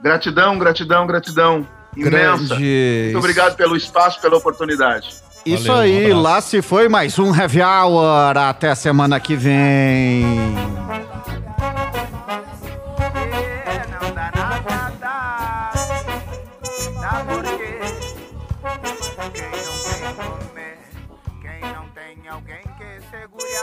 Gratidão, 0.00 0.58
gratidão, 0.58 1.06
gratidão 1.06 1.66
imensa. 1.96 2.56
Grande. 2.56 3.02
Muito 3.04 3.18
obrigado 3.18 3.56
pelo 3.56 3.76
espaço, 3.76 4.20
pela 4.20 4.36
oportunidade. 4.36 5.14
Isso 5.44 5.66
Valeu, 5.66 5.80
um 5.80 5.82
aí, 5.82 6.04
abraço. 6.06 6.22
lá 6.22 6.40
se 6.40 6.62
foi 6.62 6.88
mais 6.88 7.18
um 7.18 7.34
Heavy 7.34 7.62
Hour. 7.62 8.36
Até 8.36 8.74
semana 8.74 9.18
que 9.18 9.34
vem. 9.34 10.24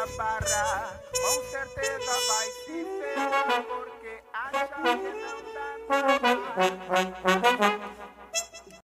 com 0.07 1.43
certeza 1.51 2.11
vai 2.27 2.47
se 2.47 2.85
ferrar, 2.85 3.63
porque 3.63 4.23
acha 4.31 4.67
que 4.67 4.79
não 4.79 5.43
dá 5.53 5.75
pra 7.57 8.08